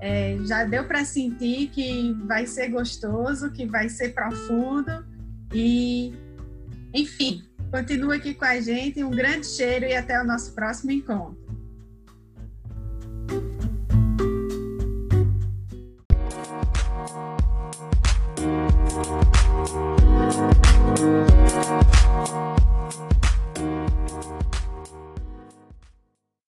É, 0.00 0.36
já 0.44 0.64
deu 0.64 0.84
para 0.84 1.04
sentir 1.04 1.68
que 1.68 2.12
vai 2.26 2.46
ser 2.46 2.68
gostoso, 2.68 3.50
que 3.52 3.64
vai 3.64 3.88
ser 3.88 4.12
profundo 4.12 5.04
e, 5.52 6.12
enfim, 6.92 7.44
continua 7.70 8.16
aqui 8.16 8.34
com 8.34 8.44
a 8.44 8.60
gente. 8.60 9.02
Um 9.04 9.10
grande 9.10 9.46
cheiro 9.46 9.86
e 9.86 9.94
até 9.94 10.20
o 10.20 10.24
nosso 10.24 10.52
próximo 10.52 10.90
encontro. 10.90 11.44